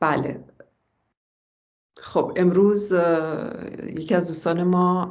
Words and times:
بله. 0.00 0.44
خب 1.98 2.32
امروز 2.36 2.92
یکی 3.82 4.14
از 4.14 4.28
دوستان 4.28 4.62
ما 4.62 5.10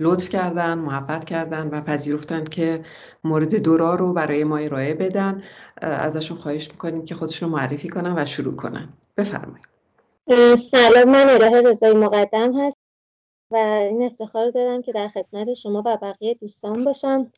لطف 0.00 0.28
کردن 0.28 0.78
محبت 0.78 1.24
کردن 1.24 1.68
و 1.68 1.80
پذیرفتند 1.80 2.48
که 2.48 2.84
مورد 3.24 3.54
دورا 3.54 3.94
رو 3.94 4.12
برای 4.12 4.44
ما 4.44 4.56
ارائه 4.56 4.94
بدن. 4.94 5.42
ازشون 5.76 6.36
خواهش 6.36 6.70
می‌کنیم 6.70 7.04
که 7.04 7.14
خودشون 7.14 7.48
معرفی 7.48 7.88
کنن 7.88 8.14
و 8.18 8.26
شروع 8.26 8.56
کنن. 8.56 8.88
بفرمایید. 9.16 9.66
سلام 10.56 11.10
من 11.10 11.28
الهه 11.28 11.70
رضایی 11.70 11.94
مقدم 11.94 12.60
هست 12.60 12.76
و 13.50 13.56
این 13.56 14.02
افتخار 14.02 14.50
دارم 14.50 14.82
که 14.82 14.92
در 14.92 15.08
خدمت 15.08 15.54
شما 15.54 15.82
و 15.86 15.96
بقیه 15.96 16.34
دوستان 16.34 16.84
باشم. 16.84 17.32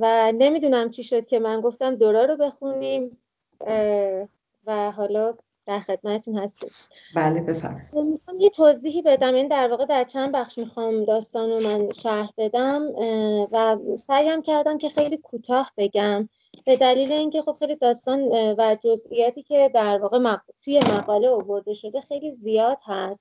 و 0.00 0.32
نمی‌دونم 0.38 0.90
چی 0.90 1.04
شد 1.04 1.26
که 1.26 1.38
من 1.38 1.60
گفتم 1.60 1.94
دورا 1.94 2.24
رو 2.24 2.36
بخونیم. 2.36 3.18
و 4.66 4.90
حالا 4.90 5.34
در 5.66 5.80
خدمتتون 5.80 6.38
هستیم. 6.38 6.70
بله 7.16 7.40
بفرمایید. 7.40 7.88
می‌خوام 7.92 8.40
یه 8.40 8.50
توضیحی 8.50 9.02
بدم. 9.02 9.34
این 9.34 9.48
در 9.48 9.68
واقع 9.68 9.84
در 9.84 10.04
چند 10.04 10.32
بخش 10.32 10.58
می‌خوام 10.58 11.04
داستان 11.04 11.50
رو 11.50 11.60
من 11.60 11.90
شرح 11.92 12.30
بدم 12.38 12.82
و 13.52 13.76
سعیم 13.98 14.42
کردم 14.42 14.78
که 14.78 14.88
خیلی 14.88 15.16
کوتاه 15.16 15.72
بگم. 15.76 16.28
به 16.66 16.76
دلیل 16.76 17.12
اینکه 17.12 17.42
خب 17.42 17.52
خیلی 17.52 17.76
داستان 17.76 18.28
و 18.32 18.76
جزئیاتی 18.84 19.42
که 19.42 19.70
در 19.74 19.98
واقع 19.98 20.36
توی 20.64 20.78
مقاله 20.78 21.28
آورده 21.28 21.74
شده 21.74 22.00
خیلی 22.00 22.32
زیاد 22.32 22.78
هست. 22.82 23.20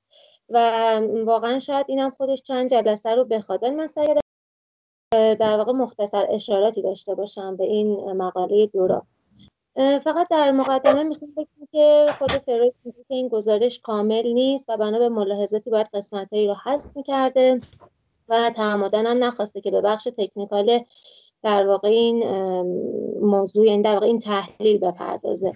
و 0.49 0.59
واقعا 1.25 1.59
شاید 1.59 1.85
اینم 1.89 2.09
خودش 2.09 2.41
چند 2.41 2.69
جلسه 2.69 3.15
رو 3.15 3.25
بخواد 3.25 3.65
من 3.65 3.87
سعی 3.87 4.07
در 5.11 5.57
واقع 5.57 5.71
مختصر 5.71 6.27
اشاراتی 6.29 6.81
داشته 6.81 7.15
باشم 7.15 7.55
به 7.55 7.63
این 7.63 8.11
مقاله 8.11 8.67
دورا. 8.67 9.05
فقط 9.75 10.27
در 10.29 10.51
مقدمه 10.51 11.03
می‌خوام 11.03 11.31
بگم 11.31 11.67
که 11.71 12.05
خود 12.19 12.31
فروید 12.31 12.73
میگه 12.85 12.97
که 13.07 13.13
این 13.13 13.27
گزارش 13.27 13.79
کامل 13.79 14.33
نیست 14.33 14.69
و 14.69 14.77
بنا 14.77 14.99
به 14.99 15.09
ملاحظاتی 15.09 15.69
باید 15.69 15.89
قسمتهایی 15.93 16.47
رو 16.47 16.55
حذف 16.65 16.95
می‌کرده 16.95 17.59
و 18.29 18.51
تعمدن 18.55 19.05
هم 19.05 19.23
نخواسته 19.23 19.61
که 19.61 19.71
به 19.71 19.81
بخش 19.81 20.07
تکنیکال 20.17 20.79
در 21.43 21.67
واقع 21.67 21.87
این 21.87 22.23
موضوع 23.21 23.65
یعنی 23.65 23.83
در 23.83 23.93
واقع 23.93 24.05
این 24.05 24.19
تحلیل 24.19 24.77
بپردازه. 24.77 25.51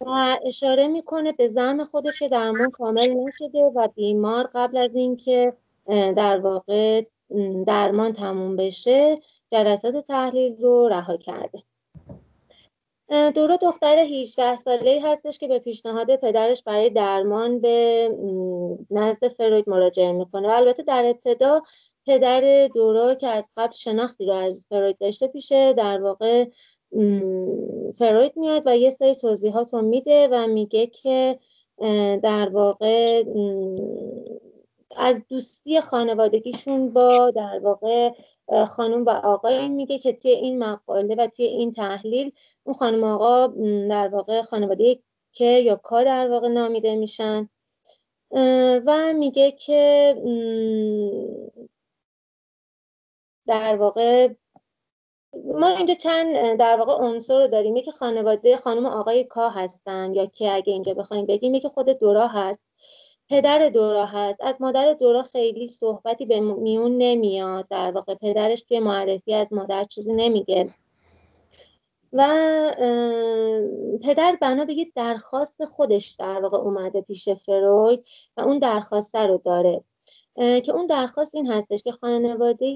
و 0.00 0.36
اشاره 0.46 0.88
می‌کنه 0.88 1.32
به 1.32 1.48
زم 1.48 1.84
خودش 1.84 2.18
که 2.18 2.28
درمان 2.28 2.70
کامل 2.70 3.14
نشده 3.14 3.58
و 3.58 3.88
بیمار 3.94 4.50
قبل 4.54 4.76
از 4.76 4.94
اینکه 4.94 5.52
در 6.16 6.40
واقع 6.40 7.02
درمان 7.66 8.12
تموم 8.12 8.56
بشه 8.56 9.18
جلسات 9.50 9.96
تحلیل 9.96 10.56
رو 10.56 10.88
رها 10.88 11.16
کرده. 11.16 11.62
دورا 13.08 13.56
دختر 13.56 13.98
18 13.98 14.56
ساله 14.56 15.00
هستش 15.04 15.38
که 15.38 15.48
به 15.48 15.58
پیشنهاد 15.58 16.16
پدرش 16.16 16.62
برای 16.62 16.90
درمان 16.90 17.60
به 17.60 18.08
نزد 18.90 19.28
فروید 19.28 19.68
مراجعه 19.68 20.12
می‌کنه 20.12 20.48
و 20.48 20.50
البته 20.50 20.82
در 20.82 21.04
ابتدا 21.04 21.62
پدر 22.06 22.68
دورا 22.74 23.14
که 23.14 23.26
از 23.26 23.50
قبل 23.56 23.72
شناختی 23.72 24.26
رو 24.26 24.32
از 24.32 24.64
فروید 24.68 24.98
داشته 24.98 25.26
پیشه 25.26 25.72
در 25.72 26.02
واقع 26.02 26.44
فروید 27.94 28.36
میاد 28.36 28.62
و 28.66 28.76
یه 28.76 28.90
سری 28.90 29.14
توضیحات 29.14 29.74
رو 29.74 29.82
میده 29.82 30.28
و 30.32 30.46
میگه 30.46 30.86
که 30.86 31.38
در 32.22 32.48
واقع 32.48 33.24
از 34.96 35.22
دوستی 35.28 35.80
خانوادگیشون 35.80 36.92
با 36.92 37.30
در 37.30 37.60
واقع 37.62 38.10
خانم 38.68 39.04
و 39.04 39.10
آقای 39.10 39.68
میگه 39.68 39.98
که 39.98 40.12
توی 40.12 40.30
این 40.30 40.58
مقاله 40.58 41.14
و 41.14 41.26
توی 41.26 41.44
این 41.44 41.72
تحلیل 41.72 42.32
اون 42.64 42.76
خانم 42.76 43.04
آقا 43.04 43.46
در 43.90 44.08
واقع 44.08 44.42
خانواده 44.42 45.02
که 45.32 45.44
یا 45.44 45.76
کا 45.76 46.04
در 46.04 46.30
واقع 46.30 46.48
نامیده 46.48 46.96
میشن. 46.96 47.48
و 48.86 49.12
میگه 49.12 49.50
که 49.50 50.14
در 53.46 53.76
واقع 53.76 54.34
ما 55.44 55.68
اینجا 55.68 55.94
چند 55.94 56.58
در 56.58 56.76
واقع 56.76 56.92
عنصر 56.92 57.38
رو 57.38 57.48
داریم. 57.48 57.76
یکی 57.76 57.92
خانواده 57.92 58.56
خانم 58.56 58.86
آقای 58.86 59.24
کا 59.24 59.50
هستن 59.50 60.14
یا 60.14 60.26
که 60.26 60.54
اگه 60.54 60.72
اینجا 60.72 60.94
بخوایم 60.94 61.26
بگیم 61.26 61.54
یکی 61.54 61.68
خود 61.68 61.88
دورا 61.88 62.26
هست. 62.26 62.67
پدر 63.28 63.68
دورا 63.68 64.06
هست. 64.06 64.40
از 64.40 64.60
مادر 64.60 64.92
دورا 64.94 65.22
خیلی 65.22 65.68
صحبتی 65.68 66.26
به 66.26 66.40
میون 66.40 66.98
نمیاد. 66.98 67.68
در 67.68 67.90
واقع 67.90 68.14
پدرش 68.14 68.62
توی 68.62 68.80
معرفی 68.80 69.34
از 69.34 69.52
مادر 69.52 69.84
چیزی 69.84 70.12
نمیگه. 70.12 70.74
و 72.12 72.26
پدر 74.02 74.38
بنا 74.40 74.64
بگید 74.64 74.92
درخواست 74.96 75.64
خودش 75.64 76.10
در 76.10 76.40
واقع 76.40 76.58
اومده 76.58 77.00
پیش 77.00 77.28
فروید 77.28 78.04
و 78.36 78.40
اون 78.40 78.58
درخواسته 78.58 79.26
رو 79.26 79.42
داره. 79.44 79.84
که 80.38 80.72
اون 80.72 80.86
درخواست 80.86 81.34
این 81.34 81.46
هستش 81.46 81.82
که 81.82 81.92
خانواده 81.92 82.66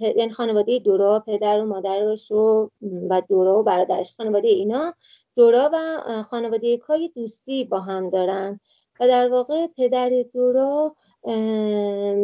یعنی 0.00 0.30
خانواده 0.30 0.78
دورا 0.78 1.20
پدر 1.20 1.60
و 1.60 1.66
مادرش 1.66 2.32
و 2.32 2.70
و 3.10 3.22
دورا 3.28 3.60
و 3.60 3.62
برادرش 3.62 4.14
خانواده 4.16 4.48
اینا 4.48 4.94
دورا 5.36 5.70
و 5.72 6.02
خانواده 6.22 6.76
کای 6.76 7.08
دوستی 7.08 7.64
با 7.64 7.80
هم 7.80 8.10
دارن. 8.10 8.60
و 9.00 9.08
در 9.08 9.28
واقع 9.28 9.66
پدر 9.66 10.24
دورا 10.34 10.94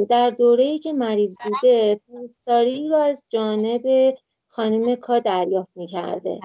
در 0.09 0.31
دوره 0.31 0.79
که 0.79 0.93
مریض 0.93 1.37
بوده 1.45 2.01
پاسداری 2.09 2.89
رو 2.89 2.97
از 2.97 3.23
جانب 3.29 4.15
خانم 4.49 4.95
کا 4.95 5.19
دریافت 5.19 5.71
می‌کرده 5.75 6.41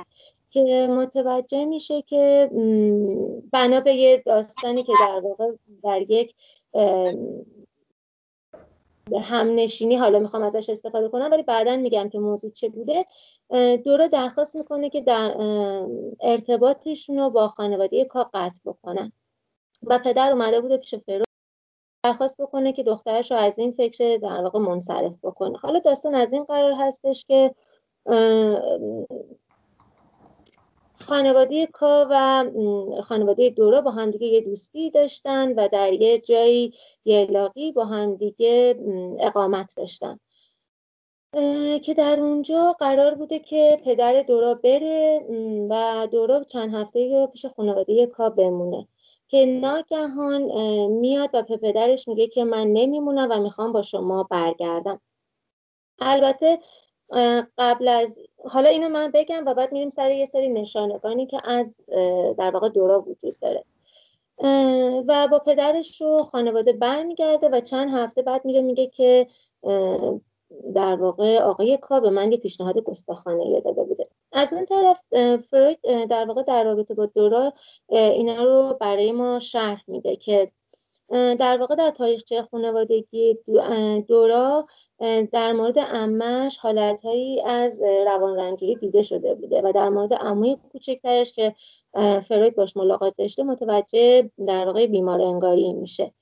که 0.49 0.88
متوجه 0.89 1.65
میشه 1.65 2.01
که 2.01 2.49
بنا 3.51 3.79
به 3.79 3.93
یه 3.93 4.23
داستانی 4.25 4.83
که 4.83 4.93
در 4.99 5.19
واقع 5.19 5.51
در 5.83 6.01
یک 6.11 6.35
همنشینی 9.21 9.95
حالا 9.95 10.19
می‌خوام 10.19 10.44
ازش 10.44 10.69
استفاده 10.69 11.09
کنم 11.09 11.31
ولی 11.31 11.44
بعدا 11.44 11.75
میگم 11.77 12.09
که 12.09 12.19
موضوع 12.19 12.51
چه 12.51 12.69
بوده 12.69 13.05
دوره 13.77 14.07
درخواست 14.07 14.55
می‌کنه 14.55 14.89
که 14.89 15.01
در 15.01 15.35
ارتباطشون 16.21 17.17
رو 17.17 17.29
با 17.29 17.47
خانواده 17.47 18.05
کا 18.05 18.29
قطع 18.33 18.59
بکنن. 18.65 19.11
و 19.83 19.99
پدر 19.99 20.31
اومده 20.31 20.61
بوده 20.61 20.77
پیش 20.77 20.95
فرو 20.95 21.23
درخواست 22.03 22.41
بکنه 22.41 22.73
که 22.73 22.83
دخترش 22.83 23.31
رو 23.31 23.38
از 23.38 23.59
این 23.59 23.71
فکر 23.71 24.17
در 24.17 24.41
واقع 24.41 24.59
منصرف 24.59 25.19
بکنه. 25.23 25.57
حالا 25.57 25.79
داستان 25.79 26.15
از 26.15 26.33
این 26.33 26.43
قرار 26.43 26.73
هستش 26.77 27.25
که 27.25 27.55
خانواده 30.99 31.65
کا 31.65 32.07
و 32.09 32.45
خانواده 33.01 33.49
دورا 33.49 33.81
با 33.81 33.91
همدیگه 33.91 34.27
یه 34.27 34.41
دوستی 34.41 34.89
داشتن 34.89 35.53
و 35.53 35.67
در 35.67 35.94
یه 35.94 36.19
جایی 36.19 36.73
یه 37.05 37.25
لاقی 37.25 37.71
با 37.71 37.85
همدیگه 37.85 38.79
اقامت 39.19 39.73
داشتن. 39.77 40.19
که 41.83 41.94
در 41.97 42.19
اونجا 42.19 42.75
قرار 42.79 43.15
بوده 43.15 43.39
که 43.39 43.81
پدر 43.85 44.23
دورا 44.23 44.53
بره 44.53 45.25
و 45.69 46.07
دورا 46.11 46.44
چند 46.44 46.73
هفته 46.73 47.27
پیش 47.27 47.45
خانواده 47.45 48.07
کا 48.07 48.29
بمونه. 48.29 48.88
که 49.27 49.45
ناگهان 49.45 50.41
میاد 50.88 51.29
و 51.33 51.43
به 51.43 51.57
پدرش 51.57 52.07
میگه 52.07 52.27
که 52.27 52.43
من 52.43 52.67
نمیمونم 52.67 53.27
و 53.31 53.39
می‌خوام 53.39 53.71
با 53.71 53.81
شما 53.81 54.23
برگردم. 54.23 55.01
البته 55.99 56.59
قبل 57.57 57.88
از 57.88 58.19
حالا 58.45 58.69
اینو 58.69 58.89
من 58.89 59.11
بگم 59.11 59.43
و 59.45 59.53
بعد 59.53 59.71
میریم 59.71 59.89
سر 59.89 60.11
یه 60.11 60.25
سری 60.25 60.49
نشانگانی 60.49 61.25
که 61.25 61.41
از 61.43 61.75
در 62.38 62.51
واقع 62.51 62.69
دورا 62.69 63.01
وجود 63.01 63.39
داره. 63.39 63.63
و 65.07 65.27
با 65.31 65.39
پدرش 65.39 66.01
رو 66.01 66.23
خانواده 66.23 66.73
برمیگرده 66.73 67.49
و 67.49 67.59
چند 67.59 67.94
هفته 67.94 68.21
بعد 68.21 68.45
میره 68.45 68.61
میگه 68.61 68.88
که 68.88 69.27
در 70.73 70.95
واقع 70.95 71.39
آقای 71.39 71.77
کا 71.77 71.99
به 71.99 72.09
من 72.09 72.31
یه 72.31 72.38
پیشنهاد 72.38 72.79
گستاخانه 72.79 73.61
داده 73.61 73.83
بوده. 73.83 74.07
از 74.31 74.53
اون 74.53 74.65
طرف 74.65 75.03
فروید 75.38 75.79
در 76.09 76.25
واقع 76.25 76.43
در 76.43 76.63
رابطه 76.63 76.94
با 76.94 77.06
دورا 77.06 77.53
اینا 77.89 78.44
رو 78.44 78.77
برای 78.81 79.12
ما 79.12 79.39
شرح 79.39 79.83
میده 79.88 80.15
که 80.15 80.51
در 81.09 81.57
واقع 81.59 81.75
در 81.75 81.91
تاریخچه 81.91 82.41
خانوادگی 82.41 83.38
دورا 84.07 84.65
در 85.31 85.53
مورد 85.53 85.75
امش 85.77 86.57
حالتهایی 86.57 87.41
از 87.41 87.81
روان 88.06 88.39
رنجوری 88.39 88.75
دیده 88.75 89.03
شده 89.03 89.35
بوده 89.35 89.62
و 89.62 89.71
در 89.75 89.89
مورد 89.89 90.13
عموی 90.13 90.57
کوچکترش 90.71 91.33
که 91.33 91.56
فروید 92.21 92.56
باش 92.56 92.77
ملاقات 92.77 93.13
داشته 93.18 93.44
متوجه 93.44 94.31
در 94.47 94.65
واقع 94.65 94.88
بیمار 94.88 95.21
انگاری 95.21 95.73
میشه. 95.73 96.13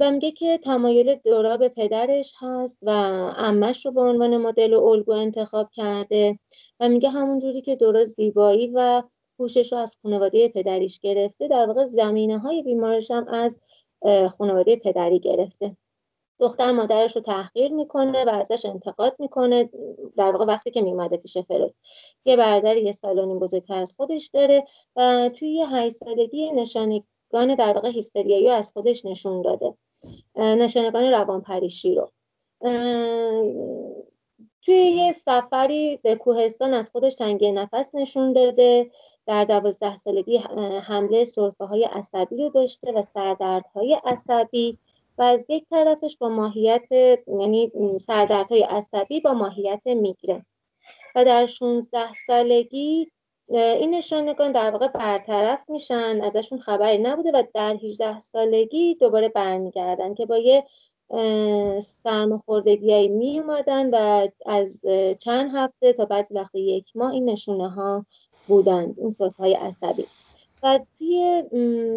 و 0.00 0.10
میگه 0.10 0.30
که 0.30 0.58
تمایل 0.58 1.14
دورا 1.14 1.56
به 1.56 1.68
پدرش 1.68 2.34
هست 2.38 2.78
و 2.82 2.90
امش 3.36 3.86
رو 3.86 3.92
به 3.92 4.00
عنوان 4.00 4.36
مدل 4.36 4.74
و 4.74 4.84
الگو 4.84 5.12
انتخاب 5.12 5.70
کرده 5.72 6.38
و 6.80 6.88
میگه 6.88 7.10
همونجوری 7.10 7.60
که 7.62 7.76
دورا 7.76 8.04
زیبایی 8.04 8.70
و 8.74 9.02
پوشش 9.36 9.72
رو 9.72 9.78
از 9.78 9.96
خانواده 10.02 10.48
پدریش 10.48 11.00
گرفته 11.00 11.48
در 11.48 11.66
واقع 11.66 11.84
زمینه 11.84 12.38
های 12.38 12.62
بیمارش 12.62 13.10
هم 13.10 13.28
از 13.28 13.60
خانواده 14.38 14.76
پدری 14.76 15.20
گرفته. 15.20 15.76
دختر 16.38 16.72
مادرش 16.72 17.16
رو 17.16 17.22
تحقیر 17.22 17.72
می‌کنه 17.72 18.24
و 18.24 18.28
ازش 18.28 18.66
انتقاد 18.66 19.16
می‌کنه 19.18 19.70
در 20.16 20.32
واقع 20.32 20.44
وقتی 20.44 20.70
که 20.70 20.82
میمده 20.82 21.16
پیش 21.16 21.38
فروید 21.38 21.74
یه 22.24 22.36
برادر 22.36 22.76
یه 22.76 22.92
سالونی 22.92 23.34
بزرگتر 23.34 23.76
از 23.78 23.94
خودش 23.96 24.26
داره 24.26 24.64
و 24.96 25.30
توی 25.34 25.48
یه 25.48 25.68
هشت 25.68 25.96
سالگی 25.96 26.52
نشانگان 27.32 27.54
در 27.54 27.72
واقع 27.72 27.88
هیستریایی 27.88 28.48
از 28.48 28.72
خودش 28.72 29.04
نشون 29.04 29.42
داده. 29.42 29.74
نشانگان 30.36 31.10
روانپریشی 31.10 31.94
رو. 31.94 32.12
توی 34.62 34.74
یه 34.74 35.12
سفری 35.12 35.96
به 36.02 36.14
کوهستان 36.14 36.74
از 36.74 36.90
خودش 36.90 37.14
تنگی 37.14 37.52
نفس 37.52 37.94
نشون 37.94 38.32
داده. 38.32 38.90
در 39.26 39.44
دوازده 39.44 39.96
سالگی 39.96 40.36
حمله 40.82 41.24
صرفه 41.24 41.64
های 41.64 41.84
عصبی 41.84 42.36
رو 42.36 42.48
داشته 42.48 42.92
و 42.92 43.02
سردردهای 43.14 44.00
عصبی 44.04 44.78
و 45.18 45.22
از 45.22 45.44
یک 45.48 45.64
طرفش 45.70 46.16
با 46.16 46.28
ماهیت 46.28 46.88
یعنی 47.26 47.72
سردردهای 48.00 48.62
عصبی 48.62 49.20
با 49.20 49.32
ماهیت 49.32 49.82
می‌گیره 49.86 50.46
و 51.14 51.24
در 51.24 51.46
16 51.46 51.98
سالگی 52.26 53.10
این 53.50 53.94
نشانگان 53.94 54.52
در 54.52 54.70
واقع 54.70 54.88
برطرف 54.88 55.70
میشن 55.70 56.20
ازشون 56.22 56.58
خبری 56.58 56.98
نبوده 56.98 57.30
و 57.32 57.42
در 57.54 57.76
18 57.82 58.18
سالگی 58.18 58.94
دوباره 58.94 59.28
برمیگردن 59.28 60.14
که 60.14 60.26
با 60.26 60.38
یه 60.38 60.64
سرماخوردگی 61.80 63.08
می 63.08 63.40
اومدن 63.40 63.90
و 63.90 64.28
از 64.46 64.80
چند 65.18 65.50
هفته 65.54 65.92
تا 65.92 66.04
بعضی 66.04 66.34
وقت 66.34 66.54
یک 66.54 66.96
ماه 66.96 67.12
این 67.12 67.30
نشونه 67.30 67.70
ها 67.70 68.06
بودن 68.48 68.94
این 68.98 69.14
های 69.38 69.54
عصبی. 69.54 70.06
و 70.62 70.80
توی 70.98 71.42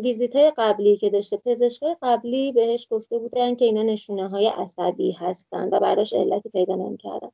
ویزیت 0.03 0.35
های 0.35 0.51
قبلی 0.57 0.97
که 0.97 1.09
داشته 1.09 1.37
پزشکای 1.37 1.95
قبلی 2.01 2.51
بهش 2.51 2.87
گفته 2.91 3.19
بودن 3.19 3.55
که 3.55 3.65
اینا 3.65 3.81
نشونه 3.81 4.29
های 4.29 4.47
عصبی 4.47 5.11
هستن 5.11 5.69
و 5.71 5.79
براش 5.79 6.13
علتی 6.13 6.49
پیدا 6.49 6.75
نمی‌کردن. 6.75 7.31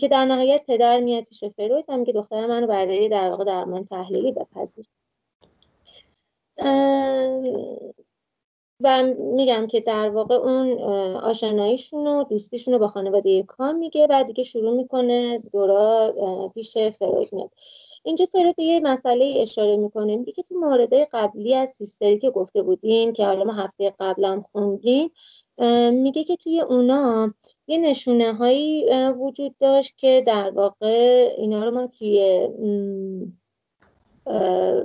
که 0.00 0.08
در 0.10 0.24
نهایت 0.24 0.62
پدر 0.66 1.00
میاد 1.00 1.24
پیش 1.24 1.44
فروید 1.44 1.84
هم 1.88 2.04
که 2.04 2.12
دختر 2.12 2.46
منو 2.46 2.66
برای 2.66 3.08
در 3.08 3.28
واقع 3.30 3.44
درمان 3.44 3.84
تحلیلی 3.84 4.32
بپذیر. 4.32 4.86
و 8.82 9.02
میگم 9.18 9.66
که 9.66 9.80
در 9.80 10.10
واقع 10.10 10.34
اون 10.34 10.72
آشناییشون 11.16 12.06
و 12.06 12.24
دوستیشون 12.24 12.74
رو 12.74 12.80
با 12.80 12.88
خانواده 12.88 13.42
کام 13.42 13.76
میگه 13.76 14.06
و 14.10 14.24
دیگه 14.24 14.42
شروع 14.42 14.76
می‌کنه 14.76 15.38
دورا 15.38 16.52
پیش 16.54 16.78
فروید 16.78 17.28
میاد. 17.32 17.50
اینجا 18.02 18.26
فروید 18.26 18.58
یه 18.58 18.80
مسئله 18.80 19.34
اشاره 19.36 19.76
می‌کنه. 19.76 20.16
میگه 20.16 20.32
که 20.32 20.42
تو 20.42 20.54
مورده 20.54 21.08
قبلی 21.12 21.54
از 21.54 21.68
سیستری 21.68 22.18
که 22.18 22.30
گفته 22.30 22.62
بودیم 22.62 23.12
که 23.12 23.26
حالا 23.26 23.44
ما 23.44 23.52
هفته 23.52 23.94
قبلم 24.00 24.44
خوندیم 24.52 25.10
میگه 25.92 26.24
که 26.24 26.36
توی 26.36 26.60
اونا 26.60 27.34
یه 27.66 27.78
نشونه 27.78 28.32
هایی 28.32 28.86
وجود 29.10 29.54
داشت 29.60 29.98
که 29.98 30.24
در 30.26 30.50
واقع 30.50 31.28
اینا 31.38 31.64
رو 31.64 31.70
ما 31.70 31.86
توی 31.86 32.48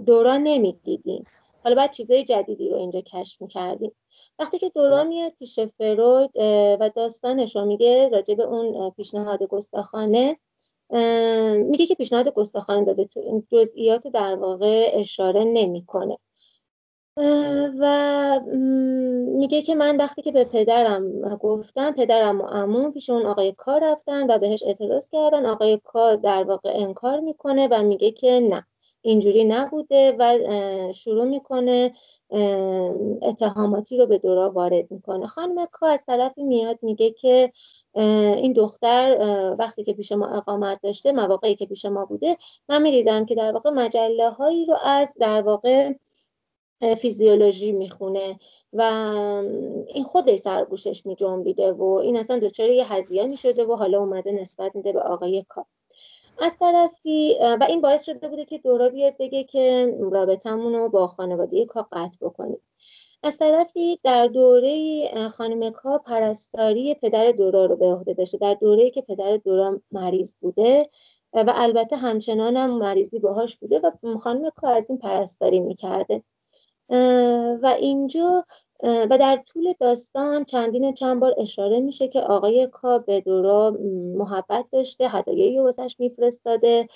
دوران 0.06 0.44
نمی‌دیدیم. 0.44 1.24
حالا 1.64 1.76
بعد 1.76 1.92
چیزای 1.92 2.24
جدیدی 2.24 2.70
رو 2.70 2.78
اینجا 2.78 3.02
کشف 3.02 3.42
می‌کردیم. 3.42 3.92
وقتی 4.40 4.60
که 4.60 4.70
دوران 4.70 5.08
میاد 5.08 5.32
پیش 5.40 5.60
فروید 5.60 6.32
و 6.80 6.92
داستانش 6.96 7.56
رو 7.56 7.66
میگه 7.66 8.10
راجع 8.10 8.36
به 8.36 8.44
اون 8.44 8.90
پیشنهاد 8.90 9.44
گستاخانه 9.44 10.38
میگه 11.56 11.86
که 11.86 11.96
پیشنهاد 11.96 12.34
گستاخانه 12.34 12.86
داده 12.86 13.06
تو 13.06 13.20
این 13.20 13.48
جزئیات 13.52 14.08
در 14.08 14.36
واقع 14.36 14.92
اشاره 14.94 15.44
نمی‌کنه. 15.44 16.18
و 17.80 18.40
میگه 19.38 19.62
که 19.62 19.76
من 19.76 19.98
وقتی 19.98 20.22
که 20.22 20.32
به 20.32 20.44
پدرم 20.44 21.22
گفتم 21.38 21.92
پدرم 21.92 22.42
و 22.42 22.46
عموم 22.46 22.92
پیش 22.92 23.10
اون 23.10 23.26
آقای 23.26 23.52
کار 23.52 23.84
رفتن 23.84 24.32
و 24.32 24.38
بهش 24.38 24.64
اعتراض 24.64 25.10
کردن. 25.10 25.46
آقای 25.46 25.80
کار 25.84 26.16
در 26.16 26.44
واقع 26.44 26.72
انکار 26.76 27.20
می‌کنه 27.20 27.68
و 27.72 27.84
میگه 27.84 28.12
که 28.12 28.40
نه 28.50 28.66
اینجوری 29.02 29.46
نبوده 29.46 30.16
و 30.20 30.40
شروع 30.94 31.26
می‌کنه 31.26 31.94
اتهاماتی 33.22 33.98
رو 33.98 34.06
به 34.06 34.18
دورا 34.18 34.52
وارد 34.52 34.92
می‌کنه. 34.92 35.28
خانم 35.28 35.66
کا 35.66 35.88
از 35.88 36.06
طرفی 36.06 36.44
میاد 36.44 36.80
میگه 36.82 37.12
که 37.12 37.52
این 38.36 38.54
دختر 38.54 39.18
وقتی 39.60 39.84
که 39.84 39.94
پیش 39.94 40.12
ما 40.12 40.28
اقامت 40.28 40.82
داشته 40.82 41.12
مواقعی 41.12 41.56
که 41.56 41.66
پیش 41.66 41.86
ما 41.86 42.06
بوده 42.06 42.38
من 42.70 42.82
می‌دیدم 42.82 43.26
که 43.26 43.36
در 43.36 43.52
واقع 43.52 43.70
مجله 43.70 44.30
هایی 44.30 44.66
رو 44.66 44.78
از 44.84 45.18
در 45.20 45.42
واقع 45.42 45.94
فیزیولوژی 46.94 47.72
می‌خونه 47.72 48.40
و 48.74 48.82
این 49.88 50.04
خودش 50.04 50.40
سرگوشش 50.40 51.06
میجنبیده 51.06 51.72
و 51.72 51.84
این 51.84 52.18
اصلا 52.18 52.40
دچار 52.40 52.70
یه 52.70 52.94
هزیانی 52.94 53.38
شده 53.38 53.66
و 53.66 53.76
حالا 53.76 54.00
اومده 54.00 54.32
نسبت 54.32 54.76
میده 54.76 54.94
به 54.94 55.02
آقای 55.02 55.46
کا 55.50 55.66
از 56.40 56.58
طرفی 56.58 57.36
و 57.42 57.66
این 57.70 57.82
باعث 57.82 58.04
شده 58.04 58.28
بوده 58.28 58.46
که 58.46 58.58
دورا 58.58 58.90
بیاد 58.90 59.14
بگه 59.20 59.44
که 59.44 59.96
رابطمون 60.12 60.74
رو 60.74 60.90
با 60.90 61.08
خانواده 61.08 61.66
کا 61.66 61.88
قطع 61.92 62.18
بکنیم. 62.22 62.62
از 63.24 63.38
طرفی 63.38 64.00
در 64.04 64.28
دوره 64.28 65.30
خانم 65.30 65.70
کا 65.70 65.98
پرستاری 65.98 66.94
پدر 66.94 67.32
دورا 67.32 67.66
رو 67.66 67.76
به 67.76 67.86
عهده 67.86 68.14
داشته. 68.14 68.38
در 68.38 68.54
دوره 68.54 68.90
که 68.90 69.02
پدر 69.02 69.38
دورا 69.38 69.82
مریض 69.92 70.36
بوده 70.40 70.90
و 71.34 71.54
البته 71.56 71.96
همچنان 71.96 72.58
هم 72.58 72.78
مریضی 72.78 73.20
باهاش 73.20 73.58
بوده 73.58 73.80
و 73.80 74.18
خانم 74.20 74.50
کا 74.50 74.68
از 74.68 74.90
این 74.90 75.00
پرستاری 75.00 75.60
می‌کرده. 75.60 76.24
و 77.62 77.76
اینجا 77.80 78.46
و 78.84 79.18
در 79.20 79.44
طول 79.48 79.74
داستان 79.80 80.46
چندین 80.46 80.86
و 80.90 80.94
چند 80.94 81.20
بار 81.20 81.36
اشاره 81.38 81.80
میشه 81.80 82.08
که 82.08 82.22
آقای 82.22 82.68
کا 82.72 83.00
به 83.00 83.22
دورا 83.22 83.78
محبت 84.16 84.66
داشته 84.72 85.10
هدایایی 85.10 85.60
واسش 85.60 85.96
میفرستاده 86.00 86.88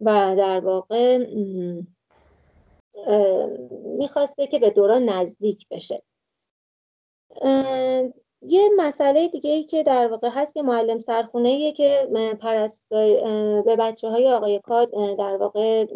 و 0.00 0.34
در 0.38 0.60
واقع 0.60 1.18
می‌خواسته 3.98 4.46
که 4.46 4.58
به 4.58 4.70
دورا 4.70 4.98
نزدیک 4.98 5.68
بشه. 5.68 6.02
یه 8.42 8.68
مسئله 8.76 9.28
دیگه 9.28 9.50
ای 9.50 9.64
که 9.64 9.82
در 9.82 10.06
واقع 10.06 10.28
هست 10.32 10.54
که 10.54 10.62
معلم 10.62 10.98
سرخونه 10.98 11.72
که 11.72 12.08
پرستار 12.40 13.62
به 13.62 13.76
بچه 13.76 14.08
های 14.08 14.32
آقای 14.32 14.60
کاد 14.60 14.90
در 15.18 15.36
واقع 15.36 15.86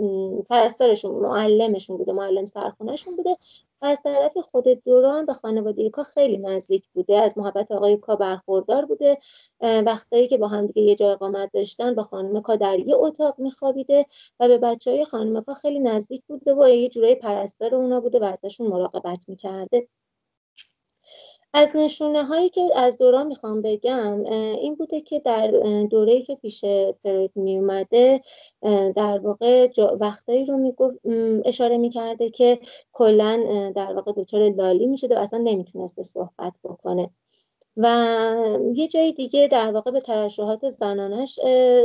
پرستارشون 0.51 1.15
معلمشون 1.15 1.97
بوده 1.97 2.13
معلم 2.13 2.47
سرخونهشون 2.47 3.17
بوده. 3.17 3.37
و 3.83 3.87
از 3.87 4.03
طرف 4.03 4.39
خود 4.39 4.65
دوران 4.85 5.27
به 5.27 5.33
خانواده 5.35 5.91
کا 5.91 6.03
خیلی 6.03 6.39
نزدیک 6.39 6.89
بوده 6.95 7.17
از 7.17 7.39
محبت 7.39 7.73
آقای 7.73 7.97
کا 7.97 8.17
برخوردار 8.17 8.85
بوده. 8.85 9.19
وقتایی 9.61 10.29
که 10.29 10.39
با 10.39 10.49
هم 10.49 10.67
دیگه 10.67 10.83
یه 10.83 10.95
جای 10.95 11.11
اقامت 11.11 11.51
داشتن 11.53 11.95
با 11.95 12.03
خانم 12.03 12.41
کا 12.43 12.57
در 12.57 12.79
یه 12.79 12.97
اتاق 12.97 13.35
میخوابیده 13.39 14.07
و 14.41 14.49
به 14.49 14.59
بچه 14.59 14.91
های 14.91 15.05
خانم 15.05 15.41
کا 15.41 15.55
خیلی 15.55 15.79
نزدیک 15.81 16.23
بوده 16.27 16.55
و 16.55 16.69
یه 16.69 16.89
جورایی 16.89 17.15
پرستار 17.15 17.75
اونا 17.75 18.01
بوده 18.01 18.19
و 18.21 18.25
ازشون 18.25 18.67
مراقبت 18.67 19.25
می‌کرده. 19.29 19.89
از 21.55 21.71
نشونه 21.75 22.25
هایی 22.25 22.49
که 22.49 22.61
از 22.77 22.99
دوران 22.99 23.27
می‌خوام 23.27 23.63
بگم 23.63 24.25
این 24.61 24.75
بوده 24.75 25.01
که 25.01 25.21
در 25.21 25.51
دوره 25.91 26.23
که 26.23 26.35
پیش 26.35 26.65
فروید 27.03 27.31
می 27.35 27.59
اومده 27.59 28.21
در 28.97 29.19
واقع 29.19 29.69
وقتایی 30.01 30.45
رو 30.45 30.57
می‌گفت 30.57 30.99
اشاره 31.45 31.79
می‌کرده 31.79 32.31
که 32.31 32.59
کلا 32.93 33.73
در 33.77 33.93
واقع 33.95 34.13
دچار 34.13 34.43
لالی 34.51 34.87
می‌شده 34.87 35.17
و 35.17 35.19
اصلا 35.19 35.39
نمی‌تونسته 35.39 36.03
صحبت 36.03 36.53
بکنه. 36.65 37.11
و 37.83 37.87
یه 38.75 38.89
جای 38.89 39.13
دیگه 39.13 39.49
در 39.49 39.73
واقع 39.73 39.91
به 39.91 40.01
ترشحات 40.01 40.71
زنانش 40.71 41.39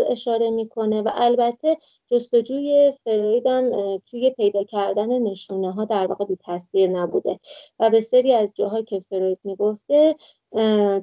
اشاره 0.09 0.49
می‌کنه 0.49 1.01
و 1.01 1.09
البته 1.13 1.77
جستجوی 2.07 2.93
فروید 3.03 3.47
هم 3.47 3.97
توی 3.97 4.29
پیدا 4.29 4.63
کردن 4.63 5.19
نشونه 5.19 5.71
ها 5.73 5.85
در 5.85 6.07
واقع 6.07 6.25
بی 6.25 6.35
تاثیر 6.35 6.89
نبوده 6.89 7.39
و 7.79 7.89
به 7.89 8.01
سری 8.01 8.33
از 8.33 8.53
جاها 8.55 8.81
که 8.81 8.99
فروید 8.99 9.39
می‌گفته 9.43 10.15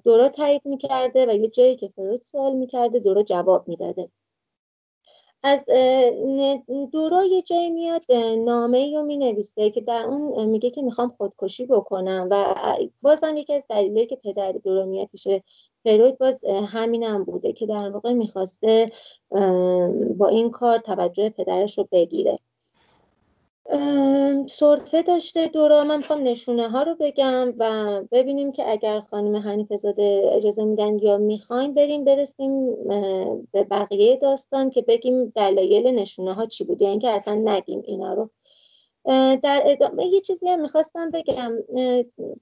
دورا 0.05 0.29
تایید 0.29 0.63
می‌کرده 0.65 1.27
و 1.27 1.35
یه 1.37 1.49
جایی 1.49 1.77
که 1.77 1.89
فروید 1.89 2.23
سوال 2.33 2.53
می‌کرده 2.57 2.99
دورا 2.99 3.23
جواب 3.23 3.69
می‌داده. 3.69 4.11
از 5.45 5.67
دورا 6.93 7.25
یه 7.25 7.43
جایی 7.43 7.71
میاد 7.71 8.13
نامه 8.39 8.97
رو 8.97 9.03
می 9.03 9.17
نویسه 9.17 9.71
که 9.71 9.81
در 9.81 10.05
اون 10.07 10.49
میگه 10.49 10.71
که 10.71 10.83
می‌خوام 10.83 11.09
خودکشی 11.09 11.67
بکنم 11.67 12.29
و 12.31 12.55
بازم 13.03 13.37
یکی 13.37 13.55
از 13.55 13.65
دلیلی 13.69 14.07
که 14.07 14.17
پدر 14.17 14.53
دورا 14.53 14.85
میاد 14.87 15.07
پیش 15.07 15.29
فروید 15.85 16.19
باز 16.19 16.45
همینم 16.45 17.25
بوده 17.25 17.53
که 17.53 17.67
در 17.67 17.91
واقع 17.91 18.13
می‌خواسته 18.13 18.91
با 20.19 20.29
این 20.29 20.51
کار 20.51 20.79
توجه 20.79 21.31
پدرش 21.31 21.79
رو 21.79 21.89
بگیره. 21.93 22.39
صرفه 24.49 25.03
داشته 25.03 25.49
دورا. 25.49 25.85
من 25.85 25.97
می‌خوام 25.97 26.23
نشونه 26.23 26.69
ها 26.69 26.83
رو 26.83 26.97
بگم 27.01 27.55
و 27.59 28.03
ببینیم 28.13 28.53
که 28.53 28.71
اگر 28.71 29.01
خانم 29.01 29.37
حنیف 29.37 29.73
زاده 29.73 30.31
اجازه 30.33 30.65
میدن 30.65 30.99
یا 30.99 31.19
می‌خوایم 31.19 31.75
بریم 31.75 32.05
برسیم 32.05 32.75
به 33.53 33.65
بقیه 33.71 34.17
داستان 34.17 34.71
که 34.71 34.83
بگیم 34.83 35.25
دلایل 35.37 35.87
نشونه 35.87 36.33
ها 36.33 36.47
چی 36.47 36.65
بود. 36.65 36.83
یعنی 36.83 36.99
که 36.99 37.09
اصلا 37.11 37.35
نگیم 37.35 37.83
اینا 37.87 38.15
رو. 38.15 38.31
در 39.43 39.63
ادامه 39.65 40.07
یه 40.07 40.21
چیزی 40.21 40.49
هم 40.49 40.61
می‌خواستم 40.61 41.11
بگم. 41.11 41.53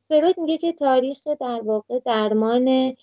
فروید 0.09 0.39
میگه 0.39 0.59
که 0.59 0.73
تاریخ 0.73 1.27
در 1.27 1.61
واقع 1.65 1.99
درمان 1.99 2.97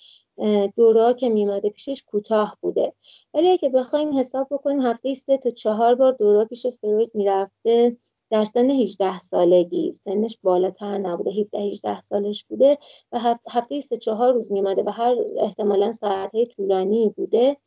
دورا 0.75 1.13
که 1.13 1.29
میماده 1.29 1.69
پیشش 1.69 2.03
کوتاه 2.03 2.57
بوده. 2.61 2.93
ولی 3.33 3.49
اگه 3.49 3.69
بخوایم 3.69 4.17
حساب 4.19 4.47
بکنیم 4.51 4.81
هفته 4.81 5.13
سه 5.13 5.37
تا 5.37 5.49
چهار 5.49 5.95
بار 5.95 6.11
دورا 6.11 6.45
پیش 6.45 6.67
فروید 6.67 7.11
می‌رفته 7.13 7.97
در 8.29 8.43
سن 8.43 8.69
18 8.69 9.19
سالگی. 9.19 9.93
سنش 9.93 10.37
بالاتر 10.43 10.97
نبوده 10.97 11.31
17 11.31 11.59
18 11.59 12.01
سالش 12.01 12.45
بوده 12.45 12.77
و 13.11 13.35
هفته 13.49 13.81
سه 13.81 13.97
چهار 13.97 14.33
روز 14.33 14.51
میماده 14.51 14.83
و 14.83 14.89
هر 14.89 15.15
احتمالا 15.37 15.91
ساعت 15.91 16.31
طولانی 16.55 17.13
بوده. 17.17 17.57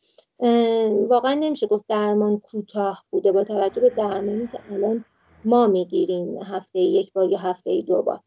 واقعا 1.08 1.34
نمیشه 1.34 1.66
گفت 1.66 1.84
درمان 1.88 2.38
کوتاه 2.38 3.04
بوده. 3.10 3.32
با 3.32 3.44
توجه 3.44 3.80
به 3.80 3.90
درمانی 3.90 4.48
که 4.52 4.58
الان 4.70 5.04
ما 5.44 5.66
می‌گیریم 5.66 6.42
هفته 6.42 6.78
یک 6.80 7.12
بار 7.12 7.30
یا 7.30 7.38
هفته 7.38 7.80
دو 7.80 8.02
بار. 8.02 8.20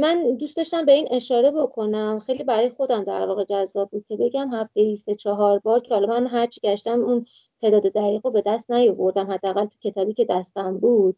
من 0.00 0.36
دوست 0.36 0.56
داشتم 0.56 0.84
به 0.84 0.92
این 0.92 1.08
اشاره 1.10 1.50
بکنم. 1.50 2.18
خیلی 2.18 2.44
برای 2.44 2.70
خودم 2.70 3.04
در 3.04 3.26
واقع 3.26 3.44
جذاب 3.44 3.90
بود 3.90 4.04
که 4.08 4.16
بگم 4.16 4.54
هفته 4.54 4.94
سه 4.94 5.14
چهار 5.14 5.58
بار 5.58 5.80
که 5.80 5.94
حالا 5.94 6.06
من 6.06 6.26
هرچی 6.26 6.60
گشتم 6.60 7.00
اون 7.00 7.26
تعداد 7.60 7.82
دقیق 7.82 8.26
رو 8.26 8.30
به 8.30 8.42
دست 8.46 8.70
نیاوردم. 8.70 9.30
حداقل 9.30 9.64
تو 9.66 9.78
کتابی 9.82 10.14
که 10.14 10.24
دستم 10.24 10.78
بود. 10.78 11.16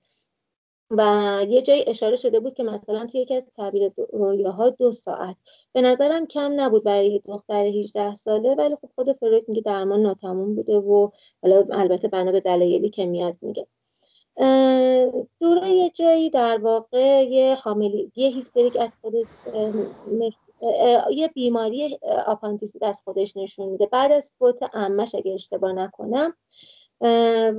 و 0.90 1.02
یه 1.49 1.62
جایی 1.62 1.85
اشاره 1.87 2.17
شده 2.17 2.40
بود 2.40 2.55
که 2.55 2.62
مثلا 2.62 3.07
توی 3.07 3.21
یکی 3.21 3.35
از 3.35 3.47
تعبیر 3.57 3.93
رویاها 4.12 4.71
دو 4.71 4.93
ساعت. 4.93 5.37
به 5.73 5.81
نظرم 5.83 6.26
کم 6.26 6.61
نبود 6.61 6.85
برای 6.85 7.19
دختر 7.25 7.64
18 7.64 8.14
ساله 8.14 8.55
ولی 8.55 8.76
خب 8.76 8.90
خود 8.95 9.12
فروید 9.12 9.49
میگه 9.49 9.62
درمان 9.62 10.02
ناتموم 10.02 10.55
بوده 10.55 10.76
و 10.76 11.11
حالا 11.43 11.67
البته 11.71 12.09
بنا 12.09 12.33
به 12.33 12.40
دلایلی 12.40 12.88
که 12.88 13.07
میاد 13.07 13.37
میگه. 13.40 13.67
دوره 15.40 15.71
یه 15.71 15.90
جایی 15.90 16.30
در 16.30 16.59
واقع 16.59 17.25
یه 17.25 17.54
حاملی 17.54 18.12
یه 18.16 18.28
هیستریک 18.28 18.76
از 18.76 18.92
خودش 19.00 19.26
یه 21.11 21.28
بیماری 21.28 21.99
آپاندیسیت 22.26 22.83
از 22.83 23.02
خودش 23.04 23.37
نشون 23.37 23.68
میده. 23.68 23.87
بعد 23.87 24.12
از 24.12 24.33
فوت 24.38 24.59
عمش 24.73 25.14
اگه 25.14 25.33
اشتباه 25.33 25.73
نکنم 25.73 26.35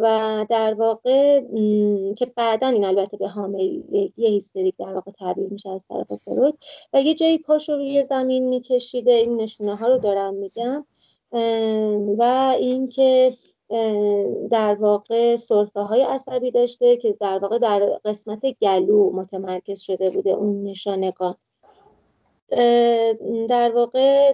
و 0.01 0.45
در 0.49 0.73
واقع 0.73 1.41
که 2.17 2.25
بعدا 2.25 2.67
این 2.67 2.85
البته 2.85 3.17
به 3.17 3.27
حاملگی 3.27 4.13
هیستریک 4.17 4.75
در 4.79 4.93
واقع 4.93 5.11
تعبیر 5.11 5.47
میشه 5.47 5.69
از 5.69 5.85
طرف 5.89 6.13
فروید 6.25 6.55
و 6.93 7.01
یه 7.01 7.13
جایی 7.13 7.37
پاش 7.37 7.69
رو 7.69 7.75
روی 7.75 8.03
زمین 8.03 8.49
میکشیده. 8.49 9.11
این 9.11 9.41
نشونه 9.41 9.75
ها 9.75 9.87
رو 9.87 9.97
دارم 9.97 10.33
میگم 10.33 10.85
و 12.17 12.53
اینکه 12.59 13.33
در 14.51 14.77
واقع 14.79 15.35
سرفه 15.35 15.79
های 15.79 16.01
عصبی 16.01 16.51
داشته 16.51 16.97
که 16.97 17.17
در 17.19 17.39
واقع 17.39 17.57
در 17.57 17.79
قسمت 18.05 18.45
گلو 18.61 19.11
متمرکز 19.11 19.79
شده 19.79 20.09
بوده 20.09 20.29
اون 20.29 20.63
نشانگان. 20.63 21.35
در 23.49 23.71
واقع 23.75 24.33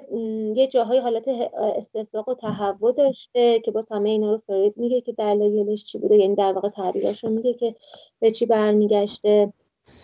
یه 0.55 0.67
جاهای 0.67 0.99
حالت 0.99 1.27
استفراغ 1.53 2.29
و 2.29 2.33
تهوع 2.33 2.93
داشته 2.93 3.59
که 3.59 3.71
با 3.71 3.83
همه 3.91 4.09
اینا 4.09 4.31
رو 4.31 4.37
فرید 4.37 4.73
میگه 4.77 5.01
که 5.01 5.13
دلایلش 5.13 5.85
چی 5.85 5.97
بوده 5.97 6.15
یعنی 6.15 6.35
در 6.35 6.53
واقع 6.53 6.69
تعبیراشو 6.69 7.29
میگه 7.29 7.53
که 7.53 7.75
به 8.19 8.31
چی 8.31 8.45
برمیگشته. 8.45 9.53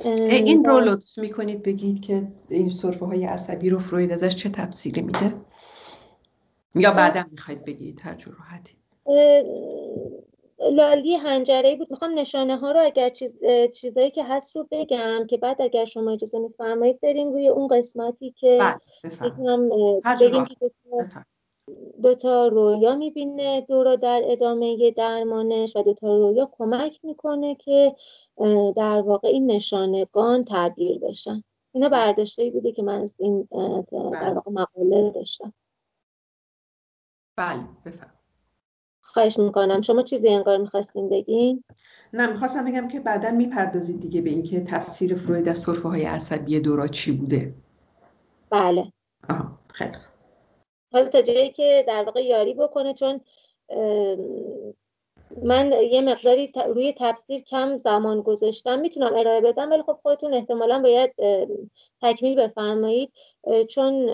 این 0.03 0.65
رو 0.65 0.79
لطف 0.79 1.17
می‌کنید 1.17 1.63
بگید 1.63 2.01
که 2.01 2.27
این 2.50 2.69
صرفه 2.69 3.05
های 3.05 3.25
عصبی 3.25 3.69
رو 3.69 3.79
فروید 3.79 4.11
ازش 4.11 4.35
چه 4.35 4.50
تفسیری 4.50 5.01
میده؟ 5.01 5.33
یا 6.75 6.91
بعدا 6.91 7.23
می‌خواید 7.31 7.65
بگید 7.65 8.00
هر 8.03 8.15
جور 8.15 8.33
راحتی. 8.33 8.80
لالی 10.72 11.15
هنجره 11.15 11.75
بود. 11.75 11.91
می‌خوام 11.91 12.20
نشانه 12.20 12.58
ها 12.58 12.72
رو 12.72 12.79
اگر 12.84 13.10
چیز 13.10 13.38
چیزایی 13.75 14.12
که 14.12 14.24
هست 14.24 14.55
رو 14.55 14.67
بگم 14.72 15.27
که 15.29 15.38
بعد 15.38 15.62
اگر 15.62 15.86
شما 15.86 16.12
اجازه 16.12 16.39
میفرمایید 16.39 17.00
بریم 17.00 17.31
روی 17.31 17.48
اون 17.48 17.67
قسمتی 17.67 18.31
که 18.31 18.58
بله، 20.03 20.17
بگیم 20.22 20.46
که 20.46 20.55
دو 22.03 22.15
تا 22.15 22.48
رویا 22.48 22.96
می‌بینه 22.96 23.62
دورا 23.62 23.96
در 23.96 24.22
ادامه 24.25 24.91
درمانش 24.91 25.75
و 25.75 25.84
دو 25.84 25.93
تا 25.93 26.17
رویا 26.17 26.50
کمک 26.51 27.00
می‌کنه 27.03 27.55
که 27.55 27.96
در 28.77 29.01
واقع 29.01 29.27
این 29.27 29.51
نشانگان 29.51 30.46
تعبیر 30.46 31.00
بشن. 31.00 31.43
اینا 31.72 31.89
برداشته 31.89 32.50
بوده 32.50 32.72
که 32.72 32.84
من 32.84 33.01
از 33.01 33.15
این 33.20 33.48
در 33.51 33.84
بله. 33.91 34.34
واقع 34.34 34.51
مقاله 34.51 35.12
داشتم. 35.12 35.53
بله 37.36 37.63
بفهم 37.86 38.20
خواهش 39.12 39.39
می‌کنم. 39.39 39.82
شما 39.82 40.01
چیزی 40.01 40.30
انگار 40.30 40.58
می‌خواستین 40.58 41.10
بگین؟ 41.10 41.63
نه 42.13 42.27
می‌خواستم 42.27 42.65
بگم 42.65 42.88
که 42.88 43.00
بعدا 43.00 43.32
می‌پردازید 43.32 44.00
دیگه 44.00 44.22
به 44.22 44.30
اینکه 44.30 44.62
تفسیر 44.62 45.15
فروید 45.15 45.50
از 45.50 45.60
صرفه 45.60 45.89
های 45.89 46.06
عصبی 46.06 46.60
دورا 46.60 46.88
چی 46.88 47.12
بوده. 47.12 47.53
بله. 48.50 48.91
آها 49.30 49.60
خیلی 49.74 49.98
حالا 50.94 51.06
تا 51.10 51.22
جایی 51.22 51.50
که 51.50 51.86
در 51.88 52.03
واقع 52.03 52.25
یاری 52.25 52.53
بکنه 52.53 52.94
چون 52.94 53.22
من 55.44 55.72
یه 55.91 56.01
مقداری 56.01 56.51
روی 56.68 56.94
تفسیر 56.98 57.41
کم 57.41 57.77
زمان 57.77 58.22
گذاشتم. 58.22 58.80
می‌تونم 58.80 59.13
ارائه 59.15 59.41
بدم 59.41 59.72
ولی 59.72 59.84
خب 59.84 60.00
خودتون 60.01 60.34
احتمالا 60.34 60.80
باید 60.80 61.13
تکمیل 62.01 62.48
بفرمایید. 62.48 63.12
چون 63.70 64.10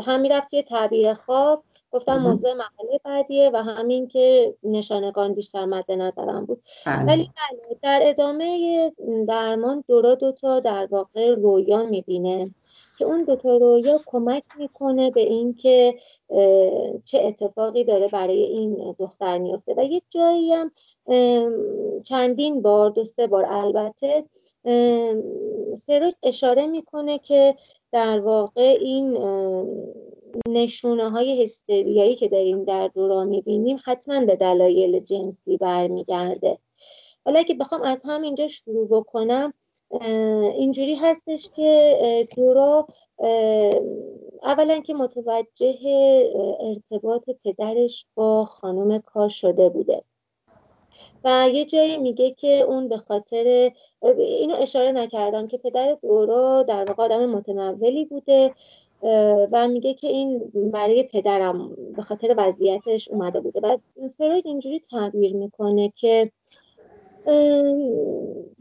هم 0.00 0.20
می‌رفت 0.20 0.50
توی 0.50 0.62
تعبیر 0.62 1.14
خواب. 1.14 1.64
گفتم 1.92 2.18
موضوع 2.18 2.52
مقاله 2.52 3.00
بعدیه 3.04 3.50
و 3.54 3.56
همین 3.56 4.08
که 4.08 4.54
نشانگان 4.62 5.34
بیشتر 5.34 5.64
مد 5.64 5.92
نظرم 5.92 6.46
بود. 6.46 6.62
بله. 6.86 7.06
ولی 7.06 7.22
بله 7.22 7.78
در 7.82 8.00
ادامه 8.02 8.92
درمان 9.28 9.84
دورا 9.88 10.14
دوتا 10.14 10.60
در 10.60 10.88
واقع 10.90 11.34
رویا 11.34 11.82
می‌بینه 11.82 12.50
که 12.98 13.04
اون 13.04 13.24
دوتا 13.24 13.56
رویا 13.56 14.00
کمک 14.06 14.42
می‌کنه 14.58 15.10
به 15.10 15.20
اینکه 15.20 15.94
چه 17.04 17.18
اتفاقی 17.18 17.84
داره 17.84 18.08
برای 18.08 18.42
این 18.42 18.94
دختر 18.98 19.38
میفته 19.38 19.74
و 19.76 19.84
یه 19.84 20.02
جایی 20.10 20.52
هم 20.52 20.70
چندین 22.02 22.62
بار 22.62 22.90
دو 22.90 23.04
سه 23.04 23.26
بار 23.26 23.44
البته 23.48 24.24
فروید 25.86 26.16
اشاره 26.22 26.66
می‌کنه 26.66 27.18
که 27.18 27.54
در 27.92 28.20
واقع 28.20 28.76
این 28.80 29.16
نشونه 30.48 31.10
های 31.10 31.42
هستریایی 31.42 32.14
که 32.14 32.28
داریم 32.28 32.64
در 32.64 32.88
دوران 32.88 33.28
می‌بینیم 33.28 33.78
حتما 33.84 34.20
به 34.20 34.36
دلایل 34.36 35.00
جنسی 35.00 35.56
برمیگرده. 35.56 36.58
حالا 37.24 37.38
اگه 37.38 37.54
بخوام 37.54 37.82
از 37.82 38.02
همینجا 38.04 38.46
شروع 38.46 38.88
بکنم 38.88 39.54
اینجوری 40.54 40.94
هستش 40.94 41.50
که 41.56 42.28
دورا 42.36 42.86
اولا 44.42 44.80
که 44.80 44.94
متوجه 44.94 45.74
ارتباط 46.60 47.22
پدرش 47.44 48.06
با 48.14 48.44
خانم 48.44 48.98
کار 48.98 49.28
شده 49.28 49.68
بوده. 49.68 50.02
و 51.24 51.48
یه 51.52 51.64
جایی 51.64 51.98
میگه 51.98 52.30
که 52.30 52.60
اون 52.60 52.88
به 52.88 52.96
خاطر 52.96 53.70
اینو 54.18 54.54
اشاره 54.58 54.92
نکردم 54.92 55.46
که 55.46 55.58
پدر 55.58 55.96
دورا 56.02 56.62
در 56.62 56.84
واقع 56.84 57.02
آدم 57.02 57.26
متنولی 57.26 58.04
بوده. 58.04 58.54
و 59.52 59.68
میگه 59.68 59.94
که 59.94 60.06
این 60.06 60.50
برای 60.54 61.02
پدرم 61.02 61.76
به 61.96 62.02
خاطر 62.02 62.34
وضعیتش 62.38 63.08
اومده 63.08 63.40
بوده. 63.40 63.60
و 63.60 63.78
فروید 64.08 64.46
اینجوری 64.46 64.80
تعبیر 64.80 65.36
می‌کنه 65.36 65.92
که 65.96 66.30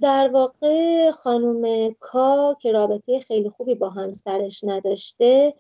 در 0.01 0.29
واقع 0.33 1.11
خانم 1.11 1.91
کا 1.99 2.55
که 2.61 2.71
رابطه 2.71 3.19
خیلی 3.19 3.49
خوبی 3.49 3.75
با 3.75 3.89
همسرش 3.89 4.63
نداشته 4.63 5.53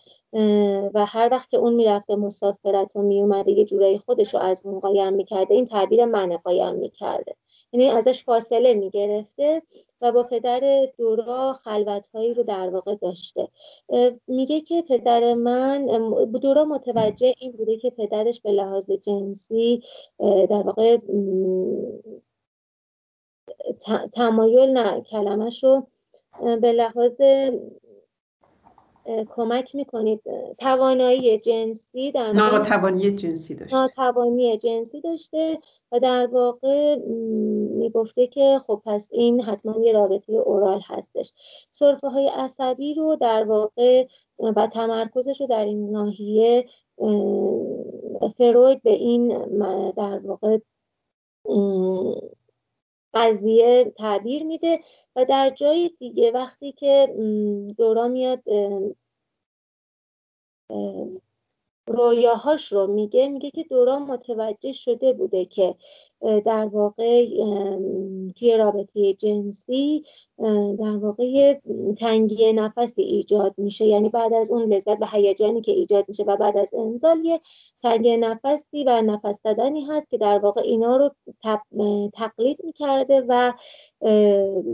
و 0.93 1.05
هر 1.07 1.29
وقت 1.31 1.49
که 1.49 1.57
اون 1.57 1.73
می‌رفته 1.73 2.15
مسافرت 2.15 2.95
و 2.95 3.01
میومده 3.01 3.51
یه 3.51 3.65
جورایی 3.65 3.97
خودش 3.97 4.33
رو 4.33 4.39
از 4.39 4.61
اون 4.65 4.79
قایم 4.79 5.13
می‌کرده 5.13 5.53
این 5.53 5.65
تعبیر 5.65 6.05
من 6.05 6.37
قایم 6.37 6.75
می‌کرده. 6.75 7.35
یعنی 7.73 7.87
ازش 7.87 8.23
فاصله 8.23 8.73
می‌گرفته 8.73 9.61
و 10.01 10.11
با 10.11 10.23
پدر 10.23 10.87
دورا 10.97 11.53
خلوتهایی 11.53 12.33
رو 12.33 12.43
در 12.43 12.69
واقع 12.69 12.95
داشته. 12.95 13.47
میگه 14.27 14.61
که 14.61 14.81
پدر 14.81 15.33
من 15.33 15.85
دورا 16.41 16.65
متوجه 16.65 17.33
این 17.39 17.51
بوده 17.51 17.77
که 17.77 17.89
پدرش 17.89 18.41
به 18.41 18.51
لحاظ 18.51 18.91
جنسی 18.91 19.81
در 20.19 20.63
واقع 20.63 20.97
تمایل 24.13 24.69
نه. 24.69 25.01
کلمش 25.01 25.63
رو 25.63 25.87
به 26.61 26.71
لحاظ 26.71 27.21
کمک 29.35 29.75
می‌کنید. 29.75 30.21
توانایی 30.59 31.37
جنسی 31.37 32.11
در 32.11 32.31
ناتوانی 32.31 33.11
جنسی 33.11 33.55
داشته. 33.55 33.75
ناتوانی 33.75 34.57
جنسی 34.57 35.01
داشته 35.01 35.59
و 35.91 35.99
در 35.99 36.27
واقع 36.27 36.95
می‌گفته 37.75 38.27
که 38.27 38.59
خب 38.67 38.81
پس 38.85 39.09
این 39.11 39.41
حتما 39.41 39.83
یه 39.83 39.93
رابطه 39.93 40.33
اورال 40.33 40.81
هستش. 40.85 41.33
صرفه 41.71 42.07
های 42.07 42.27
عصبی 42.27 42.93
رو 42.93 43.15
در 43.15 43.43
واقع 43.43 44.07
و 44.55 44.67
تمرکزش 44.67 45.41
رو 45.41 45.47
در 45.47 45.65
این 45.65 45.91
ناحیه 45.91 46.65
فروید 48.37 48.83
به 48.83 48.93
این 48.93 49.27
در 49.91 50.19
واقع 50.19 50.57
قضیه 53.13 53.93
تعبیر 53.97 54.43
میده 54.43 54.79
و 55.15 55.25
در 55.25 55.49
جای 55.49 55.89
دیگه 55.99 56.31
وقتی 56.31 56.71
که 56.71 57.15
دورا 57.77 58.07
میاد 58.07 58.43
رویاهاش 61.87 62.71
رو 62.71 62.87
میگه 62.87 63.27
میگه 63.27 63.51
که 63.51 63.63
دورا 63.63 63.99
متوجه 63.99 64.71
شده 64.71 65.13
بوده 65.13 65.45
که 65.45 65.75
در 66.21 66.65
واقع 66.65 67.25
توی 68.35 68.57
رابطه 68.57 69.13
جنسی 69.13 70.03
در 70.79 70.97
واقع 70.97 71.59
تنگی 71.99 72.53
نفسی 72.53 73.01
ایجاد 73.01 73.53
میشه. 73.57 73.85
یعنی 73.85 74.09
بعد 74.09 74.33
از 74.33 74.51
اون 74.51 74.73
لذت 74.73 75.01
و 75.01 75.05
هیجانی 75.11 75.61
که 75.61 75.71
ایجاد 75.71 76.05
میشه 76.07 76.23
و 76.23 76.37
بعد 76.37 76.57
از 76.57 76.73
انزال 76.73 77.25
یه 77.25 77.39
تنگی 77.83 78.17
نفسی 78.17 78.83
و 78.83 79.01
نفس 79.01 79.41
دادنی 79.43 79.81
هست 79.81 80.09
که 80.09 80.17
در 80.17 80.39
واقع 80.39 80.61
اینا 80.61 80.97
رو 80.97 81.09
تقلید 82.13 82.57
می‌کرده 82.63 83.23
و 83.27 83.53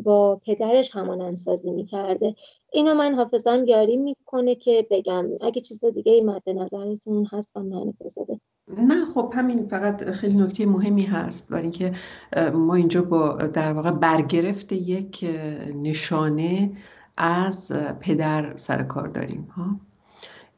با 0.03 0.41
پدرش 0.45 0.95
همان 0.95 1.35
سازی 1.35 1.71
می‌کرده. 1.71 2.35
اینو 2.73 2.93
من 2.93 3.15
حافظم 3.15 3.65
یاری 3.67 3.97
می‌کنه 3.97 4.55
که 4.55 4.87
بگم. 4.91 5.29
اگه 5.41 5.61
چیز 5.61 5.85
دیگه 5.85 6.11
ای 6.11 6.21
مد 6.21 6.49
نظرتون 6.49 7.27
هست 7.31 7.57
من 7.57 7.93
بزده 8.01 8.39
نه 8.67 9.05
خب 9.05 9.33
همین 9.35 9.67
فقط 9.67 10.11
خیلی 10.11 10.37
نکته 10.37 10.65
مهمی 10.65 11.03
هست 11.03 11.49
برای 11.49 11.61
اینکه 11.61 11.93
ما 12.53 12.75
اینجا 12.75 13.01
با 13.01 13.33
در 13.33 13.73
واقع 13.73 13.91
برگرفت 13.91 14.71
یک 14.71 15.25
نشانه 15.75 16.71
از 17.17 17.71
پدر 17.99 18.57
سر 18.57 18.83
کار 18.83 19.07
داریم 19.07 19.47
ها. 19.55 19.79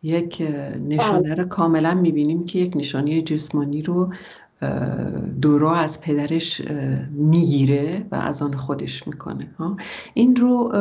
یک 0.04 0.42
نشانه 0.88 1.36
رو 1.36 1.44
کاملا 1.44 1.94
می‌بینیم 1.94 2.46
که 2.46 2.60
یک 2.60 2.78
نشانه 2.78 3.22
جسمانی 3.22 3.82
رو 3.82 4.14
دورا 5.42 5.76
از 5.76 6.02
پدرش 6.02 6.62
می‌گیره 7.12 8.06
و 8.12 8.16
از 8.16 8.42
آن 8.42 8.54
خودش 8.54 9.08
می‌کنه 9.08 9.48
ها. 9.58 9.78
این 10.14 10.36
رو 10.36 10.72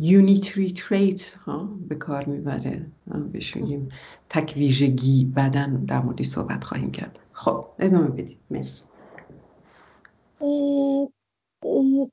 یونیتری 0.00 0.72
تریت 0.72 1.30
ها 1.30 1.68
به 1.88 1.94
کار 1.94 2.24
می‌بره. 2.24 2.86
بشونیم 3.34 3.88
تک 4.28 4.54
ویژگی 4.56 5.24
بدن 5.36 5.84
در 5.84 6.00
موردی 6.00 6.24
صحبت 6.24 6.64
خواهیم 6.64 6.90
کرد. 6.90 7.18
خب 7.32 7.66
ادامه 7.78 8.08
بدید. 8.08 8.38
مرسی. 8.50 8.84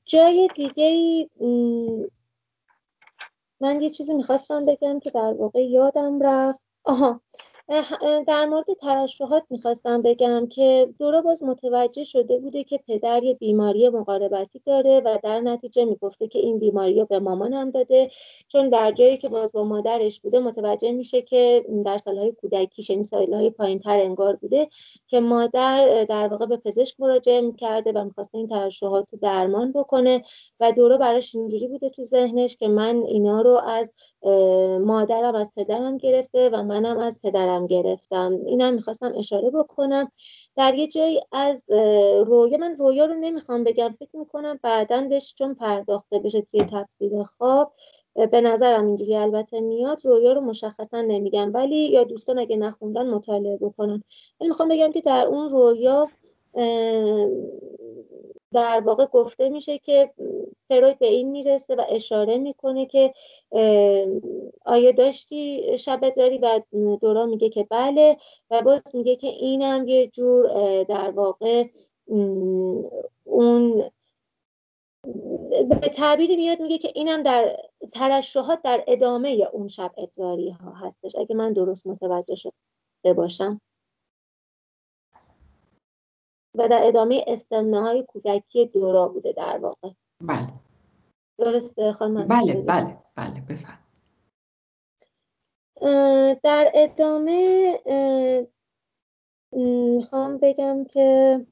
جای 0.04 0.48
دیگه 0.54 1.28
من 3.60 3.80
یه 3.80 3.90
چیزی 3.90 4.14
می‌خواستم 4.14 4.66
بگم 4.66 5.00
که 5.00 5.10
در 5.10 5.34
واقع 5.38 5.60
یادم 5.60 6.22
رفت. 6.22 6.60
آها. 6.84 7.20
در 8.26 8.46
مورد 8.46 8.66
ترشحات 8.80 9.42
می‌خواستم 9.50 10.02
بگم 10.02 10.46
که 10.46 10.88
دورا 10.98 11.22
باز 11.22 11.42
متوجه 11.42 12.04
شده 12.04 12.38
بوده 12.38 12.64
که 12.64 12.78
پدر 12.88 13.22
یه 13.22 13.34
بیماری 13.34 13.88
مقاربتی 13.88 14.62
داره 14.66 15.02
و 15.04 15.18
در 15.22 15.40
نتیجه 15.40 15.84
می‌گفته 15.84 16.28
که 16.28 16.38
این 16.38 16.58
بیماری 16.58 17.00
رو 17.00 17.04
به 17.04 17.18
مامانم 17.18 17.70
داده. 17.70 18.10
چون 18.48 18.68
در 18.68 18.92
جایی 18.92 19.16
که 19.16 19.28
باز 19.28 19.52
با 19.52 19.64
مادرش 19.64 20.20
بوده 20.20 20.38
متوجه 20.38 20.92
میشه 20.92 21.22
که 21.22 21.64
در 21.84 21.98
سالهای 21.98 22.32
کودکیش 22.32 22.90
یعنی 22.90 23.04
سالهای 23.04 23.50
پایین 23.50 23.78
تر 23.78 23.96
انگار 23.96 24.36
بوده 24.36 24.68
که 25.06 25.20
مادر 25.20 26.04
در 26.04 26.28
واقع 26.28 26.46
به 26.46 26.56
پزشک 26.56 27.00
مراجعه 27.00 27.40
می‌کرده 27.40 27.92
و 27.92 28.04
می‌خواسته 28.04 28.38
این 28.38 28.46
ترشحات 28.46 29.12
رو 29.12 29.18
درمان 29.22 29.72
بکنه 29.72 30.22
و 30.60 30.72
دورا 30.72 30.96
براش 30.96 31.34
اینجوری 31.34 31.68
بوده 31.68 31.90
تو 31.90 32.04
ذهنش 32.04 32.56
که 32.56 32.68
من 32.68 33.02
اینا 33.06 33.40
رو 33.40 33.60
از 33.66 33.92
مادرم 34.86 35.34
از 35.34 35.52
پدرم 35.56 35.96
گرفته 35.96 36.50
و 36.50 36.62
منم 36.62 36.98
از 36.98 37.20
پدرم 37.22 37.51
گرفتم. 37.68 38.40
اینم 38.46 38.74
می‌خواستم 38.74 39.12
اشاره 39.16 39.50
بکنم. 39.50 40.12
در 40.56 40.74
یه 40.74 40.88
جایی 40.88 41.20
از 41.32 41.64
رویا 42.26 42.58
من 42.58 42.76
رویا 42.76 43.04
رو 43.04 43.14
نمی‌خوام 43.14 43.64
بگم. 43.64 43.90
فکر 43.90 44.16
می‌کنم 44.16 44.58
بعدا 44.62 45.06
بهش 45.10 45.34
چون 45.38 45.54
پرداخته 45.54 46.18
بشه 46.18 46.40
توی 46.40 46.60
تفسیر 46.60 47.22
خواب 47.22 47.72
به 48.30 48.40
نظرم 48.40 48.86
اینجوری 48.86 49.16
البته 49.16 49.60
میاد. 49.60 49.98
رویا 50.04 50.32
رو 50.32 50.40
مشخصا 50.40 51.00
نمیگم. 51.00 51.50
ولی 51.54 51.76
یا 51.76 52.04
دوستان 52.04 52.38
اگه 52.38 52.56
نخوندن 52.56 53.10
مطالعه 53.10 53.56
بکنن. 53.56 54.02
ولی 54.40 54.48
می‌خوام 54.48 54.68
بگم 54.68 54.92
که 54.92 55.00
در 55.00 55.26
اون 55.26 55.48
رویا 55.48 56.08
در 58.52 58.80
واقع 58.80 59.06
گفته 59.06 59.48
میشه 59.48 59.78
که 59.78 60.12
فروید 60.68 60.98
به 60.98 61.06
این 61.06 61.30
می‌رسه 61.30 61.74
و 61.76 61.84
اشاره 61.88 62.38
می‌کنه 62.38 62.86
که 62.86 63.12
آیا 64.64 64.92
داشتی 64.96 65.78
شب 65.78 66.08
داری؟ 66.08 66.38
و 66.38 66.60
دورا 67.00 67.26
میگه 67.26 67.48
که 67.48 67.66
بله. 67.70 68.16
و 68.50 68.62
باز 68.62 68.82
میگه 68.94 69.16
که 69.16 69.26
اینم 69.26 69.88
یه 69.88 70.06
جور 70.06 70.46
در 70.82 71.10
واقع 71.10 71.64
اون 73.24 73.90
به 75.68 75.88
تعبیری 75.94 76.36
میاد 76.36 76.60
میگه 76.60 76.78
که 76.78 76.88
اینم 76.94 77.22
در 77.22 77.56
ترشحات 77.92 78.62
در 78.62 78.84
ادامه 78.86 79.48
اون 79.52 79.68
شب 79.68 79.90
ادراری 79.98 80.50
ها 80.50 80.70
هستش. 80.70 81.16
اگه 81.16 81.34
من 81.34 81.52
درست 81.52 81.86
متوجه 81.86 82.34
شده 82.34 83.12
باشم. 83.16 83.60
و 86.54 86.68
در 86.68 86.80
ادامه 86.84 87.24
استمنه 87.26 87.80
های 87.80 88.04
کودکی 88.08 88.66
دورا 88.66 89.08
بوده 89.08 89.32
در 89.32 89.58
واقع. 89.58 89.90
بله. 90.20 90.52
درسته 91.38 91.92
خانم 91.92 92.28
بله 92.28 92.54
بله 92.54 92.98
بله 93.16 93.40
بفهم. 93.48 93.78
در 96.42 96.70
ادامه 96.74 97.78
می‌خوام 99.52 100.38
بگم 100.38 100.84
که 100.84 101.46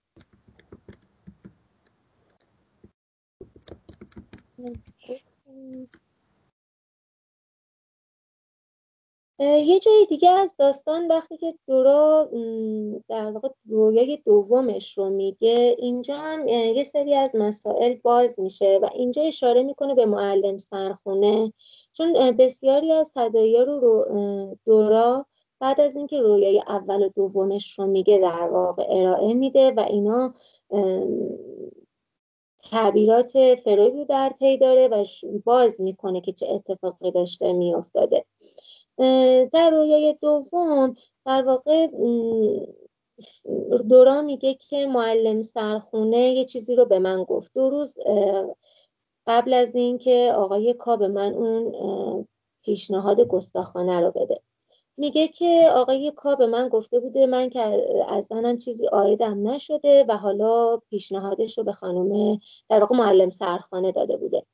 یه 9.41 9.81
جای 9.81 10.07
دیگه 10.09 10.31
از 10.31 10.55
داستان 10.59 11.09
وقتی 11.09 11.37
که 11.37 11.55
دورا 11.67 12.29
در 13.09 13.31
واقع 13.31 13.49
رویای 13.69 14.17
دومش 14.17 14.99
رو 14.99 15.11
میگه 15.11 15.77
اینجا 15.79 16.17
هم 16.17 16.49
یه 16.49 16.85
سری 16.85 17.15
از 17.15 17.37
مسائل 17.37 17.95
باز 17.95 18.41
میشه 18.41 18.79
و 18.83 18.89
اینجا 18.95 19.23
اشاره 19.23 19.63
می‌کنه 19.63 19.95
به 19.95 20.07
معلم 20.07 20.57
سرخونه. 20.57 21.53
چون 21.93 22.13
بسیاری 22.13 22.93
از 22.93 23.13
تدایا 23.17 23.63
رو 23.63 24.07
دورا 24.67 25.27
بعد 25.61 25.81
از 25.81 25.97
اینکه 25.97 26.21
رویای 26.21 26.63
اول 26.69 27.03
و 27.03 27.09
دومش 27.09 27.79
رو 27.79 27.87
میگه 27.87 28.19
در 28.19 28.49
واقع 28.49 28.87
ارائه 28.89 29.35
میده 29.35 29.71
و 29.71 29.81
اینا 29.81 30.35
تعبیرات 32.71 33.55
فروید 33.55 33.95
رو 33.95 34.05
در 34.05 34.35
پی 34.39 34.59
داره 34.59 34.89
و 34.89 35.05
باز 35.45 35.81
می‌کنه 35.81 36.21
که 36.21 36.33
چه 36.33 36.47
اتفاقی 36.49 37.11
داشته 37.11 37.53
میافتاده. 37.53 38.25
در 39.53 39.71
رویای 39.71 40.17
دوم 40.23 40.95
در 41.27 41.43
واقع 41.43 41.87
دورا 43.89 44.23
میگه 44.23 44.55
که 44.55 44.87
معلم 44.87 45.43
سرخونه 45.43 46.19
یه 46.19 46.45
چیزی 46.45 46.75
رو 46.75 46.85
به 46.85 46.99
من 46.99 47.25
گفت. 47.25 47.51
دو 47.55 47.71
روز 47.71 47.95
قبل 49.27 49.55
از 49.55 49.75
اینکه 49.75 50.33
آقای 50.37 50.75
کا 50.75 50.97
به 50.97 51.09
من 51.09 51.35
اون 51.35 52.29
پیشنهاد 52.65 53.21
گستاخانه 53.21 54.01
رو 54.01 54.11
بده. 54.11 54.41
میگه 54.97 55.29
که 55.29 55.69
آقای 55.73 56.13
کا 56.17 56.35
به 56.35 56.47
من 56.47 56.69
گفته 56.69 57.01
بوده 57.01 57.27
من 57.27 57.51
که 57.51 57.61
از 58.09 58.27
زنم 58.27 58.59
چیزی 58.59 58.89
آیدم 58.89 59.49
نشده 59.49 60.05
و 60.09 60.17
حالا 60.17 60.77
پیشنهادش 60.77 61.59
رو 61.59 61.65
به 61.65 61.73
خانم 61.73 62.39
در 62.69 62.81
واقع 62.81 62.97
معلم 62.97 63.31
سرخانه 63.31 63.93
داده 63.93 64.17
بوده. 64.17 64.47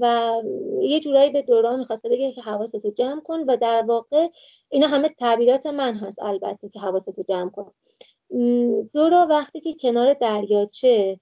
و 0.00 0.32
یه 0.80 1.00
جورایی 1.00 1.30
به 1.30 1.42
دوران 1.42 1.78
می‌خواسته 1.78 2.08
بگه 2.08 2.32
که 2.32 2.42
حواستو 2.42 2.90
جمع 2.90 3.20
کن 3.20 3.40
و 3.48 3.56
در 3.56 3.82
واقع 3.82 4.28
اینا 4.68 4.86
همه 4.86 5.08
تعبیرات 5.08 5.66
من 5.66 5.94
هست 5.94 6.18
البته 6.22 6.68
که 6.68 6.80
حواستو 6.80 7.22
جمع 7.28 7.50
کن. 7.50 7.72
دورا 8.94 9.26
وقتی 9.30 9.60
که 9.60 9.74
کنار 9.74 10.14
دریاچه 10.14 11.20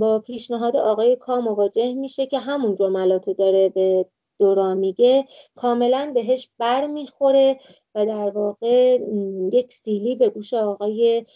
با 0.00 0.18
پیشنهاد 0.18 0.76
آقای 0.76 1.16
کا 1.16 1.40
مواجه 1.40 1.94
میشه 1.94 2.26
که 2.26 2.38
همون 2.38 2.76
جملاتو 2.76 3.34
داره 3.34 3.68
به 3.68 4.06
دورا 4.40 4.74
میگه 4.74 5.24
کاملا 5.54 6.12
بهش 6.14 6.50
بر 6.58 6.86
می‌خوره 6.86 7.58
و 7.94 8.06
در 8.06 8.30
واقع 8.30 8.98
یک 9.52 9.72
سیلی 9.72 10.16
به 10.16 10.30
گوش 10.30 10.54
آقای 10.54 11.26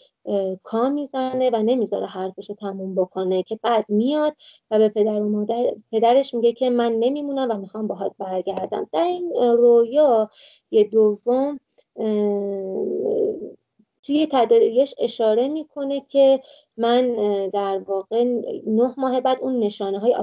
کا 0.63 0.89
می‌زنه 0.89 1.49
و 1.53 1.63
نمی‌ذاره 1.63 2.05
حرفش 2.05 2.49
رو 2.49 2.55
تموم 2.55 2.95
بکنه 2.95 3.43
که 3.43 3.59
بعد 3.63 3.85
میاد 3.89 4.35
و 4.71 4.79
به 4.79 4.89
پدر 4.89 5.21
و 5.21 5.29
مادر 5.29 5.75
پدرش 5.91 6.33
میگه 6.33 6.53
که 6.53 6.69
من 6.69 6.91
نمیمونم 6.91 7.51
و 7.51 7.53
می‌خوام 7.53 7.87
باهات 7.87 8.11
برگردم. 8.19 8.89
در 8.93 9.03
این 9.03 9.33
رویا 9.35 10.29
یه 10.71 10.83
دوم 10.83 11.59
توی 14.05 14.27
تداریش 14.31 14.95
اشاره 14.99 15.47
می‌کنه 15.47 16.05
که 16.09 16.39
من 16.77 17.15
در 17.49 17.81
واقع 17.87 18.23
نه 18.67 18.93
ماه 18.97 19.21
بعد 19.21 19.41
اون 19.41 19.59
نشانه 19.59 19.99
های 19.99 20.15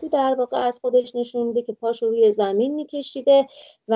تو 0.00 0.08
در 0.08 0.34
واقع 0.38 0.56
از 0.56 0.80
خودش 0.80 1.16
نشون 1.16 1.46
میده 1.46 1.62
که 1.62 1.72
پاش 1.72 2.02
روی 2.02 2.32
زمین 2.32 2.74
میکشیده 2.74 3.46
و 3.88 3.94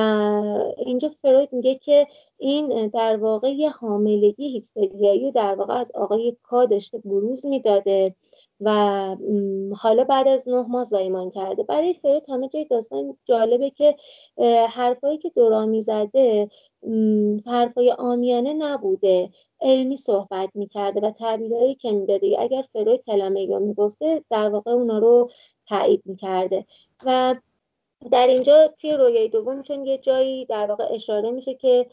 اینجا 0.78 1.08
فروید 1.08 1.52
میگه 1.52 1.74
که 1.74 2.06
این 2.38 2.88
در 2.88 3.16
واقع 3.16 3.50
یه 3.50 3.70
حاملگی 3.70 4.48
هیستریایی 4.48 5.32
در 5.32 5.54
واقع 5.54 5.74
از 5.74 5.92
آقای 5.94 6.36
کا 6.42 6.64
داشته 6.64 6.98
بروز 6.98 7.46
می‌داده. 7.46 8.14
و 8.60 8.70
حالا 9.76 10.04
بعد 10.04 10.28
از 10.28 10.48
نه 10.48 10.62
ماه 10.68 10.84
زایمان 10.84 11.30
کرده. 11.30 11.62
برای 11.62 11.94
فرید 11.94 12.30
همه 12.30 12.48
جای 12.48 12.64
داستان 12.64 13.16
جالبه 13.24 13.70
که 13.70 13.96
حرفایی 14.70 15.18
که 15.18 15.30
دورا 15.30 15.66
می‌زده 15.66 16.48
حرفای 17.46 17.92
آمیانه 17.98 18.52
نبوده. 18.52 19.30
علمی 19.60 19.96
صحبت 19.96 20.50
می‌کرده 20.54 21.00
و 21.00 21.10
تعبیرهایی 21.10 21.74
که 21.74 21.92
می‌داده. 21.92 22.36
اگر 22.38 22.64
فروید 22.72 23.04
کلمه 23.06 23.42
یا 23.42 23.58
می‌گفته 23.58 24.24
در 24.30 24.48
واقع 24.48 24.70
اونا 24.70 24.98
رو 24.98 25.30
تایید 25.66 26.02
می‌کرده. 26.04 26.66
و 27.04 27.34
در 28.12 28.26
اینجا 28.26 28.68
توی 28.80 28.92
رویای 28.92 29.28
دوم 29.28 29.62
چون 29.62 29.86
یه 29.86 29.98
جایی 29.98 30.44
در 30.44 30.66
واقع 30.66 30.86
اشاره 30.90 31.30
میشه 31.30 31.54
که 31.54 31.86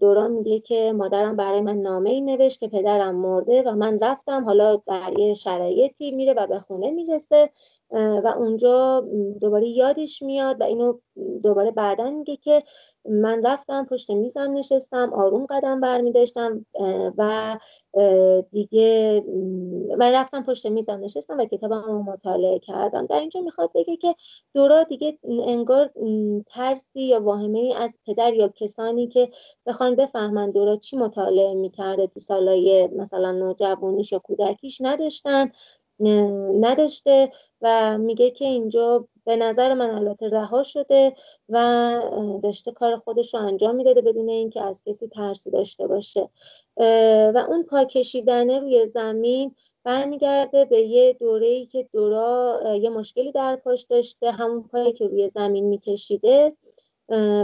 دوران 0.00 0.30
میگه 0.32 0.60
که 0.60 0.92
مادرم 0.92 1.36
برای 1.36 1.60
من 1.60 1.76
نامه 1.76 2.10
ای 2.10 2.20
نوشت 2.20 2.60
که 2.60 2.68
پدرم 2.68 3.14
مرده 3.14 3.62
و 3.62 3.70
من 3.74 3.98
رفتم 4.02 4.44
حالا 4.44 4.76
در 4.76 5.18
یه 5.18 5.34
شرایطی 5.34 6.10
میره 6.10 6.34
و 6.34 6.46
به 6.46 6.58
خونه 6.58 6.90
می‌رسه 6.90 7.50
و 7.90 8.34
اونجا 8.38 9.04
دوباره 9.40 9.66
یادش 9.66 10.22
میاد 10.22 10.60
و 10.60 10.64
اینو 10.64 10.98
دوباره 11.42 11.70
بعدا 11.70 12.10
میگه 12.10 12.36
که 12.36 12.62
من 13.04 13.46
رفتم 13.46 13.86
پشت 13.90 14.10
میزم 14.10 14.52
نشستم 14.52 15.12
آروم 15.12 15.46
قدم 15.46 15.80
برمیداشتم 15.80 16.66
و 17.18 17.56
دیگه 18.52 19.20
و 19.98 20.10
رفتم 20.12 20.42
پشت 20.42 20.66
میزم 20.66 21.00
نشستم 21.04 21.38
و 21.38 21.44
کتابم 21.44 21.82
رو 21.86 22.02
مطالعه 22.02 22.58
کردم. 22.58 23.06
در 23.06 23.20
اینجا 23.20 23.40
می‌خواد 23.40 23.70
بگه 23.74 23.96
که 23.96 24.14
دورا 24.54 24.82
دیگه 24.82 25.18
انگار 25.46 25.90
ترسی 26.46 27.02
یا 27.02 27.20
واهمه 27.20 27.74
از 27.76 27.98
پدر 28.06 28.34
یا 28.34 28.48
کسانی 28.48 29.06
که 29.06 29.28
بخوان 29.66 29.96
بفهمن 29.96 30.50
دورا 30.50 30.76
چی 30.76 30.96
مطالعه 30.96 31.54
می‌کرده 31.54 32.06
تو 32.06 32.20
سالای 32.20 32.88
مثلا 32.96 33.32
نوجوانیش 33.32 34.12
یا 34.12 34.18
کودکیش 34.18 34.80
نداشتن 34.80 35.50
نداشته 36.60 37.30
و 37.60 37.98
میگه 37.98 38.30
که 38.30 38.44
اینجا 38.44 39.08
به 39.24 39.36
نظر 39.36 39.74
من 39.74 39.90
البته 39.90 40.28
رها 40.28 40.62
شده 40.62 41.14
و 41.48 41.60
داشته 42.42 42.72
کار 42.72 42.96
خودش 42.96 43.34
رو 43.34 43.40
انجام 43.40 43.74
می‌داده 43.74 44.00
بدون 44.00 44.28
اینکه 44.28 44.62
از 44.62 44.82
کسی 44.86 45.08
ترسی 45.08 45.50
داشته 45.50 45.86
باشه. 45.86 46.28
و 47.34 47.44
اون 47.48 47.62
پا 47.62 47.84
کشیدنه 47.84 48.58
روی 48.58 48.86
زمین 48.86 49.54
برمیگرده 49.84 50.64
به 50.64 50.80
یه 50.80 51.12
دوره 51.12 51.46
ای 51.46 51.66
که 51.66 51.88
دورا 51.92 52.60
یه 52.80 52.90
مشکلی 52.90 53.32
در 53.32 53.56
پاش 53.56 53.82
داشته 53.82 54.30
همون 54.30 54.62
پایی 54.62 54.92
که 54.92 55.06
روی 55.06 55.28
زمین 55.28 55.64
میکشیده. 55.64 56.52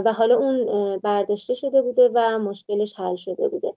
و 0.05 0.13
حالا 0.13 0.35
اون 0.35 0.65
برداشته 0.97 1.53
شده 1.53 1.81
بوده 1.81 2.09
و 2.15 2.39
مشکلش 2.39 2.99
حل 2.99 3.15
شده 3.15 3.47
بوده. 3.49 3.73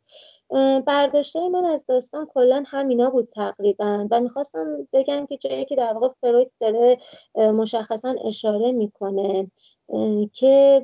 برداشته 0.86 1.48
من 1.48 1.64
از 1.64 1.84
داستان 1.86 2.26
کلا 2.26 2.64
همینا 2.66 3.10
بود 3.10 3.28
تقریبا 3.34 4.08
و 4.10 4.20
می‌خواستم 4.20 4.88
بگم 4.92 5.26
که 5.26 5.36
جایی 5.36 5.64
که 5.64 5.76
در 5.76 5.92
واقع 5.92 6.08
فروید 6.20 6.50
داره 6.60 6.98
مشخصا 7.34 8.14
اشاره 8.24 8.72
می‌کنه 8.72 9.50
که 10.32 10.82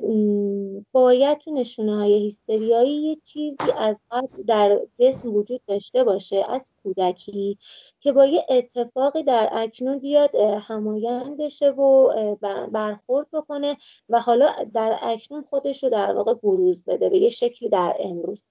باید 0.91 1.37
تو 1.37 1.51
نشونه 1.51 1.95
های 1.95 2.13
هیستریایی 2.13 2.95
یه 2.95 3.15
چیزی 3.15 3.57
از 3.77 4.01
قبل 4.11 4.43
در 4.43 4.79
جسم 4.99 5.35
وجود 5.35 5.61
داشته 5.67 6.03
باشه 6.03 6.45
از 6.49 6.71
کودکی 6.83 7.57
که 7.99 8.11
با 8.11 8.25
یه 8.25 8.45
اتفاقی 8.49 9.23
در 9.23 9.49
اکنون 9.51 9.99
بیاد 9.99 10.35
همایند 10.35 11.37
بشه 11.37 11.69
و 11.69 12.07
برخورد 12.71 13.27
بکنه 13.33 13.77
و 14.09 14.19
حالا 14.19 14.47
در 14.73 14.99
اکنون 15.01 15.41
خودش 15.41 15.83
رو 15.83 15.89
در 15.89 16.13
واقع 16.13 16.33
بروز 16.33 16.83
بده 16.83 17.09
به 17.09 17.17
یه 17.17 17.29
شکلی 17.29 17.69
در 17.69 17.95
امروز. 17.99 18.43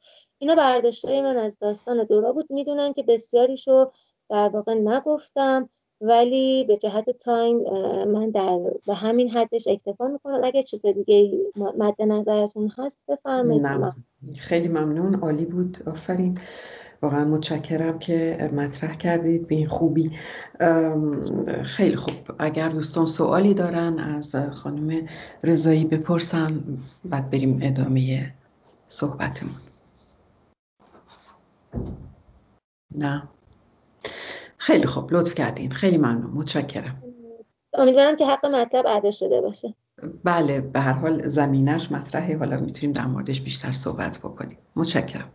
اینا 0.42 0.54
برداشتهای 0.54 1.22
من 1.22 1.36
از 1.36 1.56
داستان 1.60 2.04
دورا 2.04 2.32
بود. 2.32 2.46
می‌دونم 2.50 2.92
که 2.92 3.02
بسیاریشو 3.02 3.90
در 4.30 4.48
واقع 4.48 4.74
نگفتم 4.74 5.68
ولی 6.00 6.64
به 6.64 6.76
جهت 6.76 7.10
تایم 7.10 7.56
من 8.08 8.30
در 8.30 8.58
به 8.86 8.94
همین 8.94 9.30
حدش 9.30 9.68
اکتفا 9.68 10.08
می‌کنم. 10.08 10.40
اگر 10.44 10.62
چیز 10.62 10.82
دیگه 10.82 11.38
مد 11.56 12.02
نظرتون 12.02 12.72
هست 12.78 12.98
بفرمایید. 13.08 13.66
خیلی 14.36 14.68
ممنون. 14.68 15.14
عالی 15.14 15.44
بود. 15.44 15.78
آفرین. 15.86 16.38
واقعا 17.02 17.24
متشکرم 17.24 17.98
که 17.98 18.48
مطرح 18.52 18.96
کردید 18.96 19.46
به 19.46 19.54
این 19.54 19.66
خوبی. 19.66 20.10
خیلی 21.64 21.96
خوب. 21.96 22.14
اگر 22.38 22.68
دوستان 22.68 23.06
سوالی 23.06 23.54
دارن 23.54 23.98
از 23.98 24.36
خانم 24.54 25.06
رضایی 25.44 25.84
بپرسن. 25.84 26.60
بعد 27.04 27.30
بریم 27.30 27.60
ادامه 27.62 28.32
صحبتمون. 28.88 29.54
نه. 32.94 33.28
خیلی 34.58 34.86
خوب 34.86 35.12
لطف 35.12 35.34
کردین. 35.34 35.70
خیلی 35.70 35.98
ممنون. 35.98 36.30
متشکرم. 36.30 37.02
امیدوارم 37.72 38.16
که 38.16 38.26
حق 38.26 38.46
مطلب 38.46 38.86
ادا 38.86 39.10
شده 39.10 39.40
باشه. 39.40 39.74
بله 40.24 40.60
به 40.60 40.80
هر 40.80 40.92
حال 40.92 41.28
زمینش 41.28 41.92
مطرحه. 41.92 42.38
حالا 42.38 42.60
می‌تونیم 42.60 42.92
در 42.92 43.06
موردش 43.06 43.40
بیشتر 43.40 43.72
صحبت 43.72 44.18
بکنیم. 44.18 44.58
متشکرم. 44.76 45.32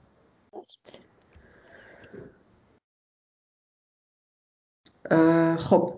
خب. 5.57 5.93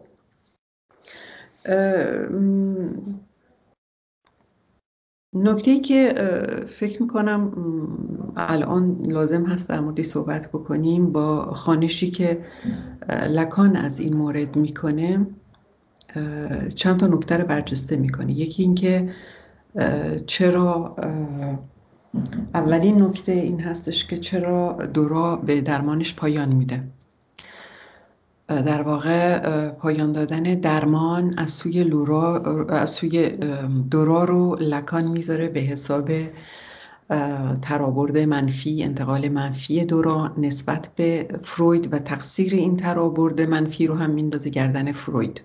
نکته 5.34 5.80
که 5.80 6.14
فکر 6.68 7.02
می‌کنم 7.02 7.52
الان 8.38 8.98
لازم 9.02 9.46
هست 9.46 9.70
در 9.70 9.80
موردی 9.80 10.04
صحبت 10.04 10.48
بکنیم 10.48 11.12
با 11.12 11.54
خانشی 11.54 12.12
که 12.12 12.46
لکان 13.30 13.76
از 13.76 14.00
این 14.00 14.14
مورد 14.18 14.56
می‌کنه 14.56 15.28
چند 16.76 16.98
تا 16.98 17.08
نکته 17.08 17.38
رو 17.38 17.48
برجسته 17.48 17.96
می‌کنه. 17.98 18.34
یکی 18.34 18.64
اینکه 18.64 19.10
چرا 20.26 20.96
اولین 22.54 23.02
نکته 23.02 23.32
این 23.32 23.60
هستش 23.60 24.08
که 24.08 24.18
چرا 24.18 24.78
دورا 24.94 25.36
به 25.36 25.62
درمانش 25.62 26.16
پایان 26.16 26.56
میده. 26.56 26.84
در 28.48 28.82
واقع 28.82 29.40
پایان 29.70 30.12
دادن 30.12 30.44
درمان 30.44 31.34
از 31.38 31.52
سوی 31.52 31.84
لورا 31.84 32.66
از 32.70 32.90
سوی 32.90 33.30
دورا 33.92 34.24
رو 34.24 34.56
لکان 34.56 35.08
می‌ذاره 35.08 35.48
به 35.48 35.60
حساب 35.60 36.10
ترابرد 37.62 38.18
منفی 38.18 38.84
انتقال 38.84 39.30
منفی 39.30 39.86
دورا 39.86 40.32
نسبت 40.38 40.90
به 40.96 41.28
فروید 41.44 41.94
و 41.94 42.00
تقصیر 42.00 42.54
این 42.56 42.78
ترابرد 42.78 43.42
منفی 43.42 43.88
رو 43.88 43.96
هم 43.96 44.10
میندازه 44.10 44.50
گردن 44.50 44.92
فروید. 44.92 45.42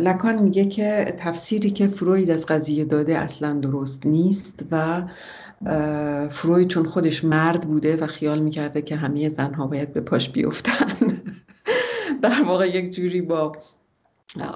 لکان 0.00 0.42
میگه 0.42 0.66
که 0.66 1.14
تفسیری 1.18 1.70
که 1.70 1.88
فروید 1.88 2.30
از 2.30 2.46
قضیه 2.46 2.84
داده 2.84 3.18
اصلا 3.18 3.52
درست 3.52 4.06
نیست 4.06 4.64
و 4.70 5.02
فروید 6.30 6.68
چون 6.68 6.86
خودش 6.86 7.24
مرد 7.24 7.60
بوده 7.60 7.96
و 7.96 8.06
خیال 8.06 8.38
می‌کرده 8.38 8.82
که 8.82 8.96
همه 8.96 9.28
زنها 9.28 9.66
باید 9.66 9.92
به 9.92 10.00
پاش 10.00 10.30
بیفتن. 10.30 11.05
در 12.28 12.42
واقع 12.42 12.68
یک 12.68 12.94
جوری 12.94 13.20
با 13.20 13.52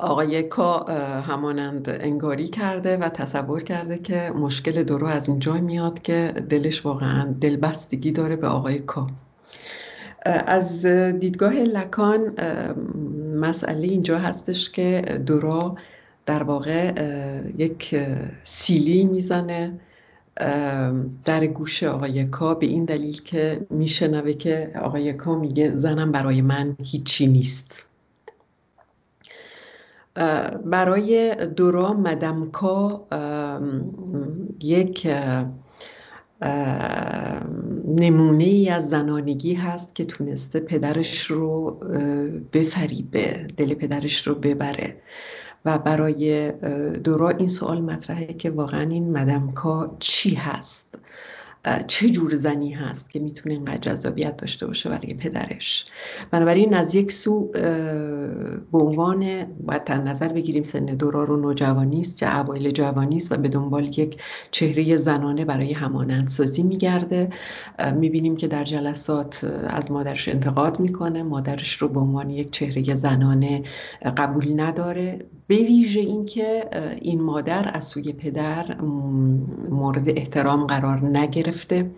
آقای 0.01 0.43
کا 0.43 0.79
همانند 1.21 1.99
انگاری 2.01 2.49
کرده 2.49 2.97
و 2.97 3.09
تصور 3.09 3.63
کرده 3.63 3.99
که 3.99 4.31
مشکل 4.31 4.83
درو 4.83 5.07
از 5.07 5.29
اینجا 5.29 5.53
میاد 5.53 6.03
که 6.03 6.35
دلش 6.51 6.87
واقعا 6.87 7.35
دلبستگی 7.41 8.13
داره 8.13 8.37
به 8.37 8.47
آقای 8.47 8.79
کا 8.79 9.07
از 10.27 10.87
دیدگاه 11.21 11.53
لکان 11.53 12.37
مسئله 13.37 13.89
اینجا 13.89 14.19
هستش 14.19 14.71
که 14.71 15.03
دورا 15.27 15.77
در 16.27 16.43
واقع 16.43 16.93
یک 17.59 17.97
سیلی 18.43 19.05
می‌زنه 19.05 19.81
در 21.25 21.47
گوش 21.47 21.83
آقای 21.83 22.25
کا 22.25 22.55
به 22.55 22.67
این 22.67 22.85
دلیل 22.85 23.21
که 23.23 23.67
میشنوه 23.71 24.33
که 24.33 24.73
آقای 24.83 25.13
کا 25.13 25.39
میگه 25.39 25.71
زنم 25.71 26.13
برای 26.13 26.43
من 26.43 26.77
هیچی 26.83 27.27
نیست. 27.27 27.87
برای 30.65 31.37
دورا 31.47 31.93
مدم 31.93 32.51
کا 32.51 33.07
یک 34.63 35.09
نمونه 37.87 38.45
ای 38.45 38.69
از 38.69 38.89
زنانگی 38.89 39.55
هست 39.55 39.95
که 39.95 40.05
تونسته 40.05 40.61
پدرش 40.61 41.25
رو 41.25 41.71
بفریبه 42.53 43.47
دل 43.57 43.75
پدرش 43.75 44.27
رو 44.27 44.35
ببره. 44.35 44.97
و 45.65 45.79
برای 45.79 46.53
دورا 46.93 47.29
این 47.29 47.49
سوال 47.49 47.81
مطرحه 47.81 48.27
که 48.27 48.51
واقعا 48.51 48.81
این 48.91 49.13
مدمکا 49.13 49.97
چی 49.99 50.35
هست؟ 50.35 50.99
چه 51.87 52.11
جور 52.11 52.35
زنی 52.35 52.71
هست 52.71 53.11
که 53.11 53.19
می‌تونه 53.19 53.55
اینقدر 53.55 53.79
جذابیت 53.79 54.37
داشته 54.37 54.67
باشه 54.67 54.89
برای 54.89 55.15
پدرش. 55.15 55.85
بنابراین 56.31 56.75
از 56.75 56.95
یک 56.95 57.13
سو 57.13 57.49
به 58.73 58.79
عنوان 58.79 59.45
باید 59.67 59.93
نظر 59.93 60.29
بگیریم 60.33 60.63
سن 60.63 60.85
دورار 60.85 61.31
و 61.31 61.37
نوجوانی 61.37 62.01
است 62.01 62.17
چه 62.17 62.41
اوایل 62.41 62.71
جوانی 62.71 63.17
است 63.17 63.33
و 63.33 63.37
به 63.37 63.49
دنبال 63.49 63.99
یک 63.99 64.23
چهره 64.51 64.97
زنانه 64.97 65.45
برای 65.45 65.73
همانندسازی 65.73 66.63
میگرده. 66.63 67.29
می‌بینیم 67.97 68.37
که 68.37 68.49
در 68.49 68.65
جلسات 68.65 69.45
از 69.67 69.91
مادرش 69.91 70.29
انتقاد 70.29 70.81
می‌کنه. 70.81 71.23
مادرش 71.23 71.73
رو 71.73 71.89
به 71.89 72.01
عنوان 72.01 72.31
یک 72.31 72.51
چهره 72.51 72.95
زنانه 72.97 73.63
قبول 74.17 74.61
نداره. 74.61 75.25
به 75.47 75.57
ویژه 75.57 76.01
اینکه 76.01 76.65
این 77.01 77.23
مادر 77.23 77.71
از 77.75 77.85
سوی 77.85 78.13
پدر 78.13 78.81
مورد 79.71 80.09
احترام 80.09 80.67
قرار 80.67 81.01
نگرفته 81.51 81.91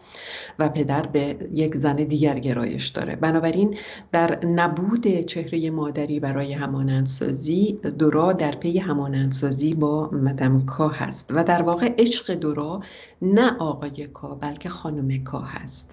و 0.59 0.69
پدر 0.69 1.07
به 1.07 1.37
یک 1.53 1.77
زن 1.77 1.97
دیگر 1.97 2.39
گرایش 2.39 2.89
داره. 2.89 3.17
بنابراین 3.17 3.77
در 4.13 4.47
نبود 4.47 5.21
چهره 5.21 5.71
مادری 5.71 6.21
برای 6.21 6.53
همانندسازی 6.53 7.81
دورا 7.99 8.33
در 8.33 8.51
پی 8.51 8.79
همانندسازی 8.79 9.75
با 9.75 10.11
مدم 10.11 10.67
کا 10.67 10.89
هست 10.89 11.31
و 11.31 11.45
در 11.45 11.63
واقع 11.63 11.95
عشق 11.99 12.35
دورا 12.35 12.83
نه 13.23 13.57
آقای 13.59 14.07
کا 14.07 14.35
بلکه 14.35 14.69
خانم 14.69 15.25
کا 15.25 15.41
هست. 15.41 15.91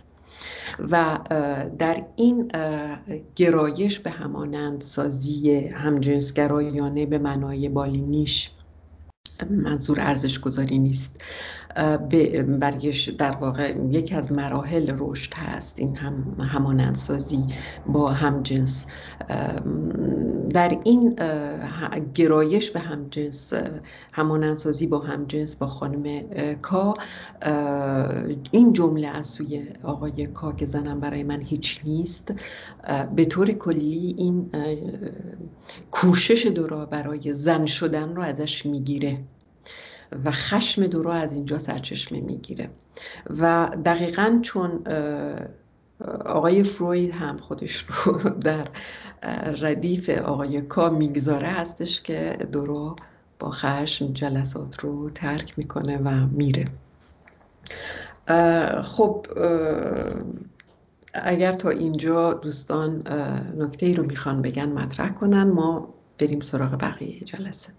و 0.91 1.19
در 1.80 2.04
این 2.15 2.52
گرایش 3.36 4.00
به 4.00 4.10
همانند 4.10 4.82
سازی 4.82 5.52
همجنسگرایانه 5.67 7.06
به 7.06 7.17
معنای 7.17 7.69
بالینیش 7.69 8.52
منظور 9.50 10.00
ارزش 10.00 10.39
گذاری 10.39 10.80
نیست. 10.80 11.22
برگش 12.60 13.10
در 13.10 13.32
واقع 13.32 13.76
یکی 13.92 14.16
از 14.16 14.32
مراحل 14.32 14.94
رشد 14.98 15.34
هست. 15.34 15.80
این 15.80 15.96
هم 15.96 16.38
همانندسازی 16.42 17.46
با 17.88 18.12
همجنس 18.12 18.86
در 20.50 20.78
این 20.84 21.16
گرایش 22.16 22.72
به 22.72 22.80
همجنس 22.80 23.54
همانندسازی 24.14 24.88
با 24.88 25.00
همجنس 25.00 25.56
با 25.56 25.68
خانم 25.68 26.24
کا 26.62 26.94
این 28.52 28.74
جمله 28.74 29.08
از 29.08 29.28
سوی 29.28 29.68
آقای 29.84 30.28
کا 30.28 30.52
که 30.52 30.66
زنم 30.66 31.00
برای 31.00 31.24
من 31.24 31.42
هیچ 31.42 31.82
نیست. 31.84 32.34
به 33.16 33.26
طور 33.26 33.52
کلی 33.52 34.16
این 34.18 34.52
کوشش 35.92 36.46
دورا 36.46 36.86
برای 36.86 37.34
زن 37.34 37.66
شدن 37.66 38.16
رو 38.16 38.22
ازش 38.22 38.66
می‌گیره. 38.66 39.18
و 40.26 40.32
خشم 40.32 40.88
دورا 40.88 41.13
از 41.13 41.34
اینجا 41.34 41.60
سرچشمه 41.60 42.22
می‌گیره. 42.22 42.69
و 43.39 43.69
دقیقا 43.86 44.39
چون 44.41 44.84
آقای 46.26 46.63
فروید 46.63 47.12
هم 47.12 47.38
خودش 47.38 47.86
رو 47.88 48.13
در 48.48 48.67
ردیف 49.62 50.10
آقای 50.10 50.62
کا 50.62 50.89
می‌گذاره 50.89 51.48
هستش 51.48 52.02
که 52.02 52.38
دورا 52.52 52.95
با 53.39 53.52
خشم 53.52 54.13
جلسات 54.13 54.80
رو 54.80 55.10
ترک 55.10 55.54
می‌کنه 55.58 55.98
و 55.98 56.28
میره. 56.28 56.65
خب 58.84 59.26
اگر 61.13 61.54
تا 61.54 61.69
اینجا 61.69 62.34
دوستان 62.34 63.04
نکته 63.58 63.86
ای 63.86 63.93
رو 63.93 64.06
می‌خوان 64.06 64.41
بگن 64.41 64.69
مطرح 64.69 65.10
کنن 65.10 65.43
ما 65.43 65.93
بریم 66.19 66.39
سراغ 66.39 66.72
بقیه 66.82 67.19
جلسه. 67.19 67.74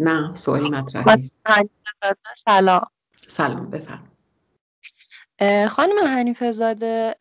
نه 0.00 0.34
سوالی 0.34 0.70
مطرح 0.70 1.16
نیست. 1.16 1.38
سلام. 2.36 2.86
سلام 3.28 3.70
بفرم. 3.70 4.12
خانم 5.68 6.06
حنیفه 6.06 6.50
زاده 6.50 7.14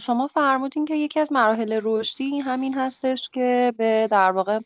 شما 0.00 0.26
فرمودین 0.26 0.84
که 0.84 0.94
یکی 0.94 1.20
از 1.20 1.32
مراحل 1.32 1.80
رشدی 1.82 2.38
همین 2.38 2.74
هستش 2.74 3.30
که 3.32 3.74
به 3.78 4.08
در 4.10 4.30
واقع 4.30 4.60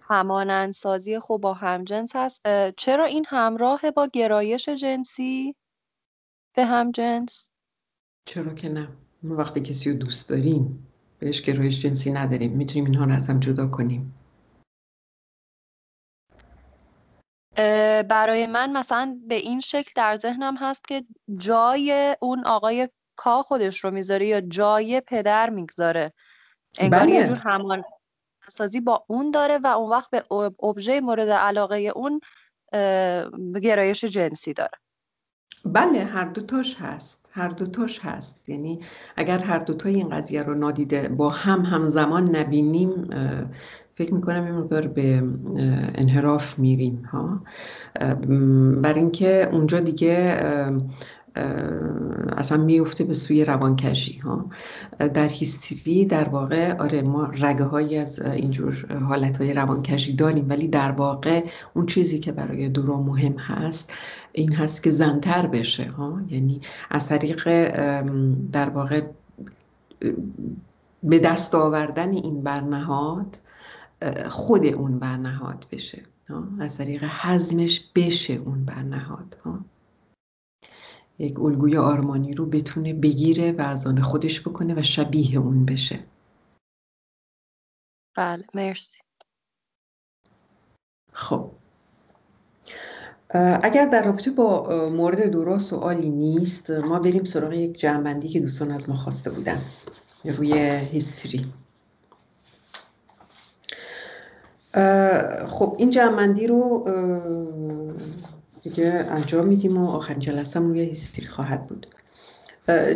همانندسازی 0.00 1.18
خوب 1.18 1.40
با 1.40 1.54
همجنس 1.54 2.16
هست. 2.16 2.42
چرا 2.70 3.04
این 3.04 3.24
همراه 3.28 3.90
با 3.90 4.08
گرایش 4.12 4.68
جنسی 4.68 5.54
به 6.54 6.64
همجنس؟ 6.64 7.50
چرا 8.24 8.54
که 8.54 8.68
نه. 8.68 8.88
ما 9.22 9.36
وقتی 9.36 9.60
کسی 9.60 9.90
رو 9.90 9.96
دوست 9.96 10.28
داریم 10.28 10.86
بهش 11.18 11.42
گرایش 11.42 11.82
جنسی 11.82 12.12
نداریم. 12.12 12.52
می‌تونیم 12.52 12.84
اینها 12.84 13.04
رو 13.04 13.12
از 13.12 13.28
هم 13.28 13.40
جدا 13.40 13.66
کنیم. 13.66 14.14
برای 18.02 18.46
من 18.46 18.72
مثلا 18.72 19.18
به 19.28 19.34
این 19.34 19.60
شکل 19.60 19.92
در 19.96 20.16
ذهنم 20.16 20.56
هست 20.56 20.88
که 20.88 21.04
جای 21.36 22.16
اون 22.20 22.46
آقای 22.46 22.88
کا 23.16 23.42
خودش 23.42 23.84
رو 23.84 23.90
می‌ذاره 23.90 24.26
یا 24.26 24.40
جای 24.40 25.00
پدر 25.00 25.50
می‌گذاره. 25.50 26.12
انگار 26.78 27.00
بله. 27.00 27.10
یه 27.10 27.26
جور 27.26 27.38
همان 27.38 27.82
سازی 28.48 28.80
با 28.80 29.04
اون 29.08 29.30
داره 29.30 29.58
و 29.58 29.66
اون 29.66 29.90
وقت 29.90 30.10
به 30.10 30.24
ابژه 30.62 31.00
مورد 31.00 31.28
علاقه 31.28 31.92
اون 31.96 32.20
گرایش 33.62 34.04
جنسی 34.04 34.52
داره. 34.52 34.78
بله 35.64 36.04
هر 36.04 36.24
دوتاش 36.24 36.76
هست. 36.76 37.28
هر 37.32 37.48
دوتاش 37.48 38.00
هست. 38.00 38.48
یعنی 38.48 38.80
اگر 39.16 39.38
هر 39.38 39.58
دوتای 39.58 39.94
این 39.94 40.08
قضیه 40.08 40.42
رو 40.42 40.54
نادیده 40.54 41.08
با 41.08 41.30
هم 41.30 41.62
همزمان 41.62 42.36
نبینیم 42.36 43.10
فکر 43.98 44.14
می‌کنم 44.14 44.44
این 44.44 44.54
مقدار 44.54 44.86
به 44.86 45.22
انحراف 45.94 46.58
میریم 46.58 47.02
ها؟ 47.12 47.40
بر 48.82 48.94
اینکه 48.94 49.48
اونجا 49.52 49.80
دیگه 49.80 50.40
اصلا 52.36 52.64
میفته 52.64 53.04
به 53.04 53.14
سوی 53.14 53.44
روانکشی 53.44 54.18
ها؟ 54.18 54.50
در 54.98 55.28
هیستری 55.28 56.04
در 56.04 56.28
واقع 56.28 56.76
آره 56.76 57.02
ما 57.02 57.24
رگه 57.24 57.64
هایی 57.64 57.96
از 57.96 58.20
اینجور 58.20 58.98
حالت 59.08 59.36
های 59.36 59.54
روانکشی 59.54 60.12
داریم 60.12 60.46
ولی 60.48 60.68
در 60.68 60.90
واقع 60.90 61.44
اون 61.74 61.86
چیزی 61.86 62.18
که 62.18 62.32
برای 62.32 62.68
دورا 62.68 63.00
مهم 63.00 63.38
هست 63.38 63.92
این 64.32 64.52
هست 64.52 64.82
که 64.82 64.90
زنتر 64.90 65.46
بشه 65.46 65.90
ها؟ 65.90 66.20
یعنی 66.30 66.60
از 66.90 67.08
طریق 67.08 67.48
در 68.52 68.68
واقع 68.68 69.02
به 71.02 71.18
دست 71.18 71.54
آوردن 71.54 72.12
این 72.12 72.42
برنهاد 72.42 73.40
خود 74.28 74.66
اون 74.66 74.98
برنهاد 74.98 75.66
بشه. 75.72 76.02
از 76.60 76.78
طریق 76.78 77.04
حزمش 77.04 77.90
بشه 77.94 78.34
اون 78.34 78.64
برنهاد. 78.64 79.38
یک 81.18 81.40
الگوی 81.40 81.76
آرمانی 81.76 82.34
رو 82.34 82.46
بتونه 82.46 82.94
بگیره 82.94 83.52
و 83.52 83.60
از 83.60 83.86
آن 83.86 84.02
خودش 84.02 84.48
بکنه 84.48 84.74
و 84.74 84.82
شبیه 84.82 85.38
اون 85.38 85.64
بشه. 85.66 86.04
بله 88.16 88.44
مرسی. 88.54 89.00
خب. 91.12 91.50
اگر 93.62 93.86
در 93.86 94.04
رابطه 94.04 94.30
با 94.30 94.88
مورد 94.90 95.30
دورا 95.30 95.58
سوالی 95.58 96.10
نیست 96.10 96.70
ما 96.70 96.98
بریم 96.98 97.24
سراغ 97.24 97.52
یک 97.52 97.78
جنبندی 97.78 98.28
که 98.28 98.40
دوستان 98.40 98.70
از 98.70 98.88
ما 98.88 98.94
خواسته 98.94 99.30
بودن 99.30 99.62
روی 100.24 100.52
هیستری 100.92 101.52
خب 105.46 105.74
این 105.78 105.90
جمعندی 105.90 106.46
رو 106.46 106.86
دیگه 108.62 109.06
انجام 109.10 109.46
میدیم 109.46 109.76
و 109.76 109.88
آخرین 109.88 110.20
جلسه 110.20 110.60
روی 110.60 110.80
هیستری 110.80 111.26
خواهد 111.26 111.66
بود. 111.66 111.86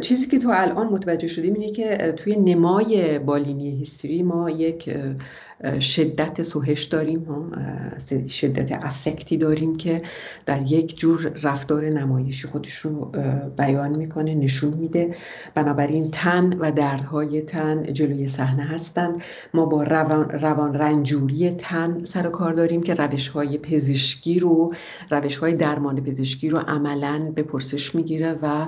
چیزی 0.01 0.27
که 0.27 0.39
تو 0.39 0.51
الان 0.53 0.87
متوجه 0.87 1.29
شدیم 1.29 1.55
اینه 1.55 1.73
که 1.73 2.15
توی 2.17 2.37
نمای 2.37 3.19
بالینی 3.19 3.71
هیستری 3.71 4.23
ما 4.23 4.51
یک 4.51 4.97
شدت 5.81 6.43
سوهش 6.43 6.85
داریم 6.85 7.27
شدت 8.29 8.73
افکتی 8.73 9.37
داریم 9.37 9.77
که 9.77 10.03
در 10.47 10.63
یک 10.63 10.99
جور 10.99 11.33
رفتار 11.43 11.85
نمایشی 11.85 12.49
خودش 12.49 12.77
رو 12.77 13.13
بیان 13.57 13.91
می‌کنه 13.91 14.35
نشون 14.35 14.75
میده. 14.75 15.15
بنابراین 15.55 16.11
تن 16.11 16.53
و 16.53 16.73
دردهای 16.73 17.43
تن 17.43 17.93
جلوی 17.93 18.29
صحنه 18.29 18.63
هستند. 18.63 19.23
ما 19.55 19.67
با 19.67 19.83
روان, 19.83 20.31
روان 20.31 20.75
رنجوری 20.75 21.51
تن 21.51 22.05
سر 22.05 22.29
کار 22.29 22.53
داریم 22.53 22.83
که 22.83 22.95
روش 22.95 23.29
های 23.29 23.59
پزشکی 23.59 24.39
رو 24.39 24.75
روش 25.11 25.39
های 25.39 25.55
درمان 25.55 26.01
پزشکی 26.01 26.49
رو 26.49 26.59
عملا 26.59 27.33
به 27.35 27.43
پرسش 27.43 27.95
می‌گیره 27.95 28.39
و 28.43 28.67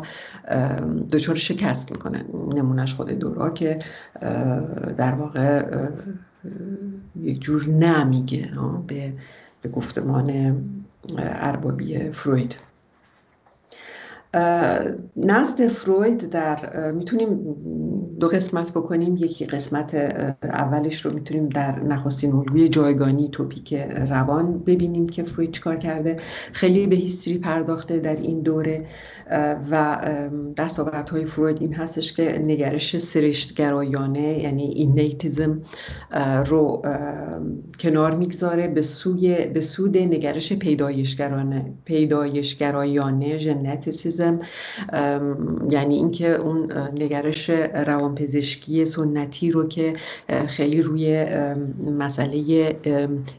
دچار 1.13 1.37
شکست 1.37 1.93
می‌کنه 1.93 2.25
نمونش 2.55 2.95
خود 2.95 3.11
دورا 3.11 3.51
که 3.51 3.79
در 4.97 5.15
واقع 5.15 5.65
یک 7.23 7.41
جور 7.41 7.69
نه 7.69 8.05
میگه 8.05 8.51
به, 8.87 9.13
به 9.63 9.69
گفتمان 9.69 10.57
اربابی 11.19 11.99
فروید. 11.99 12.57
نزد 15.17 15.67
فروید 15.67 16.31
در 16.31 16.91
می‌تونیم 16.93 17.57
دو 18.21 18.29
قسمت 18.29 18.71
بکنیم. 18.71 19.17
یکی 19.17 19.47
قسمت 19.47 19.95
اولش 20.43 21.07
رو 21.07 21.15
می‌تونیم 21.15 21.49
در 21.49 21.81
نخستین 21.81 22.33
الگوی 22.33 22.69
جایگانی 22.69 23.29
توپیک 23.29 23.75
روان 24.09 24.59
ببینیم 24.59 25.09
که 25.09 25.23
فروید 25.23 25.51
چکار 25.51 25.77
کرده. 25.77 26.17
خیلی 26.53 26.87
به 26.87 26.97
هیستری 26.97 27.39
پرداخته 27.39 27.99
در 27.99 28.17
این 28.17 28.41
دوره. 28.41 28.87
و 29.71 30.01
دستاوردهای 30.57 31.25
فروید 31.25 31.61
این 31.61 31.75
هستش 31.75 32.13
که 32.13 32.39
نگرش 32.39 32.99
سرشتگرایانه 32.99 34.43
یعنی 34.43 34.63
اینیتیزم 34.63 35.63
رو 36.47 36.83
کنار 37.81 38.15
می‌گذاره 38.15 38.69
به 38.69 38.83
سوی 38.83 39.47
به 39.47 39.61
سود 39.61 39.99
نگرش 39.99 40.53
پیدایشگرایانه 41.85 43.39
ژنتیسیزم. 43.39 44.41
یعنی 45.71 45.95
اینکه 45.95 46.35
اون 46.35 46.73
نگرش 46.95 47.51
روانپزشکی 47.75 48.85
سنتی 48.85 49.51
رو 49.51 49.69
که 49.69 49.95
خیلی 50.47 50.83
روی 50.83 51.27
مسئله 51.99 52.77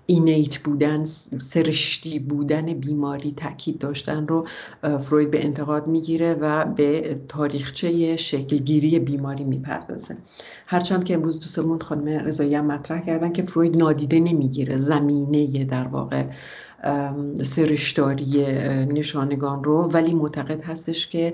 اینیت 0.06 0.58
بودن 0.58 1.04
سرشتی 1.40 2.20
بودن 2.20 2.66
بیماری 2.74 3.34
تاکید 3.38 3.80
داشتن 3.80 4.28
رو 4.28 4.48
فروید 5.02 5.32
به 5.32 5.46
انتقاد 5.76 5.88
می‌گیره 5.88 6.34
و 6.34 6.66
به 6.66 7.20
تاریخچه 7.28 8.18
شکلگیری 8.18 9.00
بیماری 9.00 9.44
می‌پردازه. 9.44 10.18
هرچند 10.68 11.04
که 11.04 11.14
امروز 11.14 11.40
دوستمون 11.40 11.80
خانم 11.80 12.08
رضایی 12.08 12.56
هم 12.56 12.66
مطرح 12.66 13.06
کردن 13.06 13.34
که 13.34 13.44
فروید 13.44 13.78
نادیده 13.78 14.20
نمی‌گیره. 14.20 14.78
زمینه 14.78 15.66
در 15.66 15.88
واقع 15.88 16.24
سرشتاری 17.44 18.46
نشانگان 18.86 19.64
رو. 19.64 19.90
ولی 19.94 20.14
معتقد 20.14 20.62
هستش 20.62 21.08
که 21.08 21.34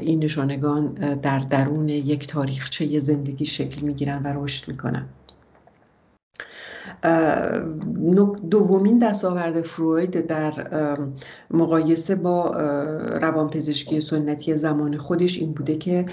این 0.00 0.24
نشانگان 0.24 0.94
در 1.22 1.38
درون 1.38 1.88
یک 1.88 2.26
تاریخچه 2.26 3.00
زندگی 3.00 3.44
شکل 3.44 3.80
می‌گیرن 3.80 4.22
و 4.22 4.44
رشد 4.44 4.68
می‌کنن. 4.68 5.06
دومین 8.50 8.98
دستاورد 8.98 9.60
فروید 9.60 10.26
در 10.26 10.52
مقایسه 11.50 12.14
با 12.14 12.50
روانپزشکی 13.22 14.00
سنتی 14.00 14.58
زمان 14.58 14.96
خودش 14.96 15.38
این 15.38 15.52
بوده 15.52 15.76
که 15.76 16.06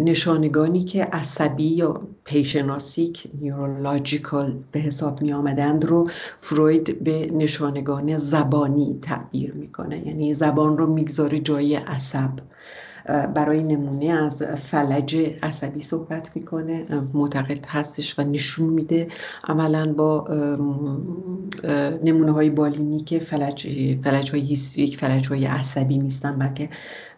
نشانگانی 0.00 0.84
که 0.84 1.04
عصبی 1.04 1.64
یا 1.64 2.00
پیشناسیک 2.24 3.30
نیورولوژیکال 3.40 4.56
به 4.72 4.80
حساب 4.80 5.22
می 5.22 5.32
آمدند 5.32 5.84
رو 5.84 6.08
فروید 6.38 7.04
به 7.04 7.30
نشانگان 7.32 8.18
زبانی 8.18 8.98
تعبیر 9.02 9.54
می‌کنه. 9.54 10.06
یعنی 10.06 10.34
زبان 10.34 10.78
رو 10.78 10.86
می‌گذاره 10.86 11.40
جای 11.40 11.74
عصب. 11.74 12.30
برای 13.34 13.62
نمونه 13.62 14.06
از 14.06 14.42
فلج 14.42 15.16
عصبی 15.42 15.80
صحبت 15.80 16.30
می‌کنه 16.36 16.86
معتقد 17.14 17.66
هستش 17.66 18.18
و 18.18 18.22
نشون 18.22 18.68
میده. 18.68 19.08
عملا 19.44 19.92
با 19.92 20.24
نمونه 22.04 22.32
های 22.32 22.50
بالینی 22.50 23.00
که 23.00 23.18
فلج, 23.18 23.68
فلج 24.04 24.30
های 24.30 24.40
هیستریک 24.40 24.96
فلج 24.96 25.28
های 25.28 25.46
عصبی 25.46 25.98
نیستن 25.98 26.38
بلکه 26.38 26.68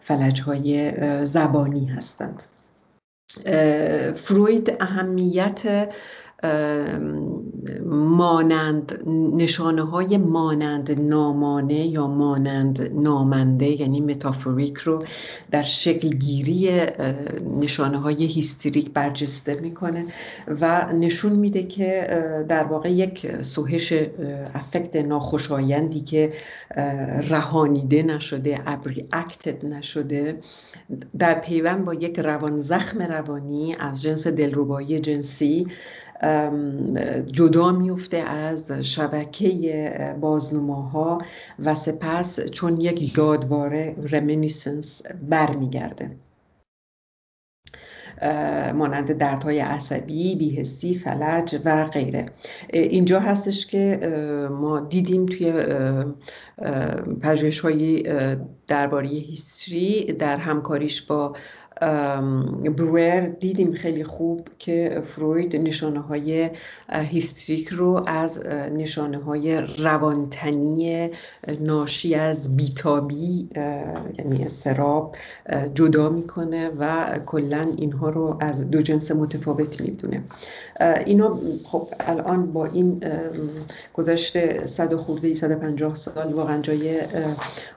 فلج 0.01 0.41
های 0.41 0.91
زبانی 1.25 1.85
هستند. 1.85 2.43
فروید 4.15 4.77
اهمیت 4.79 5.89
مانند 7.85 9.03
نشانه 9.33 9.81
های 9.81 10.17
مانند 10.17 10.99
نامنده 10.99 11.87
یا 11.87 12.07
مانند 12.07 12.91
نامنده 12.93 13.81
یعنی 13.81 14.01
metaphoric 14.01 14.77
رو 14.77 15.05
در 15.51 15.61
شکل 15.61 16.09
گیری 16.09 16.69
نشانه 17.59 17.97
های 17.97 18.25
هیستریک 18.25 18.91
برجسته 18.91 19.55
می‌کنه 19.55 20.05
و 20.61 20.93
نشون 20.93 21.31
میده 21.31 21.63
که 21.63 22.07
در 22.49 22.63
واقع 22.63 22.91
یک 22.91 23.41
سوهش 23.41 23.93
افکت 24.53 24.95
ناخوشایندی 24.95 25.99
که 25.99 26.33
رهانیده 27.29 28.03
نشده 28.03 28.59
ابری 28.65 29.05
اکتد 29.13 29.65
نشده 29.65 30.39
در 31.19 31.39
پیوند 31.39 31.85
با 31.85 31.93
یک 31.93 32.19
روان 32.19 32.57
زخم 32.57 33.01
روانی 33.01 33.75
از 33.79 34.01
جنس 34.01 34.27
دلربایی 34.27 34.99
جنسی 34.99 35.67
جدا 37.31 37.71
میفته 37.71 38.17
از 38.17 38.71
شبکه 38.71 40.15
بازنماها 40.21 41.21
و 41.59 41.75
سپس 41.75 42.39
چون 42.39 42.81
یک 42.81 43.17
یادواره 43.17 43.95
رمینیسنس 44.11 45.01
برمیگرده. 45.29 46.11
مانند 48.73 49.13
دردهای 49.13 49.59
عصبی، 49.59 50.35
بیهسی، 50.35 50.95
فلج 50.95 51.59
و 51.65 51.85
غیره. 51.85 52.25
اینجا 52.73 53.19
هستش 53.19 53.67
که 53.67 53.99
ما 54.51 54.79
دیدیم 54.79 55.25
توی 55.25 55.53
پژوهش 57.21 57.59
های 57.59 58.03
درباره 58.67 59.07
هیستری 59.07 60.13
در 60.13 60.37
همکاریش 60.37 61.01
با 61.01 61.35
برویر 62.77 63.19
دیدیم 63.21 63.73
خیلی 63.73 64.03
خوب 64.03 64.47
که 64.59 65.01
فروید 65.05 65.55
نشانه 65.55 65.99
های 65.99 66.49
هیستریک 66.89 67.67
رو 67.69 68.03
از 68.07 68.45
نشانه 68.73 69.17
های 69.17 69.61
روانتنی 69.61 71.09
ناشی 71.59 72.15
از 72.15 72.57
بیتابی 72.57 73.49
یعنی 74.19 74.43
استراب 74.45 75.15
جدا 75.73 76.09
می‌کنه 76.09 76.71
و 76.79 77.05
کلا 77.25 77.67
اینها 77.77 78.09
رو 78.09 78.37
از 78.39 78.71
دو 78.71 78.81
جنس 78.81 79.11
متفاوت 79.11 79.81
می‌دونه. 79.81 80.23
اینو 81.05 81.37
خب 81.63 81.87
الان 81.99 82.51
با 82.53 82.65
این 82.65 83.03
گذشته 83.93 84.65
صد 84.65 84.95
خورده 84.95 85.33
150 85.33 85.95
سال 85.95 86.33
واقعا 86.33 86.61
جای 86.61 87.01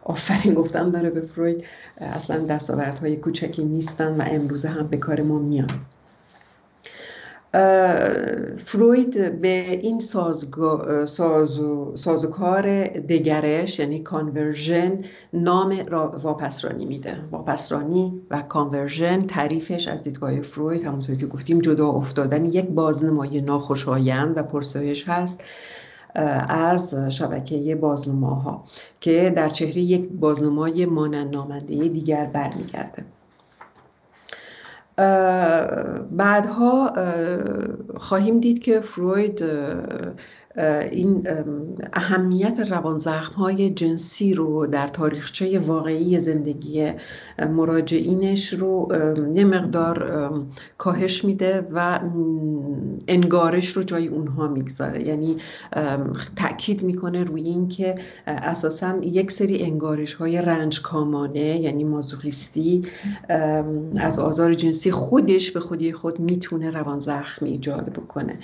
آفرین 0.05 0.55
گفتن 0.55 0.91
داره 0.91 1.11
به 1.11 1.21
فروید. 1.21 1.65
اصلا 1.99 2.39
دستاوردهای 2.39 3.17
کوچکی 3.17 3.65
نیستن 3.87 4.21
و 4.21 4.25
امروزه 4.27 4.69
هم 4.69 4.87
به 4.87 4.97
کار 4.97 5.23
ما 5.23 5.39
میان 5.39 5.71
فروید 8.65 9.41
به 9.41 9.71
این 9.71 10.01
سازوک، 10.01 11.07
سازوکار 11.97 12.87
دگرش 12.89 13.79
یعنی 13.79 13.99
conversion 13.99 15.05
نام 15.33 15.73
را 15.89 16.19
واپسرانی 16.23 16.87
میده. 16.87 17.17
واپسرانی 17.31 18.23
و 18.31 18.43
conversion 18.43 19.23
تعریفش 19.23 19.89
از 19.89 20.03
دیدگاه 20.03 20.41
فروید 20.43 20.85
همونطور 20.85 21.17
که 21.17 21.27
گفتیم 21.27 21.61
جدا 21.61 21.89
افتادن. 21.89 22.45
یک 22.45 22.67
بازنمای 22.67 23.41
ناخوشایند 23.41 24.39
و 24.39 24.43
پرسایش 24.43 25.09
هست 25.09 25.45
از 26.49 26.95
شبکه 26.95 27.75
بازنماها 27.75 28.65
که 29.01 29.33
در 29.37 29.49
چهره 29.49 29.79
یک 29.79 30.09
بازنمای 30.09 30.87
مانند 30.87 31.35
نامنده 31.35 31.89
دیگر 31.89 32.25
برمیگرده. 32.25 33.05
بعدها 36.11 36.93
خواهیم 37.97 38.41
دید 38.41 38.59
که 38.59 38.81
فروید 38.81 39.45
این 40.91 41.29
اهمیت 41.93 42.61
روانزخم 42.71 43.35
های 43.35 43.71
جنسی 43.71 44.35
رو 44.35 44.67
در 44.67 44.89
تاریخچه 44.89 45.59
واقعی 45.59 46.21
زندگی 46.21 46.93
مراجعینش 47.39 48.53
رو 48.53 48.89
یه 49.35 49.45
مقدار 49.45 50.31
کاهش 50.79 51.25
میده 51.25 51.69
و 51.73 52.01
انگارش 53.09 53.69
رو 53.69 53.83
جای 53.83 54.09
اونها 54.09 54.49
می‌گذاره. 54.49 55.03
یعنی 55.03 55.37
تاکید 56.37 56.83
می‌کنه 56.83 57.25
روی 57.25 57.43
این 57.43 57.69
که 57.69 57.95
اساسا 58.27 58.99
یک 59.03 59.33
سری 59.33 59.63
انگارش 59.63 60.15
های 60.15 60.43
رنج 60.43 60.83
کامانه 60.83 61.61
یعنی 61.61 61.85
مازوخیستی 61.85 62.83
از 63.97 64.19
آزار 64.19 64.55
جنسی 64.55 64.91
خودش 64.91 65.51
به 65.51 65.61
خودی 65.61 65.93
خود 65.93 66.21
می‌تونه 66.21 66.71
روانزخم 66.71 67.47
ایجاد 67.47 67.93
بکنه. 67.93 68.39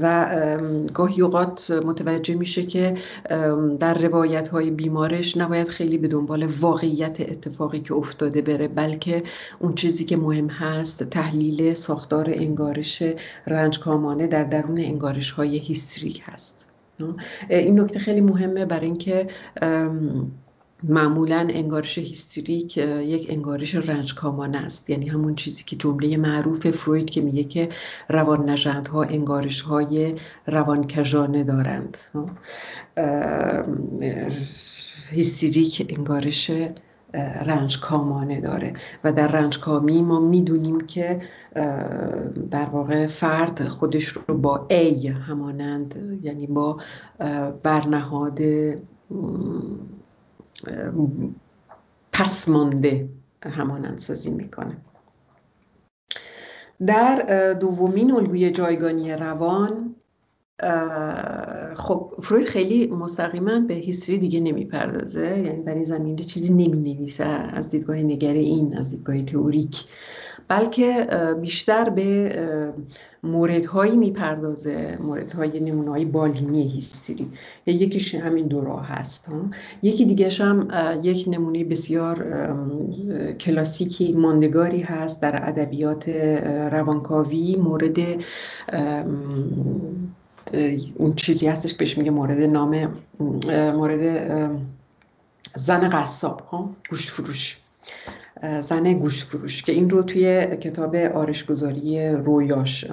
و 0.00 0.26
گاهی 0.94 1.22
اوقات 1.22 1.70
متوجه 1.70 2.34
میشه 2.34 2.62
که 2.62 2.94
در 3.80 3.94
روایت 3.98 4.48
های 4.48 4.70
بیمارش 4.70 5.36
نباید 5.36 5.68
خیلی 5.68 5.98
به 5.98 6.08
دنبال 6.08 6.46
واقعیت 6.60 7.20
اتفاقی 7.20 7.80
که 7.80 7.94
افتاده 7.94 8.35
بره 8.42 8.68
بلکه 8.68 9.22
اون 9.58 9.74
چیزی 9.74 10.04
که 10.04 10.16
مهم 10.16 10.48
هست 10.48 11.02
تحلیل 11.02 11.74
ساختار 11.74 12.30
انگارش 12.30 13.02
رنجکامانه 13.46 14.26
در 14.26 14.44
درون 14.44 14.78
انگارش 14.80 15.30
های 15.30 15.58
هیستریک 15.58 16.22
هست. 16.24 16.66
این 17.50 17.80
نکته 17.80 17.98
خیلی 17.98 18.20
مهمه 18.20 18.64
برای 18.64 18.86
اینکه 18.86 19.28
معمولا 20.82 21.48
انگارش 21.50 21.98
هیستریک 21.98 22.76
یک 22.76 23.26
انگارش 23.30 23.74
رنجکامانه 23.74 24.58
است. 24.58 24.90
یعنی 24.90 25.08
همون 25.08 25.34
چیزی 25.34 25.64
که 25.64 25.76
جمله 25.76 26.16
معروف 26.16 26.70
فروید 26.70 27.10
که 27.10 27.20
میگه 27.20 27.44
که 27.44 27.68
روان 28.08 28.50
نژندها 28.50 29.02
انگارش 29.02 29.60
های 29.60 30.14
روانکژانه 30.46 31.44
دارند 31.44 31.98
هیستریک 35.10 35.86
انگارش 35.96 36.50
رنج 37.44 37.80
کامانه 37.80 38.40
داره. 38.40 38.74
و 39.04 39.12
در 39.12 39.26
رنج 39.26 39.60
کامی 39.60 40.02
ما 40.02 40.20
می‌دونیم 40.20 40.80
که 40.80 41.20
در 42.50 42.68
واقع 42.72 43.06
فرد 43.06 43.68
خودش 43.68 44.08
رو 44.08 44.38
با 44.38 44.66
ای 44.70 45.08
همانند 45.08 46.18
یعنی 46.22 46.46
با 46.46 46.80
برنهاد 47.62 48.40
پسمانده 52.12 53.08
همانند 53.42 53.98
سازی 53.98 54.30
می‌کنه. 54.30 54.76
در 56.86 57.52
دومین 57.60 58.12
الگوی 58.12 58.50
جایگانی 58.50 59.12
روان 59.12 59.94
خب 61.76 62.12
فروید 62.22 62.46
خیلی 62.46 62.86
مستقیما 62.86 63.60
به 63.60 63.74
هیستری 63.74 64.18
دیگه 64.18 64.40
نمی‌پردازه. 64.40 65.42
یعنی 65.46 65.62
در 65.62 65.74
این 65.74 65.84
زمینه 65.84 66.22
چیزی 66.22 66.52
نمی 66.52 66.94
نویسه 66.94 67.24
از 67.24 67.70
دیدگاه 67.70 67.96
نگر 67.96 68.34
این 68.34 68.76
از 68.76 68.90
دیدگاه 68.90 69.22
تئوریک. 69.22 69.84
بلکه 70.48 71.06
بیشتر 71.40 71.90
به 71.90 72.32
موردهایی 73.22 73.96
می‌پردازه. 73.96 74.98
موردهای 75.02 75.60
نمونههای 75.60 76.04
بالینی 76.04 76.68
هیستری. 76.68 77.30
یکیش 77.66 78.14
همین 78.14 78.46
دو 78.46 78.60
راه 78.60 78.86
هست 78.86 79.28
یکی 79.82 80.04
دیگهش 80.04 80.40
هم 80.40 80.68
یک 81.02 81.24
نمونه 81.28 81.64
بسیار 81.64 82.26
کلاسیکی 83.40 84.12
ماندگاری 84.12 84.80
هست 84.80 85.22
در 85.22 85.48
ادبیات 85.48 86.08
روانکاوی 86.72 87.56
مورد 87.56 87.98
اون 90.96 91.14
چیزی 91.14 91.46
هستش 91.46 91.72
که 91.72 91.78
بهش 91.78 91.98
میگه 91.98 92.10
مورد 92.10 92.42
نام 92.42 92.98
مورد 93.50 94.26
زن 95.54 95.88
قصاب 95.88 96.40
ها 96.40 96.76
گوش 96.90 97.10
فروش. 97.10 97.58
زن 98.62 98.92
گوش 98.92 99.24
فروش 99.24 99.62
که 99.62 99.72
این 99.72 99.90
رو 99.90 100.02
توی 100.02 100.56
کتاب 100.56 100.94
آرشگذاری 100.94 102.10
رویاش 102.10 102.84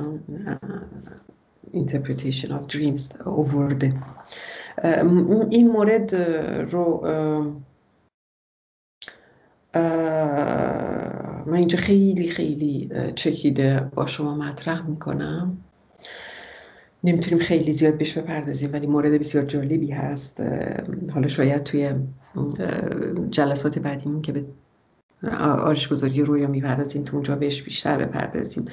Interpretation 1.74 2.50
of 2.50 2.74
Dreams 2.74 3.28
اوورده 3.28 3.94
این 5.52 5.72
مورد 5.72 6.16
رو 6.72 7.02
من 11.46 11.54
اینجا 11.54 11.78
خیلی 11.78 12.28
خیلی 12.28 12.90
چکیده 13.16 13.92
با 13.96 14.06
شما 14.06 14.36
مطرح 14.36 14.90
می‌کنم. 14.90 15.58
نمی‌تونیم 17.04 17.40
خیلی 17.40 17.74
زیاد 17.74 17.98
بهش 17.98 18.18
بپردازیم 18.18 18.70
ولی 18.74 18.88
مورد 18.88 19.12
بسیار 19.20 19.46
جالبی 19.46 19.92
هست. 19.92 20.42
حالا 21.14 21.28
شاید 21.28 21.64
توی 21.64 21.92
جلسات 23.30 23.80
بعدیمون 23.80 24.22
که 24.22 24.32
به 24.32 24.46
آرش 25.40 25.88
گذاری 25.88 26.22
رویا 26.24 26.48
می‌پردازیم 26.48 27.04
تو 27.04 27.16
اونجا 27.16 27.36
بهش 27.36 27.62
بیشتر 27.62 28.06
بپردازیم. 28.06 28.66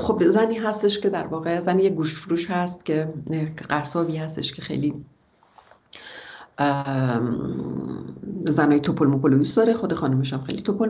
خب 0.00 0.24
زنی 0.24 0.58
هستش 0.58 1.00
که 1.00 1.08
در 1.08 1.26
واقع 1.26 1.60
زنی 1.60 1.82
یه 1.82 1.90
گوش 1.90 2.14
فروش 2.14 2.50
هست 2.50 2.84
که 2.84 3.08
قصابی 3.70 4.16
هستش 4.16 4.52
که 4.52 4.62
خیلی 4.62 4.94
زنای 8.40 8.80
توپل 8.80 9.06
مپل 9.06 9.30
دوست 9.30 9.56
داره. 9.56 9.74
خود 9.74 9.92
خانمش 9.92 10.32
هم 10.32 10.42
خیلی 10.42 10.62
توپل 10.62 10.88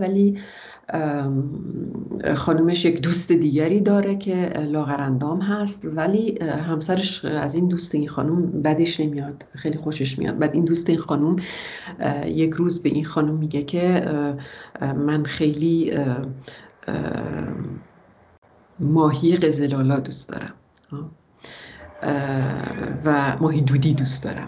ولی 0.00 0.38
خانمش 2.36 2.84
یک 2.84 3.02
دوست 3.02 3.32
دیگری 3.32 3.80
داره 3.80 4.16
که 4.16 4.52
لاغرندام 4.58 5.40
هست 5.40 5.84
ولی 5.84 6.38
همسرش 6.40 7.24
از 7.24 7.54
این 7.54 7.68
دوست 7.68 7.94
این 7.94 8.08
خانم 8.08 8.62
بدش 8.62 9.00
نمیاد 9.00 9.46
خیلی 9.54 9.78
خوشش 9.78 10.18
میاد. 10.18 10.38
بعد 10.38 10.54
این 10.54 10.64
دوست 10.64 10.90
این 10.90 10.98
خانم 10.98 11.36
یک 12.26 12.50
روز 12.50 12.82
به 12.82 12.88
این 12.88 13.04
خانم 13.04 13.34
میگه 13.34 13.62
که 13.62 14.04
من 14.80 15.24
خیلی 15.24 15.98
ماهی 18.80 19.36
قزلالا 19.36 20.00
دوست 20.00 20.28
دارم. 20.28 20.54
و 23.04 23.36
ماهی 23.40 23.60
دودی 23.60 23.94
دوست 23.94 24.24
دارم. 24.24 24.46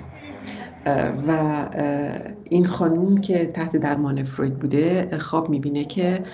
و 1.29 1.69
این 2.45 2.65
خانوم 2.65 3.21
که 3.21 3.47
تحت 3.47 3.77
درمان 3.77 4.25
فروید 4.25 4.59
بوده 4.59 5.09
خواب 5.19 5.51
می‌بینه 5.51 5.85
که 5.85 6.25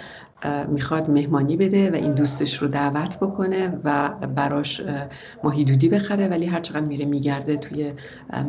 می‌خواد 0.69 1.11
مهمانی 1.11 1.57
بده 1.57 1.91
و 1.91 1.95
این 1.95 2.15
دوستش 2.15 2.63
رو 2.63 2.69
دعوت 2.69 3.17
بکنه 3.17 3.81
و 3.85 4.09
براش 4.09 4.83
ماهی 5.45 5.65
دودی 5.65 5.89
بخره 5.89 6.29
ولی 6.29 6.47
هر 6.47 6.61
چقدر 6.61 6.87
میره 6.87 7.05
میگرده 7.05 7.57
توی 7.57 7.93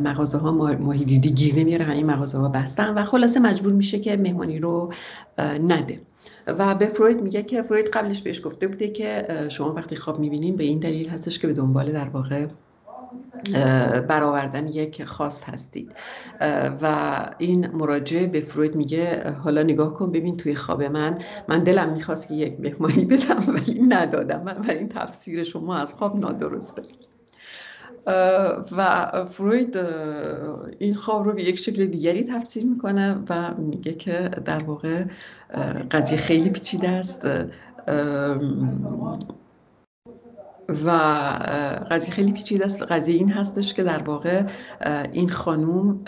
مغازه 0.03 0.37
ها 0.37 0.51
ماهی 0.51 1.05
گیر 1.05 1.55
نمیاره 1.55 1.85
همین 1.85 2.05
مغازه 2.05 2.37
ها 2.37 2.49
بستن 2.49 2.93
و 2.93 3.03
خلاصه 3.03 3.39
مجبور 3.39 3.73
میشه 3.73 3.99
که 3.99 4.17
مهمانی 4.17 4.59
رو 4.59 4.93
نده. 5.67 6.01
و 6.47 6.75
به 6.75 6.85
فروید 6.85 7.21
میگه 7.21 7.43
که 7.43 7.61
فروید 7.61 7.89
قبلش 7.89 8.21
بهش 8.21 8.45
گفته 8.45 8.67
بوده 8.67 8.87
که 8.87 9.27
شما 9.49 9.73
وقتی 9.73 9.95
خواب 9.95 10.19
می‌بینین 10.19 10.55
به 10.55 10.63
این 10.63 10.79
دلیل 10.79 11.09
هستش 11.09 11.39
که 11.39 11.47
به 11.47 11.53
دنبال 11.53 11.91
در 11.91 12.09
واقع 12.09 12.47
برآوردن 14.07 14.67
یک 14.67 15.03
خواست 15.03 15.43
هستید. 15.43 15.91
و 16.81 17.15
این 17.37 17.67
مراجعه 17.67 18.27
به 18.27 18.41
فروید 18.41 18.75
میگه 18.75 19.31
حالا 19.31 19.63
نگاه 19.63 19.93
کن 19.93 20.11
ببین 20.11 20.37
توی 20.37 20.55
خواب 20.55 20.83
من 20.83 21.17
من 21.47 21.63
دلم 21.63 21.93
می‌خواست 21.93 22.27
که 22.27 22.33
یک 22.33 22.59
مهمانی 22.59 23.05
بدم 23.05 23.43
ولی 23.47 23.81
ندادم. 23.81 24.45
و 24.45 24.71
این 24.71 24.89
تفسیر 24.89 25.43
شما 25.43 25.77
از 25.77 25.93
خواب 25.93 26.19
نادرسته. 26.19 26.81
و 28.77 29.09
فروید 29.31 29.77
این 30.79 30.95
خواب 30.95 31.25
رو 31.25 31.33
به 31.33 31.43
یک 31.43 31.59
شکل 31.59 31.85
دیگری 31.85 32.23
تفسیر 32.23 32.65
می‌کنه 32.65 33.17
و 33.29 33.53
میگه 33.57 33.93
که 33.93 34.29
در 34.45 34.63
واقع 34.63 35.03
قضیه 35.91 36.17
خیلی 36.17 36.49
پیچیده 36.49 36.89
است. 36.89 37.21
و 40.85 40.89
قضیه 41.91 42.13
خیلی 42.13 42.31
پیچیده 42.31 42.65
است. 42.65 42.81
قضیه 42.81 43.15
این 43.15 43.31
هستش 43.31 43.73
که 43.73 43.83
در 43.83 44.03
واقع 44.03 44.43
این 45.11 45.29
خانوم 45.29 45.99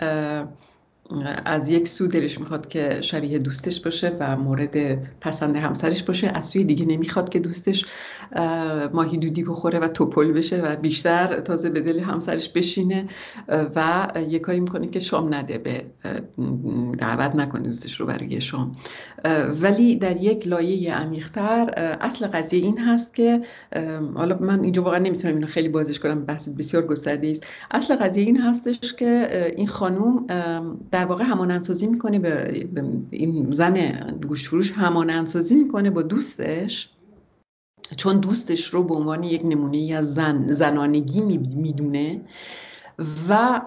از 1.46 1.70
یک 1.70 1.88
سو 1.88 2.08
دلش 2.08 2.40
می‌خواد 2.40 2.68
که 2.68 3.02
شبیه 3.02 3.40
دوستش 3.40 3.80
باشه 3.80 4.18
و 4.20 4.38
مورد 4.38 5.04
پسند 5.20 5.56
همسرش 5.56 6.04
باشه. 6.04 6.28
از 6.28 6.46
سوی 6.46 6.64
دیگه 6.64 6.86
نمی‌خواد 6.86 7.30
که 7.30 7.40
دوستش 7.40 7.86
ماهی 8.94 9.18
دودی 9.18 9.44
بخوره 9.44 9.80
و 9.80 9.88
توپل 9.88 10.32
بشه 10.32 10.62
و 10.62 10.76
بیشتر 10.76 11.40
تازه 11.40 11.70
به 11.70 11.82
دل 11.82 12.00
همسرش 12.00 12.50
بشینه. 12.50 13.06
و 13.76 14.08
یه 14.30 14.40
کاری 14.40 14.60
می‌کنه 14.60 14.88
که 14.88 15.00
شام 15.00 15.34
نده 15.34 15.58
به 15.58 15.86
دعوت 16.98 17.36
نکنه 17.36 17.64
دوستش 17.64 18.00
رو 18.00 18.06
برای 18.06 18.42
شام. 18.42 18.76
ولی 19.62 19.96
در 19.96 20.18
یک 20.18 20.48
لایه 20.48 20.94
عمیقتر 20.94 21.74
اصل 22.02 22.28
قضیه 22.28 22.64
این 22.64 22.78
هست 22.78 23.16
که 23.16 23.42
حالا 24.16 24.38
من 24.40 24.64
اینجا 24.64 24.84
واقعا 24.84 25.00
نمی‌تونم 25.00 25.34
اینو 25.34 25.48
خیلی 25.48 25.70
بازش 25.70 26.00
کنم 26.00 26.26
بحث 26.26 26.50
بسیار 26.50 26.86
گسترده 26.86 27.28
است. 27.28 27.46
اصل 27.72 27.96
قضیه 27.96 28.26
این 28.26 28.42
هستش 28.42 28.94
که 28.94 29.30
این 29.58 29.68
خانوم 29.68 30.28
در 30.92 31.06
واقع 31.06 31.24
همانندسازی 31.24 31.88
می‌کنه 31.88 32.20
به 32.20 32.64
این 33.10 33.52
زن 33.52 33.76
گوشت 34.28 34.48
فروش 34.48 34.72
همانندسازی 34.72 35.56
می‌کنه 35.56 35.90
با 35.90 36.02
دوستش. 36.02 36.90
چون 37.98 38.20
دوستش 38.20 38.66
رو 38.66 38.84
به 38.84 38.96
عنوان 38.96 39.24
یک 39.24 39.42
نمونه 39.46 39.78
ای 39.78 39.94
از 39.94 40.14
زن 40.14 40.48
زنانگی 40.48 41.22
می‌دونه 41.22 42.22
و 43.30 43.62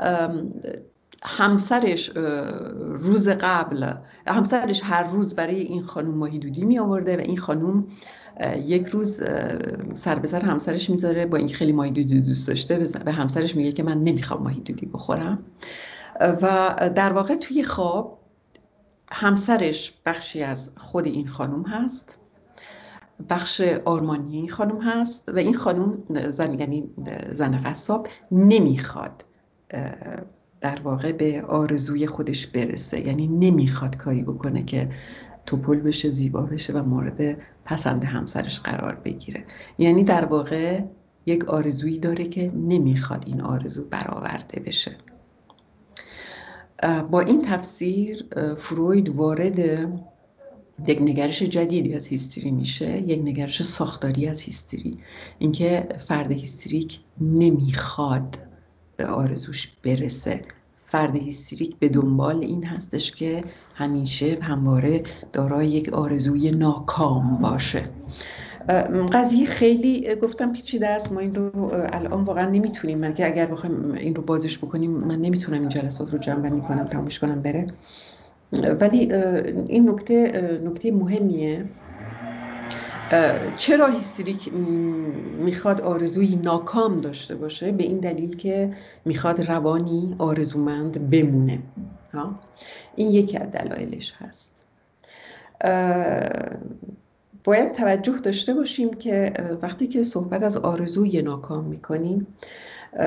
همسرش 1.22 2.10
روز 2.78 3.28
قبل 3.28 3.92
همسرش 4.26 4.80
هر 4.84 5.02
روز 5.02 5.34
برای 5.34 5.60
این 5.60 5.82
خانوم 5.82 6.14
ماهی 6.14 6.38
دودی 6.38 6.64
می 6.64 6.78
آورده 6.78 7.16
و 7.16 7.20
این 7.20 7.36
خانوم 7.36 7.86
یک 8.66 8.86
روز 8.86 9.20
سر 9.94 10.14
به 10.14 10.28
سر 10.28 10.40
همسرش 10.40 10.90
می‌ذاره 10.90 11.26
با 11.26 11.36
اینکه 11.36 11.54
خیلی 11.54 11.72
ماهی 11.72 11.90
دودی 11.90 12.20
دوست 12.20 12.48
داشته 12.48 12.78
به 13.04 13.12
همسرش 13.12 13.56
میگه 13.56 13.72
که 13.72 13.82
من 13.82 14.02
نمی‌خوام 14.04 14.42
ماهی 14.42 14.60
دودی 14.60 14.86
بخورم. 14.86 15.38
و 16.20 16.90
در 16.94 17.12
واقع 17.12 17.36
توی 17.36 17.64
خواب 17.64 18.20
همسرش 19.10 19.92
بخشی 20.06 20.42
از 20.42 20.72
خود 20.76 21.06
این 21.06 21.28
خانم 21.28 21.62
هست. 21.62 22.18
بخش 23.30 23.60
آرمانی 23.84 24.48
خانم 24.48 24.80
هست 24.80 25.28
و 25.28 25.38
این 25.38 25.54
خانم 25.54 25.98
زن 26.30 26.60
یعنی 26.60 26.90
زن 27.30 27.60
قصاب 27.64 28.08
نمی‌خواد 28.30 29.24
در 30.60 30.80
واقع 30.80 31.12
به 31.12 31.42
آرزوی 31.42 32.06
خودش 32.06 32.46
برسه. 32.46 33.06
یعنی 33.06 33.26
نمی‌خواد 33.26 33.96
کاری 33.96 34.22
بکنه 34.22 34.64
که 34.64 34.90
توپل 35.46 35.80
بشه 35.80 36.10
زیبا 36.10 36.42
بشه 36.42 36.72
و 36.72 36.82
مورد 36.82 37.38
پسند 37.64 38.04
همسرش 38.04 38.60
قرار 38.60 38.94
بگیره. 38.94 39.44
یعنی 39.78 40.04
در 40.04 40.24
واقع 40.24 40.80
یک 41.26 41.44
آرزویی 41.44 41.98
داره 41.98 42.28
که 42.28 42.52
نمی‌خواد 42.54 43.24
این 43.26 43.40
آرزو 43.40 43.84
برآورده 43.88 44.60
بشه. 44.60 44.96
با 47.10 47.20
این 47.20 47.42
تفسیر 47.42 48.26
فروید 48.58 49.08
وارد 49.08 49.88
یک 50.86 51.02
نگرش 51.02 51.42
جدیدی 51.42 51.94
از 51.94 52.06
هیستری 52.06 52.50
میشه 52.50 52.98
یک 52.98 53.20
نگرش 53.24 53.62
ساختاری 53.62 54.28
از 54.28 54.40
هیستری. 54.40 54.98
اینکه 55.38 55.88
فرد 56.08 56.32
هیستریک 56.32 56.98
نمی‌خواد 57.20 58.38
به 58.96 59.06
آرزوش 59.06 59.72
برسه. 59.82 60.40
فرد 60.86 61.16
هیستریک 61.16 61.76
به 61.76 61.88
دنبال 61.88 62.38
این 62.38 62.64
هستش 62.64 63.12
که 63.12 63.44
همیشه 63.74 64.38
همواره 64.40 65.02
دارای 65.32 65.68
یک 65.68 65.92
آرزوی 65.92 66.50
ناکام 66.50 67.38
باشه. 67.38 67.88
قضیه 69.12 69.46
خیلی 69.46 70.14
گفتم 70.14 70.52
پیچیده 70.52 70.88
است 70.88 71.12
ما 71.12 71.20
این 71.20 71.34
رو 71.34 71.70
الان 71.92 72.24
واقعا 72.24 72.50
نمی‌تونیم. 72.50 72.98
من 72.98 73.14
که 73.14 73.26
اگر 73.26 73.46
بخوایم 73.46 73.92
این 73.92 74.14
رو 74.14 74.22
بازش 74.22 74.58
بکنیم 74.58 74.90
من 74.90 75.16
نمی‌تونم 75.16 75.60
این 75.60 75.68
جلسات 75.68 76.12
رو 76.12 76.18
جمع 76.18 76.40
بندی 76.40 76.60
کنم 76.60 76.84
تموش 76.84 77.18
کنم 77.18 77.42
بره. 77.42 77.66
ولی 78.80 79.12
این 79.68 79.90
نکته 79.90 80.60
نکته 80.64 80.92
مهمیه. 80.92 81.64
چرا 83.56 83.86
هیستریک 83.86 84.54
می‌خواد 85.38 85.80
آرزوی 85.80 86.36
ناکام 86.36 86.96
داشته 86.96 87.34
باشه؟ 87.34 87.72
به 87.72 87.84
این 87.84 87.98
دلیل 87.98 88.36
که 88.36 88.72
می‌خواد 89.04 89.40
روانی 89.40 90.14
آرزومند 90.18 91.10
بمونه. 91.10 91.58
این 92.96 93.10
یکی 93.10 93.38
از 93.38 93.50
دلایلش 93.50 94.14
هست. 94.18 94.54
باید 97.44 97.72
توجه 97.72 98.18
داشته 98.18 98.54
باشیم 98.54 98.94
که 98.94 99.32
وقتی 99.62 99.86
که 99.86 100.02
صحبت 100.02 100.42
از 100.42 100.56
آرزوی 100.56 101.22
ناکام 101.22 101.64
می‌کنیم 101.64 102.26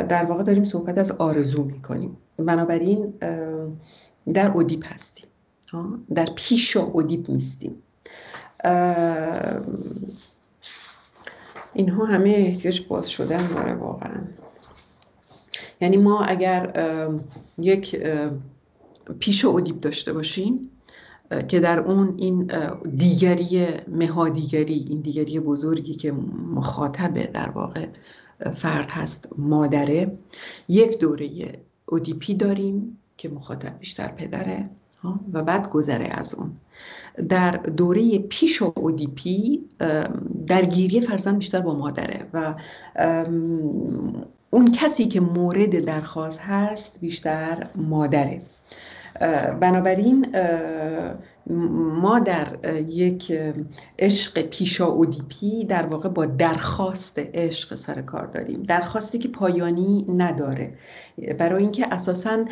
در 0.10 0.26
واقع 0.26 0.44
داریم 0.44 0.64
صحبت 0.64 0.98
از 0.98 1.12
آرزو 1.12 1.64
می‌کنیم. 1.64 2.18
بنابراین 2.38 3.14
در 4.34 4.52
اودیپ 4.52 4.94
هستیم. 4.94 5.17
در 6.16 6.30
پیش 6.36 6.78
اودیپ 6.78 7.30
نیستیم. 7.30 7.76
اینها 11.74 12.06
همه 12.06 12.30
احتیاج 12.30 12.88
باز 12.88 13.10
شدن 13.10 13.48
داره 13.48 13.74
واقعا. 13.74 14.22
یعنی 15.82 15.98
ما 15.98 16.22
اگر 16.22 16.74
یک 17.58 18.02
پیش 19.20 19.46
اودیپ 19.46 19.80
داشته 19.80 20.14
باشیم 20.14 20.70
که 21.48 21.60
در 21.60 21.80
اون 21.80 22.14
این 22.18 22.52
دیگری 22.96 23.68
مهادیگری 23.88 24.86
این 24.90 25.02
دیگری 25.02 25.40
بزرگی 25.40 25.96
که 25.96 26.12
مخاطب 26.54 27.32
در 27.32 27.50
واقع 27.50 27.88
فرد 28.56 28.90
هست 28.90 29.28
مادره 29.38 30.18
یک 30.70 31.00
دوره 31.00 31.30
اودیپی 31.86 32.34
داریم 32.34 32.98
که 33.18 33.30
مخاطب 33.30 33.80
بیشتر 33.80 34.08
پدره. 34.08 34.70
و 35.34 35.44
بعد 35.44 35.70
گذره 35.70 36.06
از 36.12 36.36
اون. 36.36 36.52
در 37.30 37.52
دوره 37.52 38.20
پیش 38.20 38.62
اودیپی 38.62 39.64
درگیری 40.48 41.02
فرزند 41.02 41.38
بیشتر 41.38 41.62
با 41.62 41.76
مادره 41.76 42.28
و 42.34 42.56
اون 44.50 44.72
کسی 44.72 45.08
که 45.08 45.20
مورد 45.20 45.86
درخواست 45.86 46.40
هست 46.40 47.00
بیشتر 47.02 47.68
مادره. 47.76 48.42
بنابراین 49.62 50.36
ما 51.50 52.20
در 52.20 52.48
یک 52.88 53.34
عشق 54.00 54.42
پیشا 54.42 54.86
اودیپی 54.86 55.66
در 55.66 55.86
واقع 55.86 56.10
با 56.10 56.26
درخواست 56.26 57.20
عشق 57.20 57.76
سر 57.76 58.02
کار 58.02 58.26
داریم. 58.26 58.64
درخواستی 58.64 59.18
که 59.18 59.28
پایانی 59.28 60.06
نداره. 60.18 60.74
برای 61.40 61.64
اینکه 61.64 61.94
اساسا 61.94 62.46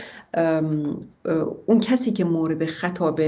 اون 1.66 1.80
کسی 1.80 2.11
که 2.11 2.24
مورد 2.26 2.66
خطاب 2.66 3.22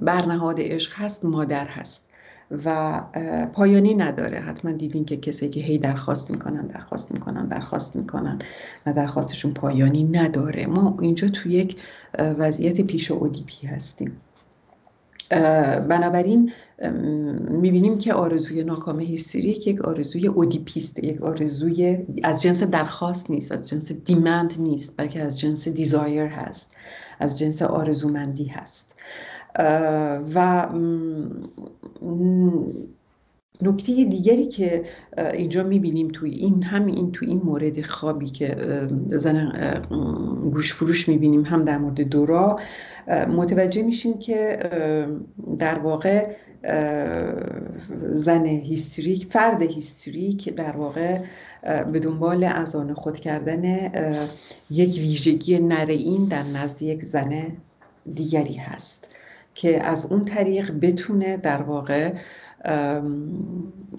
برنهاد 0.00 0.56
عشق 0.60 0.92
هست 0.94 1.24
مادر 1.24 1.66
هست. 1.66 2.10
و 2.64 3.02
پایانی 3.52 3.94
نداره. 3.94 4.38
حتما 4.38 4.72
دیدین 4.72 5.04
که 5.04 5.16
کسی 5.16 5.48
که 5.48 5.60
هی 5.60 5.78
درخواست 5.78 6.30
می‌کنن 6.30 6.66
درخواست 6.66 7.12
می‌کنن 7.12 7.46
درخواست 7.48 7.96
می‌کنن 7.96 8.38
و 8.86 8.92
درخواستشون 8.92 9.52
پایانی 9.52 10.04
نداره. 10.04 10.66
ما 10.66 10.98
اینجا 11.00 11.28
تو 11.28 11.48
یک 11.48 11.76
وضعیت 12.18 12.80
پیش 12.80 13.10
اودیپی 13.10 13.66
هستیم. 13.66 14.20
بنابراین 15.88 16.52
می‌بینیم 17.48 17.98
که 17.98 18.14
آرزوی 18.14 18.64
ناکام 18.64 19.00
هیستریک 19.00 19.66
یک 19.66 19.80
آرزوی 19.80 20.26
اودیپیست 20.26 21.04
یک 21.04 21.22
آرزوی 21.22 21.98
از 22.22 22.42
جنس 22.42 22.62
درخواست 22.62 23.30
نیست 23.30 23.52
از 23.52 23.68
جنس 23.68 23.92
demand 23.92 24.54
نیست 24.58 24.94
بلکه 24.96 25.22
از 25.22 25.40
جنس 25.40 25.68
desire 25.68 26.26
هست 26.26 26.74
از 27.20 27.38
جنس 27.38 27.62
آرزومندی 27.62 28.44
هست. 28.44 28.93
و 30.34 30.68
نکته 33.62 34.04
دیگری 34.04 34.46
که 34.46 34.84
اینجا 35.18 35.62
می‌بینیم 35.62 36.08
توی 36.08 36.30
این 36.30 36.62
همین 36.62 36.94
این 36.94 37.12
توی 37.12 37.28
این 37.28 37.40
مورد 37.44 37.82
خوابی 37.82 38.30
که 38.30 38.56
زن 39.06 39.52
گوش 40.52 40.74
فروش 40.74 41.08
می‌بینیم 41.08 41.42
هم 41.42 41.64
در 41.64 41.78
مورد 41.78 42.00
دورا 42.00 42.56
متوجه 43.28 43.82
میشیم 43.82 44.18
که 44.18 44.58
در 45.58 45.78
واقع 45.78 46.34
زن 48.10 48.46
هیستریک 48.46 49.26
فرد 49.26 49.62
هیستریک 49.62 50.54
در 50.54 50.76
واقع 50.76 51.18
به 51.92 52.00
دنبال 52.00 52.44
از 52.44 52.76
آن 52.76 52.94
خود 52.94 53.16
کردن 53.20 53.64
یک 54.70 54.94
ویژگی 54.94 55.58
نرئین 55.58 56.24
در 56.24 56.42
نزد 56.42 56.82
یک 56.82 57.02
زن 57.04 57.52
دیگری 58.14 58.54
هست. 58.54 59.13
که 59.54 59.84
از 59.84 60.12
اون 60.12 60.24
طریق 60.24 60.72
بتونه 60.72 61.36
در 61.36 61.62
واقع 61.62 62.14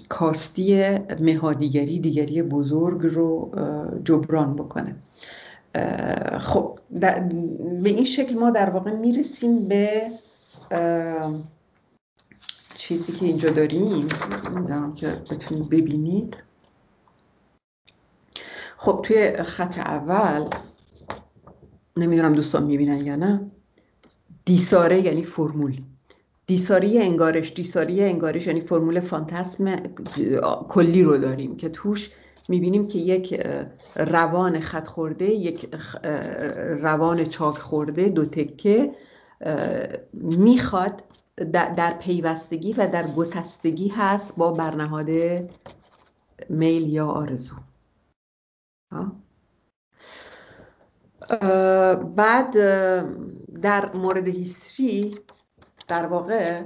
کاستی 0.10 0.98
مهادیگری 1.20 2.00
دیگری 2.00 2.42
بزرگ 2.44 3.02
رو 3.14 3.52
جبران 4.04 4.56
بکنه. 4.56 4.96
خب 6.40 6.80
به 7.82 7.90
این 7.90 8.06
شکل 8.06 8.36
ما 8.36 8.50
در 8.50 8.70
واقع 8.70 8.92
می‌رسیم 8.92 9.68
به 9.68 10.02
چیزی 12.78 13.14
که 13.14 13.26
اینجا 13.26 13.50
داریم. 13.50 14.08
می‌دونم 14.56 14.94
که 14.96 15.08
بتونید 15.08 15.70
ببینید. 15.70 16.44
خب 18.78 19.00
توی 19.04 19.44
خط 19.44 19.78
اول 19.78 20.50
نمی‌دونم 21.98 22.34
دوستان 22.34 22.64
می‌بینن 22.64 23.06
یا 23.06 23.16
نه. 23.16 23.52
دیساره 24.46 25.02
یعنی 25.02 25.24
فرمول. 25.24 25.82
دیساری 26.48 27.00
انگارش 27.00 27.54
دیساری 27.54 28.04
انگارش 28.04 28.48
یعنی 28.48 28.62
فرمول 28.62 29.00
فانتسم 29.00 29.78
کلی 30.70 31.04
رو 31.04 31.18
داریم 31.18 31.58
که 31.58 31.70
توش 31.70 32.12
می‌بینیم 32.50 32.88
که 32.88 33.00
یک 33.00 33.48
روان 33.96 34.60
خط 34.60 34.88
خورده 34.88 35.26
یک 35.26 35.76
روان 36.82 37.26
چاک 37.26 37.58
خورده 37.58 38.10
دو 38.10 38.26
تکه 38.26 38.92
می‌خواد 40.14 41.04
در 41.54 41.94
پیوستگی 42.00 42.74
و 42.74 42.88
در 42.88 43.08
گسستگی 43.08 43.88
هست 43.88 44.36
با 44.38 44.52
برنهاد 44.52 45.10
میل 46.50 46.90
یا 46.90 47.08
آرزو. 47.08 47.56
بعد 52.16 52.56
در 53.66 53.96
مورد 53.96 54.28
هیستری 54.28 55.16
در 55.88 56.06
واقع 56.06 56.62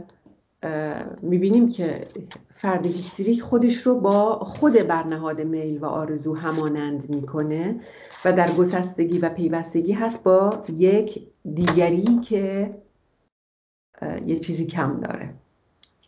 می‌بینیم 1.21 1.69
که 1.69 2.07
فرد 2.53 2.85
هیستریک 2.85 3.41
خودش 3.41 3.81
رو 3.81 3.99
با 3.99 4.39
خود 4.39 4.73
برنهاد 4.73 5.41
میل 5.41 5.77
و 5.77 5.85
آرزو 5.85 6.35
همانند 6.35 7.09
می‌کنه 7.09 7.79
و 8.25 8.33
در 8.33 8.51
گسستگی 8.51 9.19
و 9.19 9.29
پیوستگی 9.29 9.91
هست 9.91 10.23
با 10.23 10.63
یک 10.77 11.27
دیگری 11.53 12.19
که 12.23 12.75
یه 14.25 14.39
چیزی 14.39 14.65
کم 14.65 14.99
داره. 14.99 15.33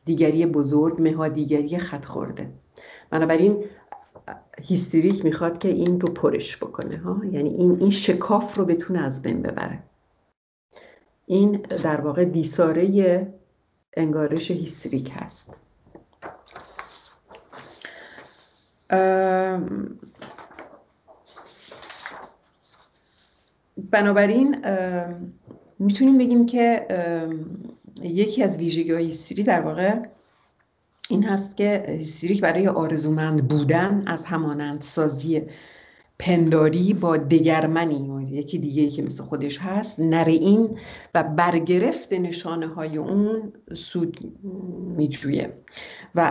دیگری 0.06 0.46
بزرگ 0.46 1.02
مها 1.02 1.28
دیگری 1.28 1.78
خط 1.78 2.06
خورده 2.06 2.50
بنابراین 3.10 3.64
هیستریک 4.62 5.26
می‌خواد 5.26 5.58
که 5.58 5.68
این 5.68 6.02
رو 6.02 6.14
پرش 6.14 6.58
بکنه 6.58 6.98
ها؟ 6.98 7.22
یعنی 7.32 7.50
این 7.50 7.78
این 7.80 7.92
شکاف 7.92 8.58
رو 8.58 8.66
بتونه 8.66 9.00
از 9.00 9.22
بین 9.22 9.42
ببره. 9.42 9.91
این 11.32 11.52
در 11.84 12.02
واقع 12.02 12.26
دیساره 12.26 13.28
انگارش 13.98 14.52
هیستریک 14.52 15.12
هست. 15.16 15.54
بنابراین 23.92 24.66
می‌تونیم 25.80 26.18
بگیم 26.18 26.46
که 26.46 26.88
یکی 28.02 28.44
از 28.44 28.58
ویژگی 28.58 28.92
های 28.92 29.06
هیستری 29.06 29.44
در 29.44 29.62
واقع 29.62 30.00
این 31.10 31.24
هست 31.24 31.58
که 31.58 31.86
هیستریک 31.88 32.42
برای 32.42 32.68
آرزومند 32.68 33.48
بودن 33.48 34.04
از 34.08 34.24
همانند 34.24 34.82
سازی 34.82 35.42
پنداری 36.20 36.94
با 36.94 37.18
دگرمنی 37.18 38.08
یکی 38.34 38.58
دیگه 38.58 38.90
که 38.90 39.02
مثل 39.02 39.24
خودش 39.24 39.58
هست 39.58 40.00
نره 40.00 40.34
این 40.34 40.78
و 41.16 41.24
برگرفت 41.24 42.14
نشانه 42.14 42.68
های 42.68 42.98
اون 42.98 43.54
سود 43.74 44.18
میجویه. 44.98 45.54
و 46.16 46.28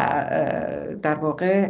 در 1.03 1.15
واقع 1.15 1.69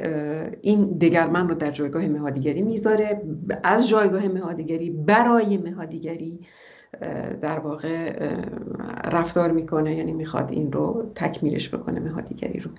این 0.62 0.84
دگرمن 0.84 1.48
رو 1.48 1.54
در 1.54 1.70
جایگاه 1.70 2.06
مهادیگری 2.06 2.62
می‌ذاره. 2.62 3.22
از 3.64 3.88
جایگاه 3.88 4.28
مهادیگری 4.28 4.90
برای 4.90 5.56
مهادیگری 5.56 6.40
در 7.42 7.58
واقع 7.58 8.28
رفتار 9.04 9.52
می‌کنه. 9.52 9.96
یعنی 9.96 10.12
می‌خواد 10.12 10.52
این 10.52 10.72
رو 10.72 11.12
تکمیلش 11.14 11.74
بکنه 11.74 12.00
مهادیگری 12.00 12.60
رو. 12.60 12.70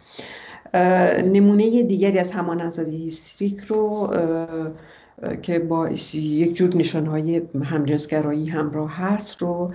نمونه 1.22 1.84
دیگری 1.84 2.20
از 2.20 2.32
همانندسازی 2.32 2.98
هیستریک 2.98 3.60
رو 3.60 4.14
که 5.42 5.60
با 5.60 5.90
یک 6.14 6.56
جور 6.56 6.76
نشانهای 6.76 7.42
همجنسگرایی 7.64 8.48
همراه 8.48 8.98
هست 8.98 9.42
رو 9.42 9.74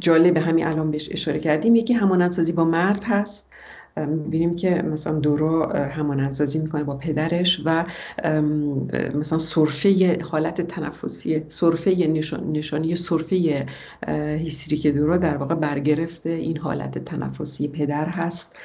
جالب 0.00 0.36
همین 0.36 0.66
الان 0.66 0.90
بهش 0.90 1.08
اشاره 1.12 1.38
کردیم. 1.38 1.74
یکی 1.76 1.92
همانندسازی 1.94 2.52
با 2.52 2.64
مرد 2.64 3.04
هست. 3.04 3.48
می‌بینیم 3.96 4.56
که 4.56 4.82
مثلا 4.82 5.18
دورا 5.18 5.68
همانندسازی 5.68 6.58
می‌کنه 6.58 6.84
با 6.84 6.96
پدرش 6.96 7.62
و 7.64 7.84
مثلا 9.14 9.38
صرفه 9.38 10.18
حالت 10.22 10.60
تنفسی 10.60 11.44
صرفه 11.48 11.90
نشان، 11.90 12.52
نشانی 12.52 12.96
صرفه 12.96 13.66
هیستریک 14.38 14.86
دورا 14.86 15.16
در 15.16 15.36
واقع 15.36 15.54
برگرفته 15.54 16.30
این 16.30 16.56
حالت 16.56 16.98
تنفسی 16.98 17.68
پدر 17.68 18.06
هست. 18.06 18.56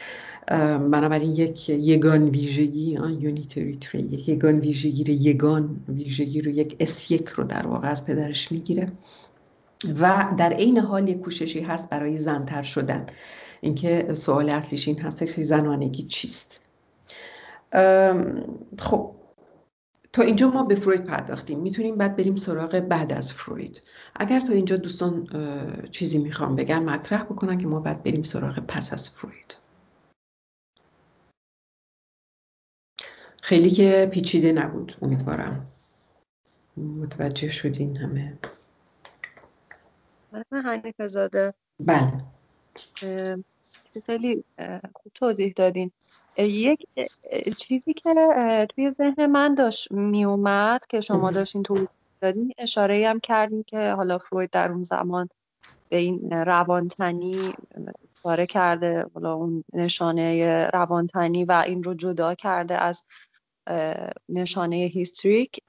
بنابراین 0.47 1.31
یک 1.31 1.69
یگان 1.69 2.29
ویژگی 2.29 2.99
unitary 3.19 3.77
trait 3.81 4.01
یک 4.01 4.29
یگان 4.29 4.59
ویژگی 4.59 5.03
رو 5.03 5.13
یگان 5.13 5.79
ویژگی 5.87 6.41
رو 6.41 6.51
یک 6.51 6.75
اس 6.79 7.11
یک 7.11 7.27
رو 7.29 7.43
در 7.43 7.67
واقع 7.67 7.87
از 7.87 8.05
پدرش 8.05 8.51
می‌گیره 8.51 8.91
و 9.99 10.27
در 10.37 10.53
عین 10.53 10.77
حال 10.77 11.09
یک 11.09 11.19
کوششی 11.19 11.61
هست 11.61 11.89
برای 11.89 12.17
زنتر 12.17 12.63
شدن. 12.63 13.05
اینکه 13.61 14.07
سوال 14.13 14.49
اصلیش 14.49 14.87
این 14.87 14.99
هست 14.99 15.35
که 15.35 15.43
زنانگی 15.43 16.03
چیست. 16.03 16.59
خب 18.79 19.11
تا 20.13 20.23
اینجا 20.23 20.49
ما 20.51 20.63
به 20.63 20.75
فروید 20.75 21.03
پرداختیم. 21.03 21.59
می‌تونیم 21.59 21.97
بعد 21.97 22.15
بریم 22.15 22.35
سراغ 22.35 22.79
بعد 22.79 23.13
از 23.13 23.33
فروید. 23.33 23.81
اگر 24.15 24.39
تا 24.39 24.53
اینجا 24.53 24.77
دوستان 24.77 25.27
چیزی 25.91 26.17
می‌خوام 26.17 26.55
بگم 26.55 26.83
مطرح 26.83 27.23
بکنن 27.23 27.57
که 27.57 27.67
ما 27.67 27.79
بعد 27.79 28.03
بریم 28.03 28.23
سراغ 28.23 28.59
پس 28.59 28.93
از 28.93 29.09
فروید. 29.09 29.62
خیلی 33.43 33.69
که 33.69 34.09
پیچیده 34.11 34.51
نبود 34.51 34.97
امیدوارم. 35.01 35.67
متوجه 36.77 37.49
شدین 37.49 37.97
همه. 37.97 38.37
حنیف 40.51 41.01
زاده 41.01 41.53
بله. 41.79 42.23
خیلی 44.05 44.43
خوب 44.95 45.11
توضیح 45.15 45.53
دادین. 45.55 45.91
یک 46.37 46.87
چیزی 47.57 47.93
که 47.93 48.13
توی 48.75 48.91
ذهن 48.91 49.25
من 49.25 49.55
داشت 49.55 49.91
میومد 49.91 50.85
که 50.89 51.01
شما 51.01 51.31
داشتین 51.31 51.63
توضیح 51.63 51.87
دادین 52.21 52.53
اشاره 52.57 53.09
هم 53.09 53.19
کردین 53.19 53.63
که 53.63 53.91
حالا 53.91 54.17
فروید 54.17 54.49
در 54.49 54.71
اون 54.71 54.83
زمان 54.83 55.29
به 55.89 55.97
این 55.97 56.31
روانتنی 56.31 57.53
اشاره 58.19 58.45
کرده 58.45 59.05
حالا 59.13 59.33
اون 59.33 59.63
نشانه 59.73 60.67
روانتنی 60.73 61.45
و 61.45 61.63
این 61.67 61.83
رو 61.83 61.93
جدا 61.93 62.35
کرده 62.35 62.77
از 62.77 63.03
نشانه 64.29 64.75
هیستریک 64.75 65.59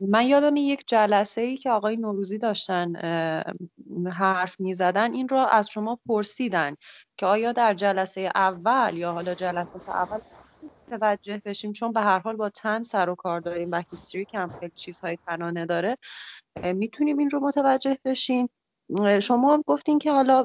من 0.00 0.26
یادم 0.26 0.56
یک 0.56 0.84
جلسه 0.88 1.40
ای 1.40 1.56
که 1.56 1.70
آقای 1.70 1.96
نوروزی 1.96 2.38
داشتن 2.38 2.92
حرف 4.12 4.60
می 4.60 4.74
زدن 4.74 5.14
این 5.14 5.28
رو 5.28 5.36
از 5.38 5.70
شما 5.70 5.98
پرسیدن 6.08 6.74
که 7.18 7.26
آیا 7.26 7.52
در 7.52 7.74
جلسه 7.74 8.30
اول 8.34 8.96
یا 8.96 9.12
حالا 9.12 9.34
جلسات 9.34 9.88
اول 9.88 10.18
توجه 10.90 11.42
بشیم 11.44 11.72
چون 11.72 11.92
به 11.92 12.00
هر 12.00 12.18
حال 12.18 12.36
با 12.36 12.48
تن 12.50 12.82
سر 12.82 13.10
و 13.10 13.14
کار 13.14 13.40
داریم 13.40 13.70
و 13.72 13.82
هیستریک 13.90 14.34
هم 14.34 14.50
خیلی 14.58 14.72
چیزهای 14.76 15.18
تنانه 15.26 15.66
داره 15.66 15.96
می‌تونیم 16.74 17.18
این 17.18 17.30
رو 17.30 17.40
متوجه 17.40 17.98
بشین؟ 18.04 18.48
شما 19.22 19.62
گفتین 19.66 19.98
که 19.98 20.12
حالا 20.12 20.44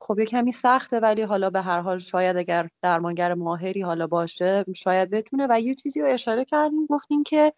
خب 0.00 0.18
یه 0.18 0.24
کمی 0.26 0.52
سخته 0.52 1.00
ولی 1.00 1.22
حالا 1.22 1.50
به 1.50 1.62
هر 1.62 1.80
حال 1.80 1.98
شاید 1.98 2.36
اگر 2.36 2.68
درمانگر 2.82 3.34
ماهری 3.34 3.82
حالا 3.82 4.06
باشه 4.06 4.64
شاید 4.76 5.10
بتونه. 5.10 5.46
و 5.50 5.60
یه 5.60 5.74
چیزی 5.74 6.00
رو 6.00 6.12
اشاره 6.12 6.44
کردین 6.44 6.86
گفتین 6.90 7.22
که 7.22 7.52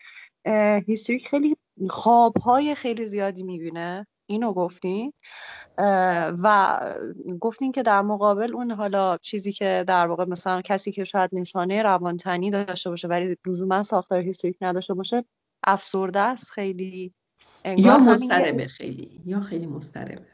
هیستریک 0.86 1.28
خیلی 1.28 1.56
خوابهای 1.88 2.74
خیلی 2.74 3.06
زیادی 3.06 3.42
می‌بینه. 3.42 4.06
اینو 4.26 4.52
گفتین. 4.52 5.12
و 6.42 6.80
گفتین 7.40 7.72
که 7.72 7.82
در 7.82 8.02
مقابل 8.02 8.54
اون 8.54 8.70
حالا 8.70 9.16
چیزی 9.16 9.52
که 9.52 9.84
در 9.88 10.06
واقع 10.06 10.24
مثلا 10.24 10.62
کسی 10.62 10.92
که 10.92 11.04
شاید 11.04 11.30
نشانه 11.32 11.82
روانتنی 11.82 12.50
داشته 12.50 12.90
باشه 12.90 13.08
ولی 13.08 13.36
لزوما 13.46 13.82
ساختار 13.82 14.20
هیستریک 14.20 14.56
نداشته 14.60 14.94
باشه 14.94 15.24
افسرده 15.64 16.20
است 16.20 16.50
خیلی 16.50 17.14
یا 17.64 17.98
مستربه 17.98 18.66
خیلی 18.66 19.20
یا 19.24 19.40
خیلی 19.40 19.66
مستربه 19.66 20.26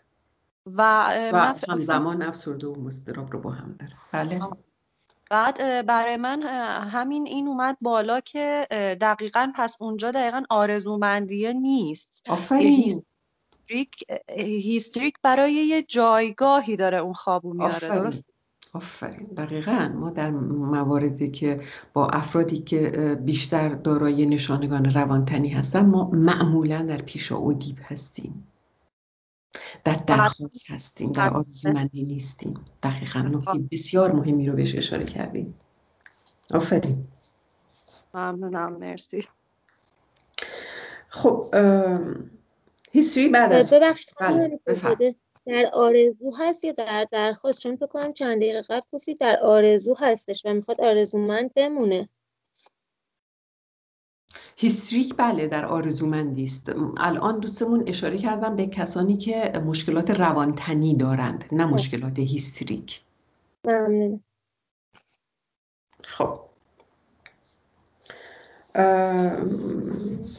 و, 0.67 1.07
و 1.33 1.55
همزمان 1.69 2.23
افسرده 2.23 2.67
و 2.67 2.81
مستراب 2.81 3.33
رو 3.33 3.41
با 3.41 3.51
هم 3.51 3.77
داره. 3.79 3.93
بله. 4.13 4.41
بعد 5.31 5.87
برای 5.87 6.17
من 6.17 6.43
همین 6.83 7.27
این 7.27 7.49
اومد 7.49 7.77
بالا 7.81 8.21
که 8.21 8.67
دقیقا 9.01 9.53
پس 9.57 9.77
اونجا 9.81 10.11
دقیقا 10.11 10.43
آرزومندیه 10.51 11.53
نیست. 11.53 12.23
آفرین. 12.29 13.05
هیستریک, 14.39 15.15
برای 15.23 15.53
یه 15.53 15.83
جایگاهی 15.83 16.77
داره 16.77 16.99
اون 16.99 17.13
خوابو 17.13 17.55
میاره. 17.55 17.89
درست؟ 17.89 18.25
آفرین. 18.73 19.27
دقیقا. 19.27 19.93
ما 19.95 20.11
در 20.11 20.31
مواردی 20.31 21.31
که 21.31 21.61
با 21.93 22.09
افرادی 22.09 22.59
که 22.59 22.91
بیشتر 23.25 23.69
دارای 23.69 24.27
نشانگان 24.27 24.85
روانتنی 24.85 25.49
هستن 25.49 25.87
ما 25.87 26.11
معمولا 26.11 26.83
در 26.83 27.03
پیشا 27.03 27.43
و 27.43 27.53
دیب 27.53 27.79
هستیم. 27.83 28.47
در 29.85 29.95
درخواست 29.95 30.71
هستیم. 30.71 31.13
در 31.13 31.31
آرزومندی 31.31 32.03
نیستیم. 32.03 32.55
دقیقا. 32.83 33.21
نکته 33.21 33.59
بسیار 33.71 34.13
مهمی 34.13 34.47
رو 34.47 34.57
بهش 34.57 34.75
اشاره 34.75 35.05
کردیم. 35.05 35.55
آفرین. 36.55 37.05
ممنونم. 38.15 38.73
مرسی. 38.73 39.29
خب 41.09 41.55
هیستری 42.93 43.29
بعد 43.29 43.53
از 43.53 43.73
ببخشید. 43.73 44.15
بله 44.21 44.61
در 45.47 45.71
آرزو 45.73 46.35
هست 46.39 46.65
یا 46.65 46.73
در 46.73 47.07
درخواست؟ 47.13 47.61
چون 47.61 47.77
فکر 47.77 47.87
کنم 47.87 48.13
چند 48.13 48.37
دقیقه 48.37 48.63
قبل 48.63 48.87
گفتید 48.93 49.19
در 49.19 49.37
آرزو 49.43 49.95
هستش 49.99 50.47
و 50.47 50.55
می‌خواد 50.55 50.81
آرزومند 50.81 51.55
بمونه. 51.55 52.09
هیستریک 54.57 55.15
بله 55.17 55.47
در 55.47 55.65
آرزومندی 55.67 56.45
است. 56.45 56.73
الان 56.97 57.41
دوستمون 57.41 57.85
اشاره 57.87 58.19
کردم 58.19 58.57
به 58.57 58.67
کسانی 58.67 59.17
که 59.17 59.53
مشکلات 59.67 60.11
روانتنی 60.11 60.95
دارند 60.95 61.45
نه 61.53 61.67
مشکلات 61.67 62.19
هیستریک. 62.19 63.01
ممنون. 63.65 64.21
خب. 66.03 66.41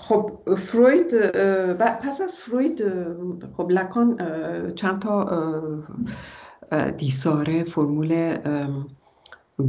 خب 0.02 0.32
فروید 0.58 1.32
پس 1.80 2.22
از 2.22 2.38
فروید 2.38 2.84
خب 3.58 3.72
لکان 3.72 4.18
چند 4.76 5.00
تا 5.02 5.30
دیساره 6.98 7.64
فرمول 7.64 8.36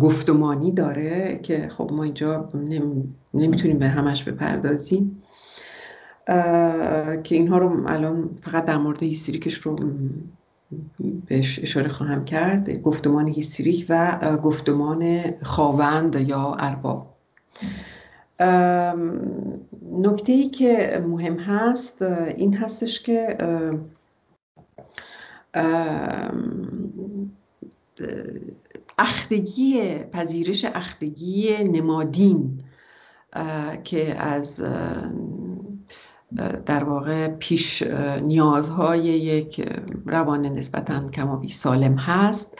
گفتمانی 0.00 0.72
داره 0.72 1.40
که 1.42 1.68
خب 1.68 1.90
ما 1.92 2.02
اینجا 2.02 2.48
نمی‌تونیم 3.34 3.78
به 3.78 3.88
همش 3.88 4.24
بپردازیم. 4.24 5.22
که 7.22 7.34
اینها 7.34 7.58
رو 7.58 7.86
الان 7.86 8.30
فقط 8.40 8.64
در 8.64 8.78
مورد 8.78 9.02
هیستریکش 9.02 9.54
رو 9.54 9.76
بهش 11.26 11.58
اشاره 11.62 11.88
خواهم 11.88 12.24
کرد 12.24 12.82
گفتمان 12.82 13.28
هیستریک 13.28 13.86
و 13.88 14.18
گفتمان 14.36 15.24
خواوند 15.42 16.14
یا 16.14 16.56
ارباب. 16.58 17.14
نکته 19.92 20.32
ای 20.32 20.48
که 20.48 21.04
مهم 21.08 21.36
هست 21.38 22.02
این 22.36 22.56
هستش 22.56 23.00
که 23.00 23.38
اختگی 28.98 29.98
پذیرش 30.12 30.64
اختگی 30.64 31.64
نمادین 31.64 32.64
که 33.84 34.14
از 34.22 34.64
در 36.66 36.84
واقع 36.84 37.28
پیش 37.28 37.82
نیازهای 38.22 39.04
یک 39.04 39.68
روان 40.06 40.46
نسبتا 40.46 41.08
کمابی 41.08 41.48
سالم 41.48 41.94
هست. 41.94 42.58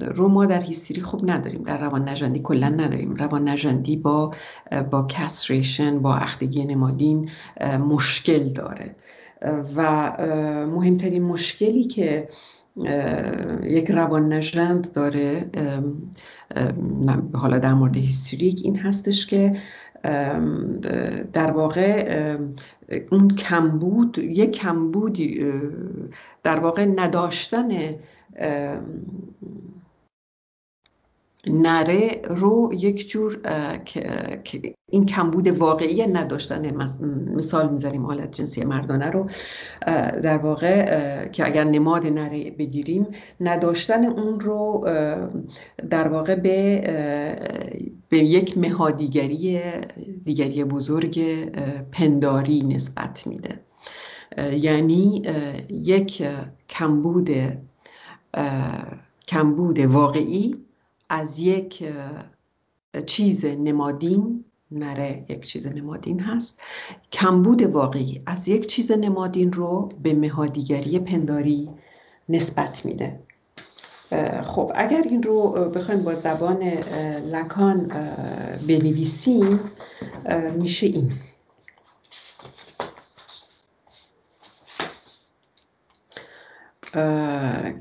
رو 0.00 0.28
ما 0.28 0.46
در 0.46 0.60
هیستری 0.60 1.00
خوب 1.00 1.30
نداریم 1.30 1.62
در 1.62 1.78
روان 1.78 2.08
نژندی 2.08 2.40
کلا 2.40 2.68
نداریم. 2.68 3.14
روان 3.14 3.48
نژندی 3.48 3.96
با 3.96 4.34
با 4.90 5.06
کسریشن 5.06 5.98
با 5.98 6.14
اختگی 6.14 6.64
نمادین 6.64 7.30
مشکل 7.88 8.48
داره. 8.48 8.96
و 9.76 10.12
مهمترین 10.66 11.22
مشکلی 11.22 11.84
که 11.84 12.28
یک 13.64 13.90
روان 13.90 14.32
نژند 14.32 14.92
داره 14.92 15.50
حالا 17.34 17.58
در 17.58 17.74
مورد 17.74 17.96
هیستریک 17.96 18.60
این 18.64 18.76
هستش 18.76 19.26
که 19.26 19.56
در 21.32 21.50
واقع 21.50 22.36
اون 23.10 23.28
کمبود 23.28 24.18
یک 24.18 24.50
کمبودی 24.50 25.52
در 26.42 26.60
واقع 26.60 26.84
نداشتن 26.84 27.68
نره 31.46 32.20
رو 32.28 32.70
یک 32.74 33.08
جور 33.08 33.40
این 34.88 35.06
کمبود 35.06 35.48
واقعی 35.48 36.06
نداشتن 36.06 36.76
مثال 37.34 37.72
می‌ذاریم 37.72 38.06
حالت 38.06 38.32
جنسی 38.32 38.64
مردانه 38.64 39.06
رو. 39.06 39.26
در 40.22 40.38
واقع 40.38 41.28
که 41.28 41.46
اگر 41.46 41.64
نماد 41.64 42.06
نره 42.06 42.50
بگیریم 42.50 43.06
نداشتن 43.40 44.04
اون 44.04 44.40
رو 44.40 44.88
در 45.90 46.08
واقع 46.08 46.34
به 46.34 46.80
به 48.08 48.18
یک 48.18 48.58
مهادیگری 48.58 49.60
دیگری 50.24 50.64
بزرگ 50.64 51.20
پنداری 51.92 52.62
نسبت 52.62 53.26
میده. 53.26 53.60
یعنی 54.58 55.22
یک 55.70 56.22
کمبود 56.68 57.30
کمبود 59.28 59.78
واقعی 59.78 60.56
از 61.14 61.38
یک 61.38 61.84
چیز 63.06 63.44
نمادین 63.44 64.44
نره 64.70 65.26
یک 65.28 65.46
چیز 65.46 65.66
نمادین 65.66 66.20
هست 66.20 66.60
کمبود 67.12 67.62
واقعی 67.62 68.22
از 68.26 68.48
یک 68.48 68.66
چیز 68.66 68.92
نمادین 68.92 69.52
رو 69.52 69.92
به 70.02 70.14
مهادیگری 70.14 70.98
پنداری 70.98 71.70
نسبت 72.28 72.86
میده. 72.86 73.20
خب 74.44 74.72
اگر 74.74 75.02
این 75.02 75.22
رو 75.22 75.70
بخوایم 75.74 76.02
با 76.02 76.14
زبان 76.14 76.62
لکان 77.32 77.88
بنویسیم 78.68 79.60
میشه 80.56 80.86
این. 80.86 81.12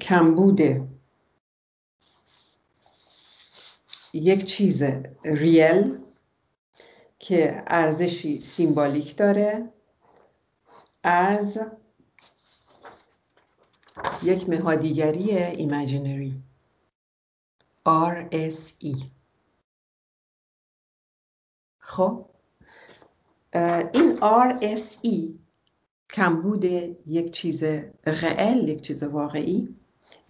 کمبود 0.01 0.61
یک 4.13 4.43
چیز 4.43 4.83
réel 5.25 5.97
که 7.19 7.63
ارزشی 7.67 8.41
symbolic 8.41 9.17
داره 9.17 9.69
از 11.03 11.59
یک 14.23 14.49
مهادیگری 14.49 15.37
imaginary 15.37 16.43
RSE 17.87 19.05
خب 21.79 22.25
این 23.93 24.17
RSE 24.21 25.41
کمبود 26.09 26.63
یک 27.05 27.31
چیز 27.31 27.63
réel 28.05 28.69
یک 28.69 28.81
چیز 28.81 29.03
واقعی 29.03 29.75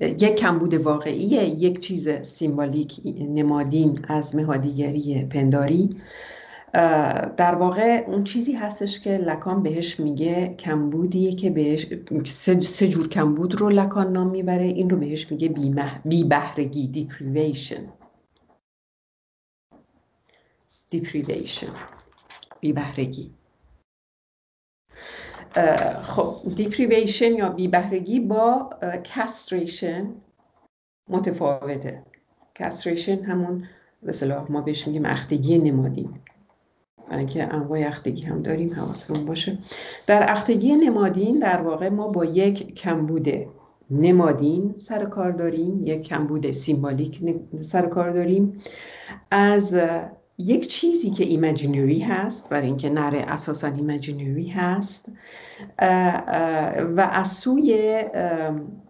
یک 0.01 0.35
کمبود 0.35 0.73
واقعی 0.73 1.17
یک 1.17 1.79
چیز 1.79 2.09
symbolic 2.09 3.01
نمادین 3.29 3.99
از 4.07 4.35
مهادیگری 4.35 5.25
پنداری. 5.25 6.01
در 7.37 7.55
واقع 7.55 8.03
اون 8.07 8.23
چیزی 8.23 8.53
هستش 8.53 8.99
که 8.99 9.09
لکان 9.09 9.63
بهش 9.63 9.99
میگه 9.99 10.55
کمبودیه 10.59 11.35
که 11.35 11.49
بهش 11.49 11.87
سه, 12.25 12.87
جور 12.87 13.07
کمبود 13.07 13.55
رو 13.55 13.69
لکان 13.69 14.11
نام 14.11 14.29
می‌بره. 14.29 14.63
این 14.63 14.89
رو 14.89 14.97
بهش 14.97 15.31
میگه 15.31 15.49
بی 16.05 16.23
بهرگی 16.23 16.87
deprivation 16.87 17.85
deprivation 20.89 21.73
بی 22.59 22.73
بهرگی 22.73 23.31
خب 26.01 26.35
deprivation 26.55 27.33
یا 27.33 27.49
بیبهرگی 27.49 28.19
با 28.19 28.69
castration 29.03 30.09
متفاوته. 31.09 32.03
castration 32.55 33.23
همون 33.23 33.67
به 34.03 34.41
ما 34.49 34.61
بهش 34.61 34.87
میگیم 34.87 35.05
اختگی 35.05 35.57
نمادین. 35.57 36.13
که 37.29 37.53
انواع 37.53 37.79
اختگی 37.87 38.21
هم 38.21 38.41
داریم 38.41 38.73
حواسمون 38.73 39.25
باشه. 39.25 39.57
در 40.07 40.25
اختگی 40.31 40.75
نمادین 40.75 41.39
در 41.39 41.61
واقع 41.61 41.89
ما 41.89 42.07
با 42.07 42.25
یک 42.25 42.75
کمبود 42.75 43.27
نمادین 43.89 44.75
سر 44.77 45.05
کار 45.05 45.31
داریم 45.31 45.83
یک 45.83 46.01
کمبود 46.01 46.51
symbolic 46.51 47.21
سر 47.61 47.85
کار 47.85 48.11
داریم. 48.11 48.61
از 49.31 49.75
یک 50.41 50.67
چیزی 50.67 51.09
که 51.09 51.23
imaginary 51.23 51.99
هست 51.99 52.49
برای 52.49 52.67
اینکه 52.67 52.89
نره 52.89 53.19
اساسا 53.19 53.67
ایمجینری 53.67 54.47
هست 54.47 55.11
و 56.97 57.09
از 57.11 57.27
سوی 57.27 58.03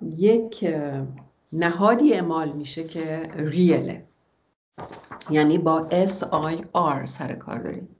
یک 0.01 0.73
نهادی 1.53 2.13
اعمال 2.13 2.51
میشه 2.51 2.83
که 2.83 3.29
real 3.35 3.91
ه 3.91 4.05
یعنی 5.29 5.57
با 5.57 5.89
SIR 5.89 7.05
سر 7.05 7.33
کار 7.35 7.59
داریم. 7.59 7.95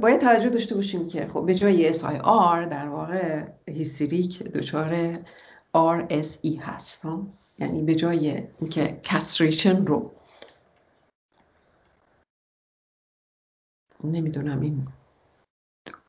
باید 0.00 0.20
توجه 0.20 0.48
داشته 0.48 0.74
باشیم 0.74 1.08
که 1.08 1.26
خب 1.26 1.46
به 1.46 1.54
جای 1.54 1.92
SIR 1.92 2.68
در 2.70 2.88
واقع 2.88 3.44
هیستریک 3.68 4.42
دچار 4.42 5.18
RSE 5.76 6.58
هست 6.60 7.06
یعنی 7.58 7.82
به 7.82 7.94
جای 7.94 8.42
اینکه 8.60 9.00
castration 9.02 9.86
رو 9.86 10.12
نمی‌دونم 14.04 14.60
این 14.60 14.88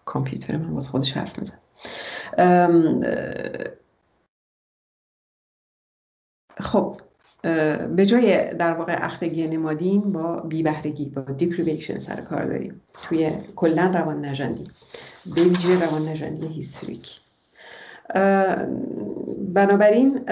کامپیوتر 0.05 0.57
من 0.57 0.73
باز 0.73 0.89
خودش 0.89 1.17
حرف 1.17 1.39
میزنه 1.39 1.59
خب 6.57 7.01
به 7.95 8.05
جای 8.05 8.53
در 8.53 8.73
واقع 8.73 9.05
اختگی 9.05 9.47
نمادین 9.47 10.11
با 10.11 10.39
بیبهرگی 10.39 11.09
با 11.09 11.21
deprivation 11.21 11.97
سر 11.97 12.21
کار 12.21 12.45
داریم. 12.45 12.81
توی 12.93 13.31
کلا 13.55 13.91
روان 13.95 14.25
نژندی 14.25 14.67
به 15.35 15.43
ویژه 15.43 15.85
روان 15.85 16.07
نژندی 16.07 16.47
هیستریک 16.47 17.19
بنابراین 19.53 20.25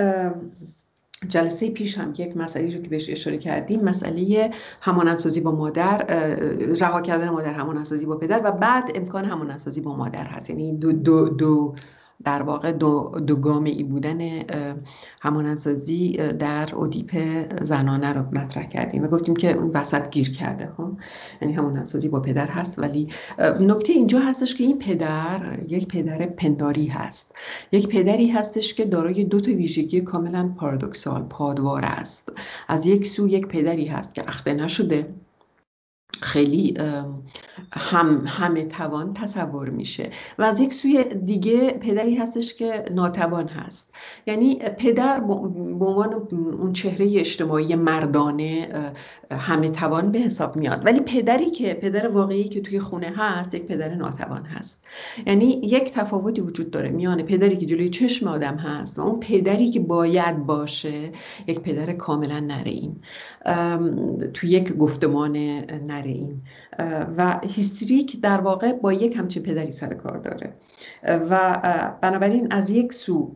جلسه 1.29 1.69
پیش 1.69 1.97
هم 1.97 2.13
یک 2.17 2.37
مسئله 2.37 2.75
رو 2.75 2.81
که 2.81 2.89
بهش 2.89 3.09
اشاره 3.09 3.37
کردیم 3.37 3.81
مسئله 3.81 4.51
همانندسازی 4.81 5.41
با 5.41 5.51
مادر 5.51 5.97
رها 6.79 7.01
کردن 7.01 7.29
مادر 7.29 7.53
همانندسازی 7.53 8.05
با 8.05 8.17
پدر 8.17 8.41
و 8.43 8.51
بعد 8.51 8.91
امکان 8.95 9.25
همانندسازی 9.25 9.81
با 9.81 9.95
مادر 9.95 10.25
هست. 10.25 10.49
یعنی 10.49 10.77
دو, 10.77 10.91
دو, 10.91 11.29
دو 11.29 11.75
در 12.23 12.41
واقع 12.41 12.71
دو, 12.71 13.11
دو 13.27 13.47
ای 13.65 13.83
بودن 13.83 14.41
همانندسازی 15.21 16.11
در 16.39 16.75
اودیپ 16.75 17.17
زنانه 17.63 18.13
رو 18.13 18.21
مطرح 18.31 18.63
کردیم 18.63 19.03
و 19.03 19.07
گفتیم 19.07 19.35
که 19.35 19.51
اون 19.51 19.71
وسط 19.73 20.09
گیر 20.09 20.31
کرده 20.31 20.71
خب؟ 20.77 20.91
یعنی 21.41 21.53
همانندسازی 21.53 22.09
با 22.09 22.19
پدر 22.19 22.47
هست 22.47 22.79
ولی 22.79 23.07
نکته 23.59 23.93
اینجا 23.93 24.19
هستش 24.19 24.55
که 24.55 24.63
این 24.63 24.79
پدر 24.79 25.59
یک 25.67 25.87
پدر 25.87 26.25
پنداری 26.25 26.87
هست. 26.87 27.35
یک 27.71 27.87
پدری 27.87 28.27
هستش 28.27 28.73
که 28.73 28.85
دارای 28.85 29.23
دو 29.23 29.39
تا 29.39 29.51
ویژگی 29.51 30.01
کاملا 30.01 30.53
پارادوکسال 30.57 31.23
پادوار 31.23 31.85
است. 31.85 32.31
از 32.67 32.85
یک 32.85 33.07
سو 33.07 33.27
یک 33.27 33.47
پدری 33.47 33.85
هست 33.85 34.15
که 34.15 34.23
اخته 34.27 34.53
نشده. 34.53 35.13
خیلی 36.21 36.77
هم 37.71 38.23
همه 38.27 38.65
توان 38.65 39.13
تصور 39.13 39.69
میشه. 39.69 40.09
و 40.39 40.43
از 40.43 40.59
یک 40.59 40.73
سوی 40.73 41.03
دیگه 41.03 41.69
پدری 41.69 42.15
هستش 42.15 42.53
که 42.53 42.85
ناتوان 42.91 43.47
هست. 43.47 43.95
یعنی 44.27 44.55
پدر 44.55 45.19
به 45.19 45.33
عنوان 45.33 46.13
اون 46.59 46.73
چهره 46.73 47.19
اجتماعی 47.19 47.75
مردانه 47.75 48.69
همه 49.31 49.69
توان 49.69 50.11
به 50.11 50.19
حساب 50.19 50.55
میاد. 50.55 50.85
ولی 50.85 50.99
پدری 50.99 51.51
که 51.51 51.73
پدر 51.73 52.07
واقعی 52.07 52.43
که 52.43 52.61
توی 52.61 52.79
خونه 52.79 53.13
هست 53.17 53.55
یک 53.55 53.63
پدر 53.63 53.95
ناتوان 53.95 54.45
هست. 54.45 54.87
یعنی 55.25 55.45
یک 55.45 55.91
تفاوتی 55.91 56.41
وجود 56.41 56.71
داره 56.71 56.89
میان 56.89 57.23
پدری 57.23 57.57
که 57.57 57.65
جلوی 57.65 57.89
چشم 57.89 58.27
آدم 58.27 58.55
هست 58.55 58.99
و 58.99 59.01
اون 59.01 59.19
پدری 59.19 59.69
که 59.69 59.79
باید 59.79 60.45
باشه 60.45 61.11
یک 61.47 61.59
پدر 61.59 61.93
کاملا 61.93 62.39
نره 62.39 62.71
این 62.71 62.95
توی 64.33 64.49
یک 64.49 64.73
گفتمان 64.73 65.35
این 66.11 66.41
و 67.17 67.39
هیستریک 67.43 68.21
در 68.21 68.41
واقع 68.41 68.73
با 68.73 68.93
یک 68.93 69.15
همچین 69.15 69.43
پدری 69.43 69.71
سر 69.71 69.93
کار 69.93 70.17
داره. 70.17 70.53
و 71.29 71.61
بنابراین 72.01 72.47
از 72.51 72.69
یک 72.69 72.93
سو 72.93 73.35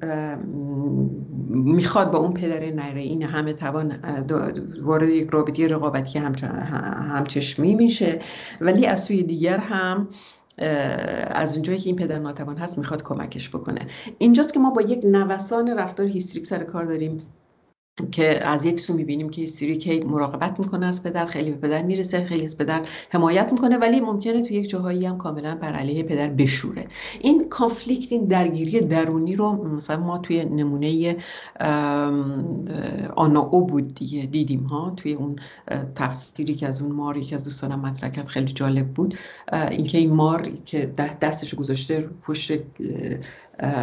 می‌خواد 1.50 2.12
با 2.12 2.18
اون 2.18 2.34
پدر 2.34 2.72
نره 2.72 3.02
این 3.02 3.24
همه 3.24 3.54
توان 3.54 3.94
وارد 4.82 5.10
یک 5.10 5.30
رابطه 5.30 5.68
رقابتی 5.68 6.20
همچشمی 6.20 7.76
میشه. 7.76 8.20
ولی 8.62 8.86
از 8.86 9.04
سوی 9.04 9.24
دیگر 9.24 9.58
هم 9.58 10.08
از 11.32 11.54
اونجایی 11.54 11.80
که 11.80 11.90
این 11.90 11.96
پدر 11.96 12.20
ناتوان 12.20 12.58
هست 12.58 12.78
می‌خواد 12.78 13.04
کمکش 13.04 13.50
بکنه. 13.50 13.82
اینجاست 14.18 14.54
که 14.54 14.60
ما 14.60 14.70
با 14.70 14.82
یک 14.82 15.06
نوسان 15.06 15.78
رفتار 15.78 16.06
هیستریک 16.06 16.46
سر 16.46 16.64
کار 16.64 16.86
داریم. 16.86 17.22
که 18.12 18.48
از 18.48 18.66
یک 18.66 18.80
سو 18.80 18.94
می‌بینیم 18.94 19.30
که 19.30 19.46
کی 19.46 20.00
مراقبت 20.00 20.60
می‌کنه 20.60 20.86
از 20.86 21.04
پدر 21.04 21.26
خیلی 21.26 21.52
به 21.52 21.68
پدر 21.68 21.84
می‌رسه 21.84 22.26
خیلی 22.26 22.46
از 22.46 22.58
پدر 22.58 22.82
حمایت 23.10 23.52
می‌کنه 23.52 23.78
ولی 23.78 24.00
ممکنه 24.00 24.44
تو 24.44 24.54
یک 24.54 24.70
جاهایی 24.70 25.06
هم 25.06 25.18
کاملا 25.18 25.56
بر 25.56 25.74
علیه 25.74 26.04
پدر 26.04 26.30
بشوره. 26.30 26.88
این 27.22 27.50
کانفلیکت 27.50 28.12
این 28.12 28.26
درگیری 28.26 28.80
درونی 28.80 29.36
رو 29.36 29.76
مثلا 29.76 30.00
ما 30.04 30.18
توی 30.18 30.46
نمونه 30.46 31.16
آنا 33.16 33.42
او 33.42 33.66
بود 33.66 33.96
دیگه 33.96 34.26
دیدیم 34.26 34.64
ها 34.64 34.94
توی 34.98 35.14
اون 35.14 35.36
تفسیری 35.96 36.56
که 36.56 36.68
از 36.68 36.82
اون 36.82 36.92
مار 36.92 37.18
یکی 37.18 37.36
از 37.36 37.44
دوستانم 37.44 37.80
مطرح 37.80 38.10
کرد 38.10 38.28
خیلی 38.28 38.54
جالب 38.54 38.88
بود. 38.88 39.16
اینکه 39.72 39.98
این 39.98 40.14
مار 40.14 40.50
که 40.66 40.94
دستش 41.22 41.56
گذاشته 41.56 42.10
پشت 42.24 42.60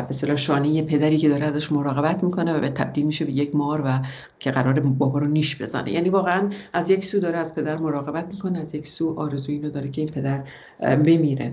به 0.08 0.36
شانه 0.36 0.82
پدری 0.82 1.18
که 1.18 1.28
داره 1.28 1.46
ازش 1.46 1.72
مراقبت 1.72 2.24
می‌کنه 2.24 2.56
و 2.56 2.60
به 2.60 2.68
تبدیل 2.68 3.06
میشه 3.06 3.24
به 3.24 3.32
یک 3.32 3.56
مار 3.56 3.82
و 3.84 4.00
که 4.38 4.50
قرار 4.50 4.80
بابا 4.80 5.18
رو 5.18 5.26
نیش 5.26 5.62
بزنه. 5.62 5.92
یعنی 5.92 6.08
واقعا 6.08 6.50
از 6.72 6.90
یک 6.90 7.04
سو 7.04 7.18
داره 7.20 7.38
از 7.38 7.54
پدر 7.54 7.76
مراقبت 7.76 8.28
می‌کنه 8.28 8.58
از 8.58 8.74
یک 8.74 8.88
سو 8.88 9.14
آرزوی 9.20 9.54
اینو 9.54 9.70
داره 9.70 9.88
که 9.88 10.00
این 10.00 10.10
پدر 10.10 10.42
بمیره. 10.80 11.52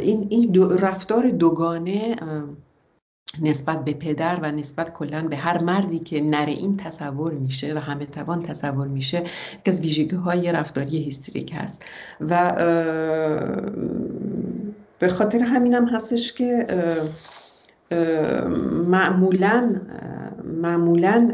این 0.00 0.26
این 0.30 0.50
دو 0.50 0.76
رفتار 0.76 1.30
دوگانه 1.30 2.16
نسبت 3.42 3.84
به 3.84 3.92
پدر 3.92 4.38
و 4.42 4.52
نسبت 4.52 4.92
کلا 4.92 5.28
به 5.28 5.36
هر 5.36 5.62
مردی 5.62 5.98
که 5.98 6.20
نره 6.20 6.52
این 6.52 6.76
تصور 6.76 7.32
میشه 7.32 7.74
و 7.74 7.78
همه 7.78 8.06
توان 8.06 8.42
تصور 8.42 8.86
میشه 8.86 9.22
که 9.64 9.70
از 9.70 9.80
ویژگی 9.80 10.16
های 10.16 10.52
رفتاری 10.52 10.98
هیستریک 10.98 11.52
هست. 11.54 11.84
و 12.20 12.52
به 14.98 15.08
خاطر 15.08 15.38
همینم 15.38 15.88
هستش 15.88 16.32
که 16.32 16.66
معمولا 18.86 19.80
معمولا 20.44 21.30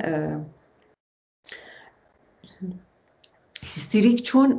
هیستریک 3.62 4.22
چون 4.22 4.58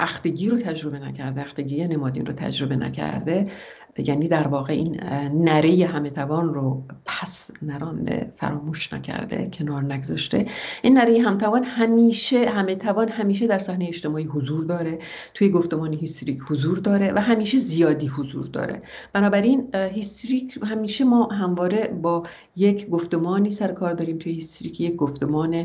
اختگی 0.00 0.48
رو 0.48 0.58
تجربه 0.58 0.98
نکرده 0.98 1.40
اختگی 1.40 1.84
نمادین 1.84 2.26
رو 2.26 2.32
تجربه 2.32 2.76
نکرده. 2.76 3.50
یعنی 3.98 4.28
در 4.28 4.48
واقع 4.48 4.72
این 4.72 5.00
نره 5.44 5.86
همه 5.86 6.10
توان 6.10 6.54
رو 6.54 6.82
پس 7.04 7.50
نرانده 7.62 8.32
فراموش 8.34 8.92
نکرده 8.92 9.50
کنار 9.52 9.82
نگذاشته. 9.82 10.46
این 10.82 10.98
نره 10.98 11.22
همه‌توان 11.22 11.64
همیشه 11.64 12.48
همه 12.48 12.74
توان 12.74 13.08
همیشه 13.08 13.46
در 13.46 13.58
صحنه 13.58 13.84
اجتماعی 13.88 14.24
حضور 14.24 14.64
داره. 14.64 14.98
توی 15.34 15.48
گفتمان 15.48 15.94
هیستریک 15.94 16.38
حضور 16.48 16.78
داره 16.78 17.12
و 17.12 17.20
همیشه 17.20 17.58
زیادی 17.58 18.06
حضور 18.06 18.46
داره. 18.46 18.82
بنابراین 19.12 19.68
هیستریک 19.74 20.58
همیشه 20.62 21.04
ما 21.04 21.24
همواره 21.24 21.98
با 22.02 22.22
یک 22.56 22.88
گفتمانی 22.88 23.50
سر 23.50 23.72
کار 23.72 23.92
داریم. 23.92 24.18
توی 24.18 24.32
هیستریک 24.32 24.80
یک 24.80 24.96
گفتمان 24.96 25.64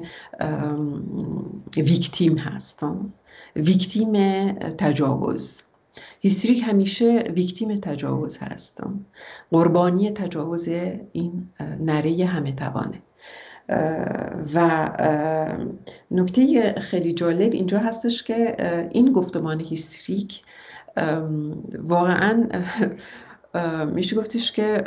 ویکتیم 1.78 2.38
هست 2.38 2.86
ویکتیم 3.56 4.14
تجاوز. 4.54 5.62
هیستریک 6.26 6.64
همیشه 6.64 7.20
ویکتیم 7.36 7.76
تجاوز 7.76 8.38
هستم 8.38 9.06
قربانی 9.52 10.12
تجاوز 10.12 10.68
این 11.12 11.50
نره 11.80 12.26
همه 12.26 12.52
توانه. 12.52 13.02
و 14.56 14.90
نکته 16.12 16.74
خیلی 16.80 17.14
جالب 17.14 17.54
اینجا 17.54 17.80
هستش 17.80 18.24
که 18.24 18.56
این 18.92 19.12
گفتمان 19.12 19.60
هیستریک 19.60 20.44
واقعا 21.80 22.48
میشه 23.94 24.16
گفتش 24.16 24.52
که 24.52 24.84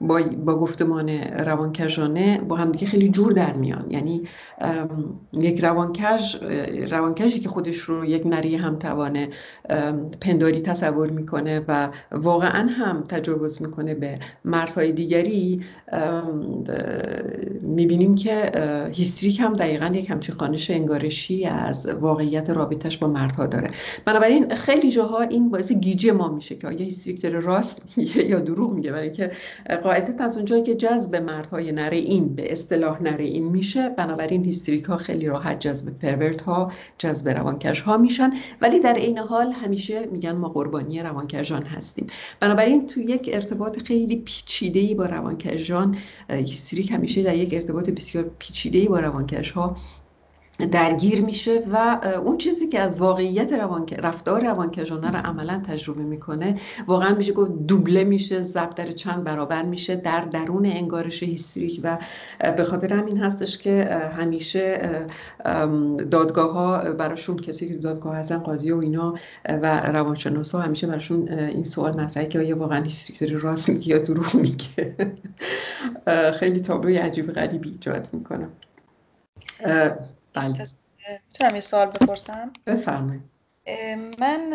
با, 0.00 0.20
با 0.44 0.56
گفتمان 0.56 1.08
روانکژانه 1.18 2.38
با 2.38 2.56
همدیگه 2.56 2.86
خیلی 2.86 3.08
جور 3.08 3.32
در 3.32 3.52
میان. 3.52 3.86
یعنی 3.90 4.22
یک 5.32 5.60
روانکژ 5.60 6.36
روانکژی 6.90 7.40
که 7.40 7.48
خودش 7.48 7.76
رو 7.76 8.04
یک 8.04 8.26
نره‌ی 8.26 8.56
همه‌توانه 8.56 9.28
پنداری 10.20 10.60
تصور 10.60 11.10
می‌کنه 11.10 11.64
و 11.68 11.88
واقعا 12.12 12.68
هم 12.68 13.04
تجاوز 13.08 13.62
می‌کنه 13.62 13.94
به 13.94 14.18
مرزهای 14.44 14.92
دیگری 14.92 15.60
می‌بینیم 17.62 18.14
که 18.14 18.52
هیستریک 18.92 19.40
هم 19.40 19.56
دقیقا 19.56 19.86
یک 19.94 20.10
همچین 20.10 20.34
خوانش 20.34 20.70
انگارشی 20.70 21.44
از 21.44 21.86
واقعیت 21.86 22.50
رابطش 22.50 22.98
با 22.98 23.06
مردها 23.06 23.46
داره. 23.46 23.70
بنابراین 24.04 24.54
خیلی 24.54 24.90
جاها 24.90 25.20
این 25.20 25.50
باعث 25.50 25.72
گیجی 25.72 26.12
ما 26.12 26.28
میشه 26.28 26.54
که 26.56 26.66
آیا 26.66 26.78
هیستریک 26.78 27.22
داره 27.22 27.40
راست 27.40 27.82
میگه 27.96 28.26
یا 28.26 28.40
دروغ 28.40 28.72
میگه 28.72 28.92
برای 28.92 29.04
اینکه 29.04 29.30
قاعدتا 29.88 30.24
از 30.24 30.36
اونجایی 30.36 30.62
که 30.62 30.74
جذب 30.74 31.16
مردهای 31.16 31.72
نره 31.72 31.96
این 31.96 32.34
به 32.34 32.52
اصطلاح 32.52 33.02
نره 33.02 33.24
این 33.24 33.44
میشه 33.44 33.88
بنابراین 33.88 34.44
هیستریک 34.44 34.84
ها 34.84 34.96
خیلی 34.96 35.26
راحت 35.26 35.58
جذب 35.58 35.98
pervert 35.98 36.40
ها 36.40 36.72
جذب 36.98 37.28
روانکش 37.28 37.80
ها 37.80 37.96
میشن. 37.96 38.30
ولی 38.60 38.80
در 38.80 38.94
عین 38.94 39.18
حال 39.18 39.52
همیشه 39.52 40.06
میگن 40.06 40.32
ما 40.32 40.48
قربانی 40.48 41.02
روانکشان 41.02 41.62
هستیم. 41.62 42.06
بنابراین 42.40 42.86
تو 42.86 43.00
یک 43.00 43.30
ارتباط 43.32 43.82
خیلی 43.82 44.16
پیچیده 44.16 44.80
ای 44.80 44.94
با 44.94 45.06
روانکشان 45.06 45.96
هیستریک 46.30 46.90
همیشه 46.92 47.22
در 47.22 47.36
یک 47.36 47.54
ارتباط 47.54 47.90
بسیار 47.90 48.30
پیچیده 48.38 48.78
ای 48.78 48.88
با 48.88 49.00
روانکش 49.00 49.50
ها 49.50 49.76
درگیر 50.66 51.24
میشه 51.24 51.62
و 51.72 52.00
اون 52.24 52.38
چیزی 52.38 52.68
که 52.68 52.80
از 52.80 52.96
واقعیت 52.96 53.52
روان... 53.52 53.86
رفتار 53.88 54.44
روانکژانه 54.44 55.10
رو 55.10 55.16
عملا 55.16 55.62
تجربه 55.66 56.02
می‌کنه 56.02 56.56
واقعا 56.86 57.14
میشه 57.14 57.32
گفت 57.32 57.50
دوبله 57.50 58.04
میشه 58.04 58.40
ضرب 58.40 58.74
در 58.74 58.90
چند 58.90 59.24
برابر 59.24 59.62
میشه 59.62 59.96
در 59.96 60.20
درون 60.20 60.66
انگارش 60.66 61.22
هیستریک 61.22 61.80
و 61.84 61.98
به 62.56 62.64
خاطر 62.64 62.94
همین 62.94 63.18
هستش 63.18 63.58
که 63.58 63.84
همیشه 64.16 65.06
دادگاه 66.10 66.52
ها 66.52 66.78
براشون 66.78 67.36
کسی 67.36 67.68
که 67.68 67.74
دادگاه 67.74 68.16
هستن 68.16 68.38
قاضی 68.38 68.70
و 68.70 68.76
اینا 68.76 69.14
و 69.48 69.80
روانشناس 69.80 70.54
ها 70.54 70.60
همیشه 70.60 70.86
براشون 70.86 71.28
این 71.28 71.64
سوال 71.64 72.00
مطرحه 72.00 72.26
که 72.26 72.38
آیا 72.38 72.58
واقعا 72.58 72.82
هیستریک 72.82 73.20
داره 73.20 73.38
راست 73.38 73.68
میگه 73.68 73.88
یا 73.88 73.98
دروغ 73.98 74.34
میگه؟ 74.34 74.96
خیلی 76.38 76.60
تابلوی 76.60 76.96
عجیب 76.96 77.32
غریبی 77.32 77.70
ایجاد 77.70 78.08
می‌کنه. 78.12 78.48
بله. 80.34 80.66
می‌تونم 81.28 81.54
یه 81.54 81.60
سوال 81.60 81.86
بپرسم؟ 81.86 82.52
بفرمایید. 82.66 83.22
من 84.18 84.52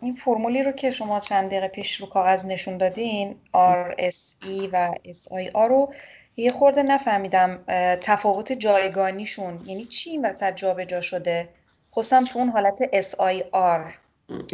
این 0.00 0.14
فرمولی 0.14 0.62
رو 0.62 0.72
که 0.72 0.90
شما 0.90 1.20
چند 1.20 1.46
دقیقه 1.46 1.68
پیش 1.68 1.96
رو 2.00 2.06
کاغذ 2.06 2.46
نشون 2.46 2.78
دادین 2.78 3.36
RSE 3.54 4.68
و 4.72 4.94
SIR 5.04 5.68
رو 5.68 5.94
یه 6.36 6.50
خورده 6.52 6.82
نفهمیدم 6.82 7.64
تفاوت 8.00 8.52
جایگانیشون 8.52 9.60
یعنی 9.66 9.84
چی 9.84 10.10
این 10.10 10.24
وسط 10.24 10.54
جابجا 10.54 11.00
شده؟ 11.00 11.48
خصوصا 11.92 12.24
تو 12.24 12.38
اون 12.38 12.48
حالت 12.48 12.78
SIR 13.00 13.92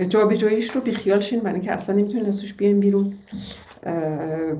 جابجاییش 0.09 0.71
رو 0.71 0.81
بیخیال 0.81 1.21
شین 1.21 1.41
برای 1.41 1.55
اینکه 1.55 1.73
اصلا 1.73 1.95
نمی‌تونین 1.95 2.27
ازش 2.27 2.53
بیاین 2.53 2.81
بیرون. 2.81 3.19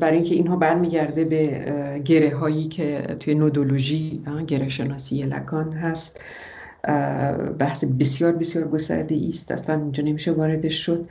برای 0.01 0.17
اینکه 0.17 0.35
اینها 0.35 0.57
برمیگرده 0.57 1.25
به 1.25 2.03
گره 2.05 2.37
هایی 2.37 2.69
که 2.69 3.17
توی 3.21 3.35
نودولوژی 3.35 4.23
گره 4.47 4.69
شناسی 4.69 5.23
لکان 5.23 5.73
هست. 5.73 6.25
بحث 7.59 7.85
بسیار 7.85 8.33
بسیار 8.33 8.69
گسترده 8.69 9.21
است. 9.29 9.53
اصلا 9.53 9.81
اینجا 9.83 10.03
نمیشه 10.05 10.33
واردش 10.33 10.87
شد. 10.87 11.09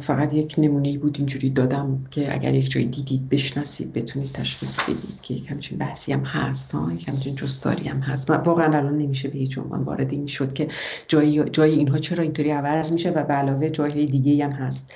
فقط 0.00 0.34
یک 0.34 0.54
نمونه 0.58 0.98
بود 0.98 1.16
اینجوری 1.18 1.50
دادم 1.50 2.04
که 2.10 2.34
اگر 2.34 2.54
یک 2.54 2.70
جای 2.70 2.84
دیدید 2.84 3.28
بشناسید 3.28 3.92
بتونید 3.92 4.32
تشخیص 4.32 4.80
بدید 4.80 5.20
که 5.22 5.34
یک 5.34 5.50
همچین 5.50 5.78
بحثی 5.78 6.12
هم 6.12 6.24
هست 6.24 6.72
ها 6.72 6.92
یک 6.92 7.08
همچین 7.08 7.34
جستاری 7.34 7.88
هم 7.88 8.00
هست. 8.00 8.30
واقعا 8.30 8.76
الان 8.76 8.98
نمیشه 8.98 9.28
به 9.28 9.38
هیچ 9.38 9.58
عنوان 9.58 9.82
وارد 9.82 10.12
این 10.12 10.26
شد 10.26 10.52
که 10.52 10.68
جای, 11.08 11.44
جای 11.44 11.70
اینها 11.70 11.98
چرا 11.98 12.22
اینطوری 12.22 12.50
عوض 12.50 12.92
میشه 12.92 13.10
و 13.10 13.24
به 13.24 13.34
علاوه 13.34 13.70
جایهای 13.70 14.06
دیگه 14.06 14.44
هم 14.44 14.52
هست. 14.52 14.94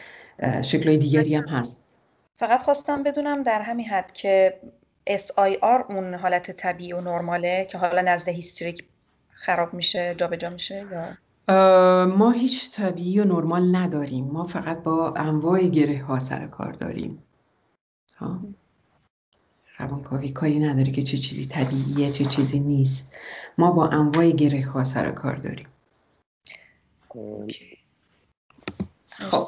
شکلهای 0.62 0.98
دیگری 0.98 1.34
هم 1.34 1.48
هست. 1.48 1.79
فقط 2.40 2.62
خواستم 2.62 3.02
بدونم 3.02 3.42
در 3.42 3.60
همین 3.60 3.86
حد 3.86 4.12
که 4.12 4.60
SIR 5.10 5.90
اون 5.90 6.14
حالت 6.14 6.50
طبیعی 6.50 6.92
و 6.92 7.00
نرماله 7.00 7.68
که 7.70 7.78
حالا 7.78 8.02
نزد 8.02 8.28
هیستریک 8.28 8.84
خراب 9.30 9.74
میشه 9.74 10.14
جابجا 10.14 10.50
میشه 10.50 10.86
یا؟ 10.90 11.16
ما 12.06 12.30
هیچ 12.30 12.70
طبیعی 12.70 13.20
و 13.20 13.24
نرمال 13.24 13.76
نداریم. 13.76 14.24
ما 14.24 14.44
فقط 14.44 14.82
با 14.82 15.14
انواع 15.16 15.62
گره 15.62 16.02
ها 16.02 16.18
سر 16.18 16.46
کار 16.46 16.72
داریم. 16.72 17.22
ها؟ 18.18 18.40
روانکاوی 19.78 20.32
کاری 20.32 20.58
نداره 20.58 20.92
که 20.92 21.02
چه 21.02 21.16
چیزی 21.16 21.46
طبیعیه 21.46 22.12
چه 22.12 22.24
چیزی 22.24 22.60
نیست. 22.60 23.16
ما 23.58 23.70
با 23.70 23.88
انواع 23.88 24.30
گره 24.30 24.66
ها 24.66 24.84
سر 24.84 25.10
کار 25.10 25.36
داریم. 25.36 25.68
خب 29.10 29.46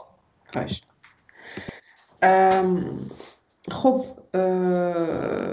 خب 3.70 4.04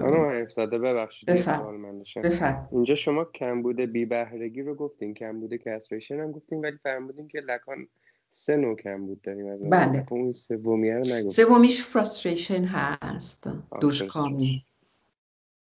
خانم 0.01 0.41
افتاده 0.43 0.77
ببخشید 0.77 1.29
بفرم. 1.29 2.67
اینجا 2.71 2.95
شما 2.95 3.25
کمبود 3.25 3.79
بی 3.79 4.05
بهرگی 4.05 4.61
رو 4.61 4.75
گفتین 4.75 5.13
کمبود 5.13 5.55
کسریشن 5.55 6.19
هم 6.19 6.31
گفتین 6.31 6.61
ولی 6.61 6.77
فرمودین 6.83 7.27
که 7.27 7.39
لکان 7.39 7.87
سه 8.31 8.55
نوع 8.55 8.75
کمبود 8.75 9.21
داریم 9.21 9.47
از 9.47 9.59
بله. 9.69 10.05
اون 10.11 10.33
سومی 10.33 10.91
رو 10.91 10.99
نگفتین. 10.99 11.29
سومیش 11.29 11.83
فرستریشن 11.83 12.63
هست. 12.63 13.49
دوشکامی. 13.81 14.65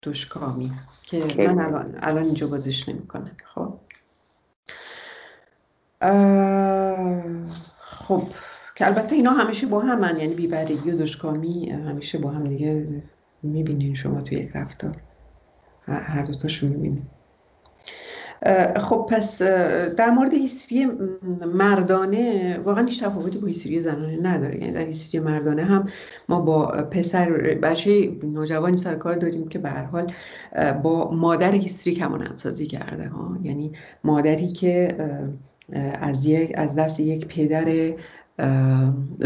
دوشکامی. 0.02 0.72
که 1.02 1.24
من 1.38 1.58
الان 1.58 1.98
الان 2.00 2.24
اینجا 2.24 2.46
بازش 2.46 2.88
نمی‌کنم. 2.88 3.36
خب. 3.44 3.78
خب. 7.80 8.22
که 8.76 8.86
البته 8.86 9.16
اینا 9.16 9.30
همیشه 9.30 9.66
با 9.66 9.80
هم 9.80 10.16
یعنی 10.18 10.34
بیبرگی 10.34 10.90
و 10.90 10.96
دشکامی 10.96 11.70
همیشه 11.70 12.18
با 12.18 12.30
هم 12.30 12.48
دیگه 12.48 12.86
می‌بینین 13.42 13.94
شما 13.94 14.20
توی 14.20 14.38
یک 14.38 14.50
رفتار. 14.54 14.96
هر 15.86 16.22
دوتاشو 16.22 16.66
می‌بینین. 16.66 17.02
خب 18.76 19.06
پس 19.10 19.42
در 19.96 20.10
مورد 20.10 20.34
هیستری 20.34 20.86
مردانه 21.54 22.58
واقعا 22.64 22.84
هیچ 22.84 23.04
تفاوتی 23.04 23.38
با 23.38 23.46
هیستری 23.46 23.80
زنانه 23.80 24.20
نداره. 24.22 24.60
یعنی 24.60 24.72
در 24.72 24.84
هیستری 24.84 25.20
مردانه 25.20 25.64
هم 25.64 25.88
ما 26.28 26.40
با 26.40 26.66
پسر 26.66 27.30
بچه 27.62 28.12
نوجوانی 28.22 28.76
سر 28.76 28.94
کار 28.94 29.14
داریم 29.14 29.48
که 29.48 29.58
به 29.58 29.68
هر 29.68 29.84
حال 29.84 30.06
با 30.82 31.10
مادر 31.10 31.52
هیستری 31.52 31.94
کمان 31.94 32.36
سازی 32.36 32.66
کرده 32.66 33.08
ها. 33.08 33.38
یعنی 33.42 33.72
مادری 34.04 34.48
که 34.48 34.96
از 36.00 36.26
یک 36.26 36.52
از 36.54 36.76
دست 36.76 37.00
یک 37.00 37.26
پدر 37.26 37.94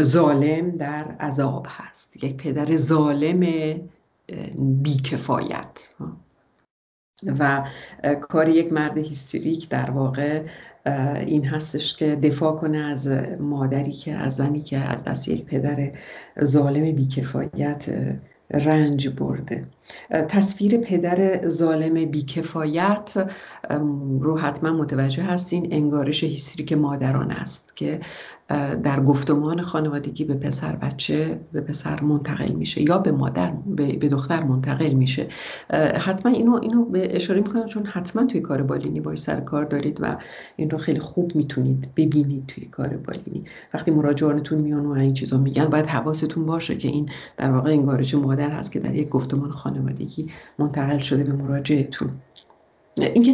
ظالم 0.01 0.71
در 0.71 1.05
عذاب 1.19 1.67
هست. 1.69 2.23
یک 2.23 2.37
پدر 2.37 2.75
ظالم 2.75 3.45
بیکفایت. 4.57 5.93
و 7.39 7.63
کار 8.21 8.49
یک 8.49 8.73
مرد 8.73 8.97
هیستریک 8.97 9.69
در 9.69 9.91
واقع 9.91 10.43
این 11.25 11.45
هستش 11.45 11.95
که 11.97 12.15
دفاع 12.15 12.55
کنه 12.55 12.77
از 12.77 13.07
مادری 13.39 13.91
که 13.91 14.13
از 14.13 14.35
زنی 14.35 14.61
که 14.61 14.77
از 14.77 15.03
دست 15.03 15.27
یک 15.27 15.45
پدر 15.45 15.91
ظالم 16.43 16.95
بیکفایت 16.95 17.85
رنج 18.51 19.09
برده. 19.09 19.67
تصویر 20.09 20.77
پدر 20.77 21.49
ظالم 21.49 22.05
بیکفایت 22.05 23.27
رو 24.19 24.37
حتما 24.37 24.71
متوجه 24.71 25.23
هستین 25.23 25.67
انگارش 25.71 26.23
هیستریک 26.23 26.73
مادران 26.73 27.31
است 27.31 27.75
که 27.75 27.99
در 28.83 29.03
گفتمان 29.03 29.61
خانوادگی 29.61 30.25
به 30.25 30.33
پسر 30.33 30.75
بچه 30.75 31.39
به 31.51 31.61
پسر 31.61 32.01
منتقل 32.01 32.51
میشه 32.51 32.81
یا 32.81 32.97
به 32.97 33.11
مادر 33.11 33.53
به, 33.75 34.09
دختر 34.09 34.43
منتقل 34.43 34.93
میشه. 34.93 35.27
حتما 35.99 36.31
اینو 36.31 36.59
اینو 36.61 36.85
به 36.85 37.15
اشاره 37.15 37.39
می‌کنم 37.39 37.67
چون 37.67 37.85
حتما 37.85 38.25
توی 38.25 38.41
کار 38.41 38.61
بالینی 38.61 38.99
باش 38.99 39.19
سر 39.19 39.39
کار 39.39 39.65
دارید 39.65 39.97
و 40.01 40.17
این 40.55 40.69
رو 40.69 40.77
خیلی 40.77 40.99
خوب 40.99 41.35
می‌تونید 41.35 41.87
ببینید 41.95 42.45
توی 42.47 42.65
کار 42.65 42.87
بالینی. 42.87 43.43
وقتی 43.73 43.91
مراجعانتون 43.91 44.59
میان 44.59 44.85
و 44.85 44.91
این 44.91 45.13
چیزا 45.13 45.37
میگن 45.37 45.65
باید 45.65 45.85
حواستون 45.85 46.45
باشه 46.45 46.77
که 46.77 46.87
این 46.87 47.09
در 47.37 47.51
واقع 47.51 47.69
انگارش 47.69 48.15
مادر 48.15 48.49
هست 48.49 48.71
که 48.71 48.79
در 48.79 48.95
یک 48.95 49.09
گفتمان 49.09 49.51
خانوادگی 49.81 50.27
منتقل 50.59 50.99
شده 50.99 51.23
به 51.23 51.33
مراجعتون 51.33 52.09
اینکه 52.97 53.33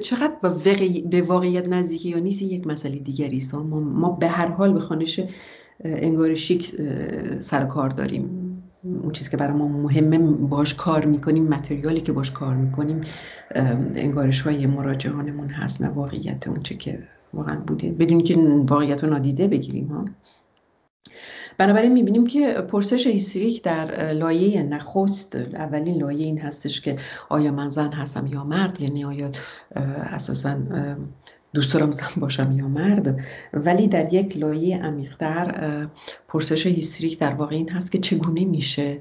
چقدر 0.00 0.32
به 1.10 1.22
واقعیت 1.22 1.68
نزدیکی 1.68 2.08
یا 2.08 2.18
نیست 2.18 2.42
یک 2.42 2.66
مسئله 2.66 2.96
دیگری 2.96 3.36
است. 3.36 3.54
ما, 3.54 3.80
ما 3.80 4.10
به 4.10 4.28
هر 4.28 4.48
حال 4.48 4.72
به 4.72 4.80
خانش 4.80 5.20
انگار 5.84 6.34
شیک 6.34 6.74
سر 7.40 7.64
کار 7.64 7.88
داریم. 7.88 8.54
اون 8.84 9.12
چیزی 9.12 9.30
که 9.30 9.36
برای 9.36 9.56
ما 9.56 9.68
مهمه 9.68 10.18
باش 10.18 10.74
کار 10.74 11.04
می‌کنیم 11.04 11.48
متریالی 11.48 12.00
که 12.00 12.12
باش 12.12 12.30
کار 12.30 12.54
می‌کنیم 12.54 13.00
انگارش 13.94 14.40
های 14.40 14.66
مراجعانمون 14.66 15.48
هست 15.48 15.82
نه 15.82 15.88
واقعیت 15.88 16.48
اون 16.48 16.62
چه 16.62 16.74
که 16.74 16.98
واقعا 17.34 17.60
بوده. 17.66 17.90
بدون 17.90 18.22
که 18.22 18.36
واقعیت 18.68 19.04
رو 19.04 19.10
نادیده 19.10 19.48
بگیریم 19.48 19.86
ها. 19.86 20.04
بنابراین 21.58 21.92
می‌بینیم 21.92 22.26
که 22.26 22.52
پرسش 22.52 23.06
هیستریک 23.06 23.62
در 23.62 24.12
لایه 24.12 24.62
نخست 24.62 25.36
اولین 25.36 25.98
لایه 25.98 26.24
این 26.24 26.38
هستش 26.38 26.80
که 26.80 26.96
آیا 27.28 27.52
من 27.52 27.70
زن 27.70 27.92
هستم 27.92 28.26
یا 28.26 28.44
مرد؟ 28.44 28.80
یعنی 28.80 29.04
آیا 29.04 29.30
اساسا 29.74 30.56
دوست 31.52 31.74
دارم 31.74 31.90
زن 31.90 32.08
باشم 32.16 32.52
یا 32.52 32.68
مرد؟ 32.68 33.20
ولی 33.52 33.88
در 33.88 34.14
یک 34.14 34.36
لایه 34.36 34.82
عمیقتر 34.82 35.86
پرسش 36.28 36.66
هیستریک 36.66 37.18
در 37.18 37.34
واقع 37.34 37.56
این 37.56 37.70
هست 37.70 37.92
که 37.92 37.98
چگونه 37.98 38.44
میشه 38.44 38.98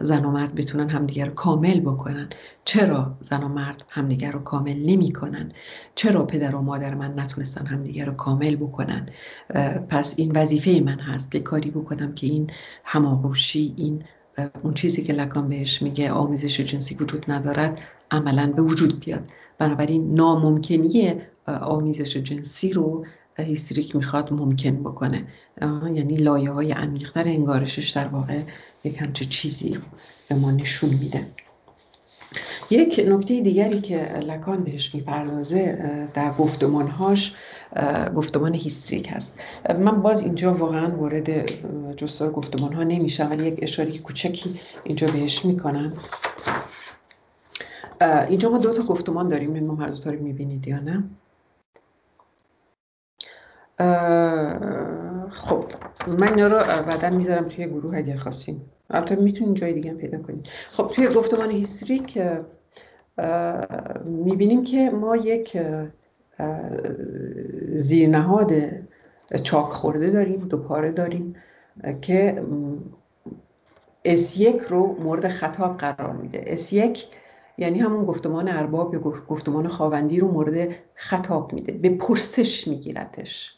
زن 0.00 0.24
و 0.24 0.30
مرد 0.30 0.54
بتونن 0.54 0.88
همدیگر 0.88 1.26
رو 1.26 1.34
کامل 1.34 1.80
بکنن. 1.80 2.28
چرا 2.64 3.16
زن 3.20 3.42
و 3.42 3.48
مرد 3.48 3.84
همدیگر 3.88 4.32
رو 4.32 4.38
کامل 4.38 4.76
نمی‌کنن؟ 4.76 5.52
چرا 5.94 6.24
پدر 6.24 6.54
و 6.54 6.62
مادر 6.62 6.94
من 6.94 7.18
نتونستن 7.18 7.66
همدیگر 7.66 8.04
رو 8.04 8.12
کامل 8.12 8.56
بکنن؟ 8.56 9.08
پس 9.88 10.14
این 10.16 10.32
وظیفه 10.36 10.82
من 10.84 10.98
هست 10.98 11.32
که 11.32 11.40
کاری 11.40 11.70
بکنم 11.70 12.12
که 12.14 12.26
این 12.26 12.50
هماغوشی 12.84 13.74
این 13.76 14.02
اون 14.62 14.74
چیزی 14.74 15.02
که 15.02 15.12
لکان 15.12 15.48
بهش 15.48 15.82
میگه 15.82 16.10
آمیزش 16.10 16.60
جنسی 16.60 16.94
وجود 16.94 17.30
ندارد 17.30 17.80
عملا 18.10 18.52
به 18.56 18.62
وجود 18.62 19.04
بیاد. 19.04 19.24
بنابراین 19.58 20.14
ناممکنی 20.14 21.14
آمیزش 21.46 22.16
جنسی 22.16 22.72
رو 22.72 23.06
هیستریک 23.38 23.96
می‌خواد 23.96 24.32
ممکن 24.32 24.80
بکنه. 24.80 25.26
یعنی 25.94 26.14
لایه 26.14 26.50
های 26.50 26.72
انگارشش 27.16 27.90
در 27.90 28.08
واقع 28.08 28.40
یک 28.84 29.02
همچه 29.02 29.24
چیزی 29.24 29.78
به 30.28 30.34
ما 30.34 30.50
نشون 30.50 30.90
میده. 30.90 31.26
یک 32.70 33.04
نکته 33.08 33.40
دیگری 33.40 33.80
که 33.80 34.12
لکان 34.12 34.64
بهش 34.64 34.94
می‌پردازه 34.94 36.08
در 36.14 36.32
گفتمانهاش 36.32 37.34
گفتمان 38.14 38.54
هیستریک 38.54 39.08
هست. 39.10 39.38
من 39.78 40.02
باز 40.02 40.20
اینجا 40.20 40.54
واقعا 40.54 40.96
وارد 40.96 41.50
جستار 41.96 42.30
گفتمان 42.30 42.72
ها 42.72 42.82
نمیشم 42.82 43.30
ولی 43.30 43.46
یک 43.46 43.58
اشاره 43.62 43.98
کوچکی 43.98 44.60
اینجا 44.84 45.06
بهش 45.06 45.44
می‌کنم. 45.44 45.92
اینجا 48.28 48.50
ما 48.50 48.58
دو 48.58 48.72
تا 48.72 48.82
گفتمان 48.82 49.28
داریم. 49.28 49.64
ما 49.64 49.74
هر 49.74 49.88
دو 49.88 49.96
تا 49.96 50.10
رو 50.10 50.22
می‌بینید 50.22 50.68
یا 50.68 50.80
نه؟ 50.80 51.04
خب 55.30 55.64
من 56.08 56.28
اینا 56.28 56.46
رو 56.46 56.56
بعدا 56.84 57.10
می‌ذارم 57.10 57.48
توی 57.48 57.66
گروه 57.66 57.96
اگر 57.96 58.16
خواستین. 58.16 58.60
البته 58.90 59.16
می‌تونین 59.16 59.54
جای 59.54 59.72
دیگه 59.72 59.94
پیدا 59.94 60.18
کنید 60.18 60.48
خب 60.70 60.90
توی 60.94 61.08
گفتمان 61.08 61.50
هیستریک 61.50 62.18
می‌بینیم 64.04 64.64
که 64.64 64.90
ما 64.90 65.16
یک 65.16 65.58
زیرنهاد 67.76 68.52
چاک 69.42 69.68
خورده 69.68 70.10
داریم 70.10 70.40
دو 70.40 70.58
پاره 70.58 70.92
داریم 70.92 71.36
که 72.00 72.42
S1 74.04 74.68
رو 74.68 74.96
مورد 75.02 75.28
خطاب 75.28 75.76
قرار 75.76 76.12
میده. 76.12 76.56
S1 76.56 76.98
یعنی 77.58 77.78
همون 77.78 78.04
گفتمان 78.04 78.48
ارباب 78.48 78.94
یا 78.94 79.00
گفتمان 79.00 79.68
خواوندی 79.68 80.20
رو 80.20 80.28
مورد 80.32 80.68
خطاب 80.94 81.52
میده. 81.52 81.72
به 81.72 81.90
پرسش 81.90 82.68
میگیرتش 82.68 83.57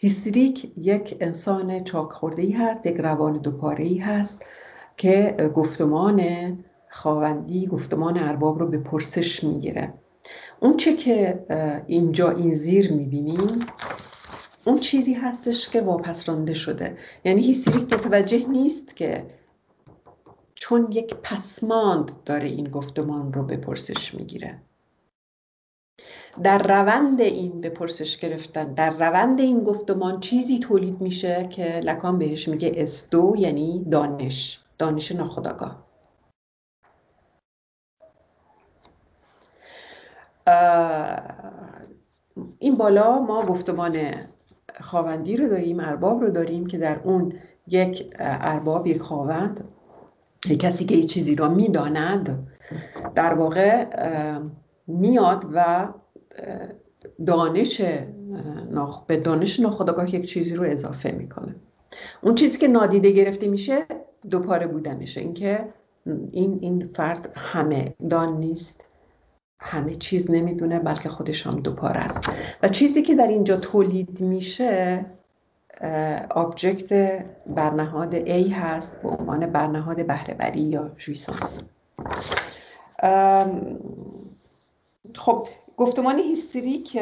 هیستریک 0.00 0.72
یک 0.76 1.16
انسان 1.20 1.84
چاک 1.84 2.12
خورده 2.12 2.42
ای 2.42 2.50
هست 2.50 2.86
یک 2.86 2.96
روان 2.96 3.38
دوپاره 3.38 3.84
ای 3.84 3.98
هست 3.98 4.46
که 4.96 5.36
گفتمان 5.54 6.24
خواوندی 6.90 7.66
گفتمان 7.66 8.18
ارباب 8.18 8.58
رو 8.58 8.68
به 8.68 8.78
پرسش 8.78 9.44
می‌گیره. 9.44 9.94
اون 10.60 10.76
چه 10.76 10.96
که 10.96 11.44
اینجا 11.86 12.30
این 12.30 12.54
زیر 12.54 12.92
می‌بینیم 12.92 13.66
اون 14.64 14.78
چیزی 14.78 15.14
هستش 15.14 15.68
که 15.68 15.80
واپس 15.80 16.28
رانده 16.28 16.54
شده. 16.54 16.96
یعنی 17.24 17.42
هیستریک 17.42 17.92
متوجه 17.92 18.48
نیست 18.48 18.96
که 18.96 19.26
چون 20.54 20.88
یک 20.92 21.14
پسماند 21.14 22.12
داره 22.24 22.48
این 22.48 22.68
گفتمان 22.68 23.32
رو 23.32 23.42
به 23.42 23.56
پرسش 23.56 24.14
می‌گیره. 24.14 24.58
در 26.42 26.58
روند 26.58 27.20
این 27.20 27.60
به 27.60 27.70
پرسش 27.70 28.16
گرفتن 28.16 28.74
در 28.74 28.90
روند 28.90 29.40
این 29.40 29.64
گفتمان 29.64 30.20
چیزی 30.20 30.58
تولید 30.58 31.00
میشه 31.00 31.46
که 31.50 31.80
لکان 31.84 32.18
بهش 32.18 32.48
میگه 32.48 32.72
استو 32.76 33.34
یعنی 33.38 33.86
دانش 33.90 34.60
دانش 34.78 35.12
ناخداگاه 35.12 35.88
این 42.58 42.74
بالا 42.74 43.18
ما 43.22 43.42
گفتمان 43.42 43.98
خواوندی 44.80 45.36
رو 45.36 45.48
داریم 45.48 45.80
ارباب 45.80 46.20
رو 46.20 46.30
داریم 46.30 46.66
که 46.66 46.78
در 46.78 47.00
اون 47.04 47.32
یک 47.66 48.14
ارباب 48.18 48.86
یک 48.86 49.02
خواوند 49.02 49.64
یک 50.46 50.60
کسی 50.60 50.84
که 50.84 50.94
یک 50.94 51.06
چیزی 51.06 51.34
را 51.34 51.48
می‌داند 51.48 52.48
در 53.14 53.34
واقع 53.34 53.86
میاد 54.86 55.44
و 55.54 55.88
دانش 57.26 57.80
به 59.06 59.16
دانش 59.16 59.60
ناخودآگاه 59.60 60.14
یک 60.14 60.26
چیزی 60.26 60.54
رو 60.54 60.64
اضافه 60.64 61.10
می‌کنه. 61.10 61.54
اون 62.22 62.34
چیزی 62.34 62.58
که 62.58 62.68
نادیده 62.68 63.10
گرفته 63.10 63.48
میشه 63.48 63.86
دوپاره 64.30 64.66
بودنشه. 64.66 65.20
اینکه 65.20 65.64
این 66.30 66.58
این 66.62 66.90
فرد 66.94 67.32
همه 67.36 67.94
دان 68.10 68.36
نیست 68.36 68.84
همه 69.60 69.94
چیز 69.94 70.30
نمی‌دونه 70.30 70.78
بلکه 70.78 71.08
خودش 71.08 71.46
هم 71.46 71.60
دوپاره 71.60 71.96
است. 71.96 72.30
و 72.62 72.68
چیزی 72.68 73.02
که 73.02 73.14
در 73.14 73.26
اینجا 73.26 73.56
تولید 73.56 74.20
میشه 74.20 75.06
آبجکت 76.30 77.24
برنهاد 77.46 78.24
A 78.24 78.52
هست 78.52 79.02
به 79.02 79.08
عنوان 79.08 79.46
برنهاد 79.46 80.06
بهرهوری 80.06 80.60
یا 80.60 80.90
جویسانس 80.96 81.62
خب 85.14 85.48
گفتمان 85.78 86.18
هیستریک 86.18 86.98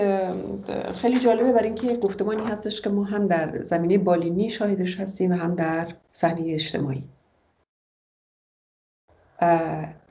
خیلی 0.95 1.19
جالبه 1.19 1.53
برای 1.53 1.67
اینکه 1.67 1.97
گفتمانی 1.97 2.43
هستش 2.43 2.81
که 2.81 2.91
ما 2.91 3.05
هم 3.05 3.27
در 3.27 3.63
زمینه 3.63 3.99
بالینی 3.99 4.51
شاهدش 4.51 5.01
هستیم 5.01 5.31
و 5.31 5.35
هم 5.35 5.55
در 5.55 5.95
صحنه 6.13 6.45
اجتماعی. 6.47 7.05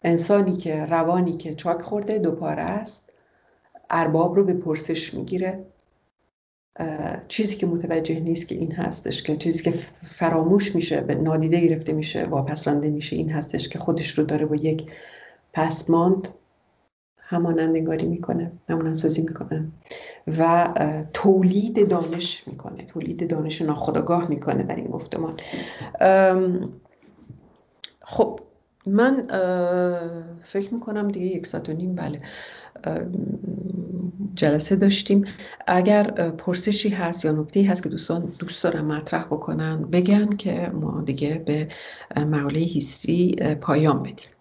انسانی 0.03 0.57
که 0.57 0.85
روانی 0.85 1.33
که 1.33 1.55
چاک 1.55 1.81
خورده 1.81 2.19
دوپاره 2.19 2.61
است 2.61 3.13
ارباب 3.89 4.35
رو 4.35 4.43
به 4.43 4.53
پرسش 4.53 5.13
می‌گیره. 5.13 5.65
چیزی 7.27 7.55
که 7.55 7.67
متوجه 7.67 8.19
نیست 8.19 8.47
که 8.47 8.55
این 8.55 8.71
هستش 8.71 9.23
که 9.23 9.37
چیزی 9.37 9.63
که 9.63 9.71
فراموش 10.03 10.75
میشه 10.75 11.01
به 11.01 11.15
نادیده 11.15 11.59
گرفته 11.59 11.93
میشه 11.93 12.25
واپس 12.25 12.67
رانده 12.67 12.89
میشه 12.89 13.15
این 13.15 13.31
هستش 13.31 13.69
که 13.69 13.79
خودش 13.79 14.17
رو 14.17 14.23
داره 14.23 14.45
با 14.45 14.55
یک 14.55 14.91
پسماند 15.53 16.27
همانندگاری 17.27 18.05
می‌کنه 18.05 18.51
همانندسازی 18.69 19.21
می‌کنه 19.21 19.67
و 20.27 20.67
تولید 21.13 21.89
دانش 21.89 22.47
می‌کنه. 22.47 22.85
تولید 22.85 23.29
دانش 23.29 23.61
ناخودآگاه 23.61 24.29
می‌کنه 24.29 24.63
در 24.63 24.75
این 24.75 24.87
گفتمان. 24.87 25.33
خب 28.01 28.39
من 28.85 29.27
فکر 30.43 30.73
می‌کنم 30.73 31.07
دیگه 31.07 31.25
یک 31.25 31.47
ساعت 31.47 31.69
و 31.69 31.73
نیم 31.73 31.95
بله. 31.95 32.21
جلسه 34.35 34.75
داشتیم. 34.75 35.25
اگر 35.67 36.03
پرسشی 36.31 36.89
هست 36.89 37.25
یا 37.25 37.31
نکته 37.31 37.63
هست 37.63 37.83
که 37.83 37.89
دوستان 37.89 38.33
دوست 38.39 38.63
دارم 38.63 38.85
مطرح 38.85 39.25
بکنن 39.25 39.81
بگن 39.81 40.29
که 40.29 40.71
ما 40.73 41.01
دیگه 41.01 41.43
به 41.45 41.67
مقاله 42.21 42.59
هیستری 42.59 43.35
پایان 43.61 44.03
بدیم. 44.03 44.34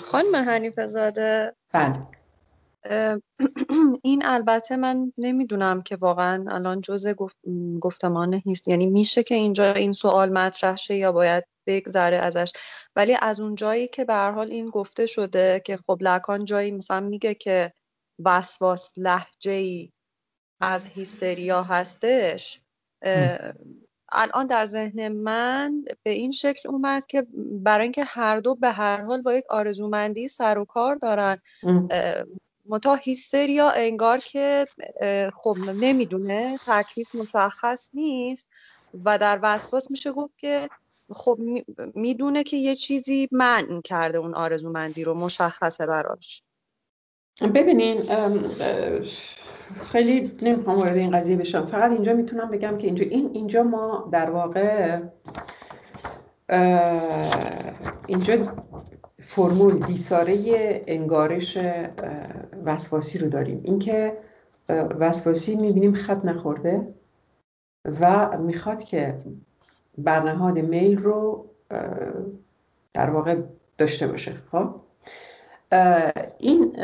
خانم 0.00 0.36
حنیفه 0.36 0.86
زاده 0.86 1.54
بله 1.72 2.06
این 4.02 4.24
البته 4.24 4.76
من 4.76 5.12
نمی‌دونم 5.18 5.82
که 5.82 5.96
واقعا 5.96 6.44
الان 6.48 6.80
جزء 6.80 7.12
گفت، 7.12 7.36
گفتمان 7.80 8.34
هیست. 8.34 8.68
یعنی 8.68 8.86
میشه 8.86 9.22
که 9.22 9.34
اینجا 9.34 9.72
این 9.72 9.92
سوال 9.92 10.32
مطرح 10.32 10.76
شه 10.76 10.94
یا 10.94 11.12
باید 11.12 11.44
بگذره 11.66 12.16
ازش. 12.16 12.52
ولی 12.96 13.16
از 13.20 13.40
اون 13.40 13.54
جایی 13.54 13.88
که 13.88 14.04
به 14.04 14.14
حال 14.14 14.50
این 14.50 14.70
گفته 14.70 15.06
شده 15.06 15.62
که 15.64 15.76
خب 15.76 15.98
لکان 16.00 16.44
جایی 16.44 16.70
مثلا 16.70 17.00
میگه 17.00 17.34
که 17.34 17.72
وسواس 18.24 18.92
لحجه 18.96 19.52
ای 19.52 19.92
از 20.60 20.86
هیستریا 20.86 21.62
هستش 21.62 22.60
الان 24.12 24.46
در 24.46 24.64
ذهن 24.64 25.08
من 25.08 25.84
به 26.02 26.10
این 26.10 26.30
شکل 26.30 26.68
اومد 26.68 27.06
که 27.06 27.26
برای 27.62 27.82
اینکه 27.82 28.04
هر 28.04 28.36
دو 28.36 28.54
به 28.54 28.70
هر 28.70 29.02
حال 29.02 29.22
با 29.22 29.34
یک 29.34 29.44
آرزومندی 29.48 30.28
سر 30.28 30.58
و 30.58 30.64
کار 30.64 30.94
دارن 30.94 31.38
متا 32.66 32.94
هیستریا 32.94 33.70
انگار 33.70 34.18
که 34.18 34.66
خب 35.34 35.56
نمی‌دونه 35.80 36.58
تکلیف 36.66 37.14
مشخص 37.14 37.78
نیست 37.94 38.46
و 39.04 39.18
در 39.18 39.38
وسواس 39.42 39.90
میشه 39.90 40.12
گفت 40.12 40.38
که 40.38 40.68
خب 41.12 41.38
می‌دونه 41.94 42.42
که 42.42 42.56
یه 42.56 42.74
چیزی 42.74 43.28
منع 43.32 43.80
کرده 43.80 44.18
اون 44.18 44.34
آرزومندی 44.34 45.04
رو 45.04 45.14
مشخصه 45.14 45.86
براش. 45.86 46.42
ببینین 47.54 48.02
خیلی 49.82 50.32
نمی‌خوام 50.42 50.76
وارد 50.76 50.96
این 50.96 51.10
قضیه 51.10 51.36
بشم. 51.36 51.66
فقط 51.66 51.92
اینجا 51.92 52.12
می‌تونم 52.12 52.50
بگم 52.50 52.76
که 52.76 52.86
اینجا 52.86 53.04
این 53.04 53.30
اینجا 53.32 53.62
ما 53.62 54.08
در 54.12 54.30
واقع 54.30 55.00
اینجا 58.06 58.36
فرمول 59.18 59.78
دیساره 59.78 60.36
انگارش 60.86 61.58
وسواسی 62.64 63.18
رو 63.18 63.28
داریم. 63.28 63.60
اینکه 63.64 64.16
وسواسی 64.98 65.56
می‌بینیم 65.56 65.92
خط 65.92 66.24
نخورده 66.24 66.94
و 68.00 68.38
می‌خواد 68.38 68.82
که 68.82 69.18
برنهاد 69.98 70.58
میل 70.58 70.98
رو 70.98 71.46
در 72.94 73.10
واقع 73.10 73.36
داشته 73.78 74.06
باشه. 74.06 74.32
خب؟ 74.52 74.74
این 76.38 76.76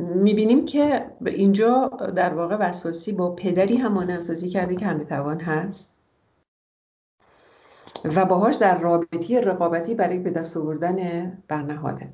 می‌بینیم 0.00 0.66
که 0.66 1.06
اینجا 1.26 1.88
در 2.16 2.34
واقع 2.34 2.56
وسواسی 2.56 3.12
با 3.12 3.30
پدری 3.30 3.76
همانندسازی 3.76 4.48
کرده 4.48 4.76
که 4.76 4.86
همه 4.86 5.04
توان 5.04 5.40
هست. 5.40 5.96
و 8.04 8.24
باهاش 8.24 8.54
در 8.54 8.78
رابطی 8.78 9.40
رقابتی 9.40 9.94
برای 9.94 10.18
به 10.18 10.30
دست 10.30 10.56
آوردن 10.56 10.98
برنهاده. 11.48 12.08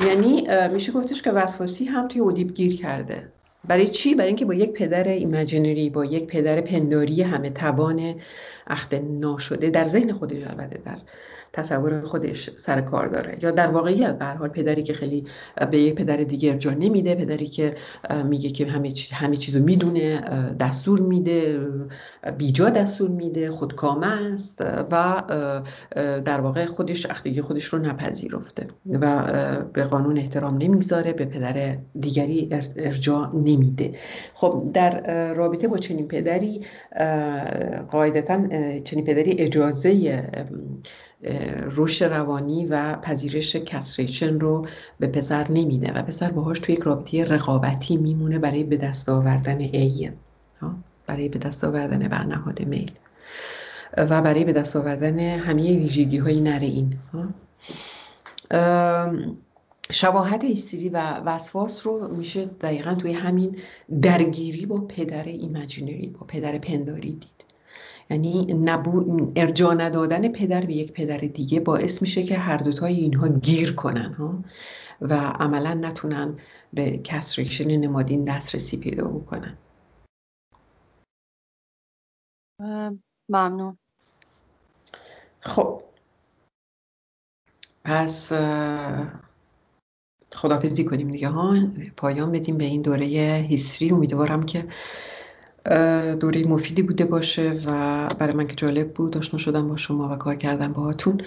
یعنی 0.00 0.48
میشه 0.72 0.92
گفتش 0.92 1.22
که 1.22 1.30
وسواسی 1.30 1.84
هم 1.84 2.08
توی 2.08 2.20
اودیب 2.20 2.54
گیر 2.54 2.76
کرده. 2.76 3.32
برای 3.68 3.88
چی؟ 3.88 4.14
برای 4.14 4.26
اینکه 4.26 4.44
با 4.44 4.54
یک 4.54 4.72
پدر 4.72 5.08
ایمجینری 5.08 5.90
با 5.90 6.04
یک 6.04 6.26
پدر 6.26 6.60
پنداری 6.60 7.22
همه 7.22 7.50
توان 7.50 8.14
اخت 8.66 8.94
ناشده 8.94 9.70
در 9.70 9.84
ذهن 9.84 10.12
خودش 10.12 10.46
البته 10.46 10.80
در. 10.84 10.98
تصور 11.52 12.00
خودش 12.00 12.50
سر 12.50 12.80
کار 12.80 13.06
داره. 13.06 13.38
یا 13.42 13.50
در 13.50 13.66
واقعیت 13.66 14.18
به 14.18 14.24
حال 14.24 14.48
پدری 14.48 14.82
که 14.82 14.92
خیلی 14.92 15.24
به 15.70 15.78
یک 15.78 15.94
پدر 15.94 16.16
دیگه 16.16 16.50
ارجاع 16.50 16.74
نمیده 16.74 17.14
پدری 17.14 17.46
که 17.46 17.74
میگه 18.24 18.50
که 18.50 18.66
همه 18.66 18.90
چیز 18.90 19.12
همه 19.12 19.36
چیزو 19.36 19.62
می‌دونه 19.62 20.20
دستور 20.60 21.00
میده 21.00 21.60
بیجا 22.38 22.70
دستور 22.70 23.10
میده 23.10 23.50
خودکامه 23.50 24.32
است 24.32 24.64
و 24.90 25.22
در 26.24 26.40
واقع 26.40 26.66
خودش 26.66 27.06
اختیگی 27.06 27.40
خودش 27.40 27.64
رو 27.64 27.78
نپذیرفته 27.78 28.66
و 29.00 29.32
به 29.72 29.84
قانون 29.84 30.18
احترام 30.18 30.54
نمی‌گذاره 30.54 31.12
به 31.12 31.24
پدر 31.24 31.76
دیگری 32.00 32.48
ارجاع 32.76 33.36
نمیده. 33.36 33.92
خب 34.34 34.70
در 34.74 35.34
رابطه 35.34 35.68
با 35.68 35.76
چنین 35.76 36.08
پدری 36.08 36.64
قاعدتا 37.90 38.48
چنین 38.84 39.04
پدری 39.04 39.36
اجازه 39.38 40.22
رشد 41.76 42.04
روانی 42.04 42.66
و 42.66 42.96
پذیرش 42.96 43.56
کسریشن 43.56 44.40
رو 44.40 44.66
به 45.00 45.06
پسر 45.06 45.50
نمیده 45.50 45.92
و 45.92 46.02
پسر 46.02 46.30
باهاش 46.30 46.58
توی 46.58 46.74
یک 46.74 46.80
رابطه 46.80 47.24
رقابتی 47.24 47.96
میمونه 47.96 48.38
برای 48.38 48.64
به 48.64 48.76
دست 48.76 49.08
آوردن 49.08 49.58
ای 49.58 50.10
برای 51.06 51.28
به 51.28 51.38
دست 51.38 51.64
آوردن 51.64 52.08
برنهاد 52.08 52.62
میل. 52.62 52.90
و 53.96 54.22
برای 54.22 54.44
به 54.44 54.52
دست 54.52 54.76
آوردن 54.76 55.18
همه 55.18 55.62
ویژگی 55.62 56.18
های 56.18 56.40
نر 56.40 56.60
این. 56.60 56.98
شباهت 59.90 60.44
هیستری 60.44 60.88
و 60.88 60.98
وسواس 60.98 61.86
رو 61.86 62.08
میشه 62.08 62.44
دقیقا 62.44 62.94
توی 62.94 63.12
همین 63.12 63.56
درگیری 64.02 64.66
با 64.66 64.80
پدر 64.80 65.24
imaginary 65.24 66.08
با 66.08 66.26
پدر 66.26 66.58
پنداری 66.58 67.12
دید. 67.12 67.37
یعنی 68.10 68.54
نبو... 68.54 69.32
ارجاع 69.36 69.74
ندادن 69.74 70.28
پدر 70.28 70.66
به 70.66 70.74
یک 70.74 70.92
پدر 70.92 71.18
دیگه 71.18 71.60
باعث 71.60 72.02
میشه 72.02 72.22
که 72.22 72.38
هر 72.38 72.56
دوتای 72.56 72.94
اینها 72.94 73.28
گیر 73.28 73.74
کنن 73.74 74.12
ها. 74.12 74.44
و 75.00 75.14
عملا 75.14 75.74
نتونن 75.74 76.38
به 76.72 76.98
castration 76.98 77.70
نمادین 77.70 78.24
دسترسی 78.24 78.76
پیدا 78.76 79.08
بکنن. 79.08 79.58
ممنون. 83.28 83.78
خب. 85.40 85.82
پس 87.84 88.32
خدافزی 90.34 90.84
کنیم 90.84 91.10
دیگه 91.10 91.28
ها. 91.28 91.56
پایان 91.96 92.32
بدیم 92.32 92.58
به 92.58 92.64
این 92.64 92.82
دوره 92.82 93.06
هیستری. 93.48 93.90
امیدوارم 93.90 94.42
که 94.42 94.64
دوره 96.20 96.46
مفیدی 96.46 96.82
بوده 96.82 97.04
باشه 97.04 97.52
و 97.66 98.08
برای 98.18 98.34
من 98.34 98.46
که 98.46 98.54
جالب 98.54 98.92
بود 98.92 99.16
آشنا 99.16 99.38
شدم 99.38 99.68
با 99.68 99.76
شما 99.76 100.08
و 100.12 100.16
کار 100.16 100.34
کردم 100.34 100.72
باهاتون. 100.72 101.20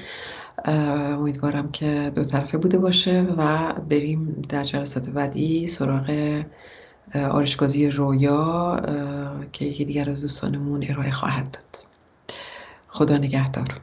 امیدوارم 0.66 1.72
که 1.72 2.12
دو 2.16 2.24
طرفه 2.24 2.58
بوده 2.58 2.78
باشه 2.78 3.22
و 3.38 3.74
بریم 3.90 4.46
در 4.50 4.64
جلسات 4.64 5.10
بعدی 5.10 5.68
سراغ 5.68 6.42
آرشگازی 7.16 7.90
رویا 7.90 8.82
که 9.52 9.66
یکی 9.66 9.86
دیگر 9.86 10.10
از 10.10 10.22
دوستانمون 10.22 10.86
ارائه 10.90 11.12
خواهد 11.12 11.52
داد. 11.52 11.86
خدا 12.88 13.18
نگهدار. 13.18 13.82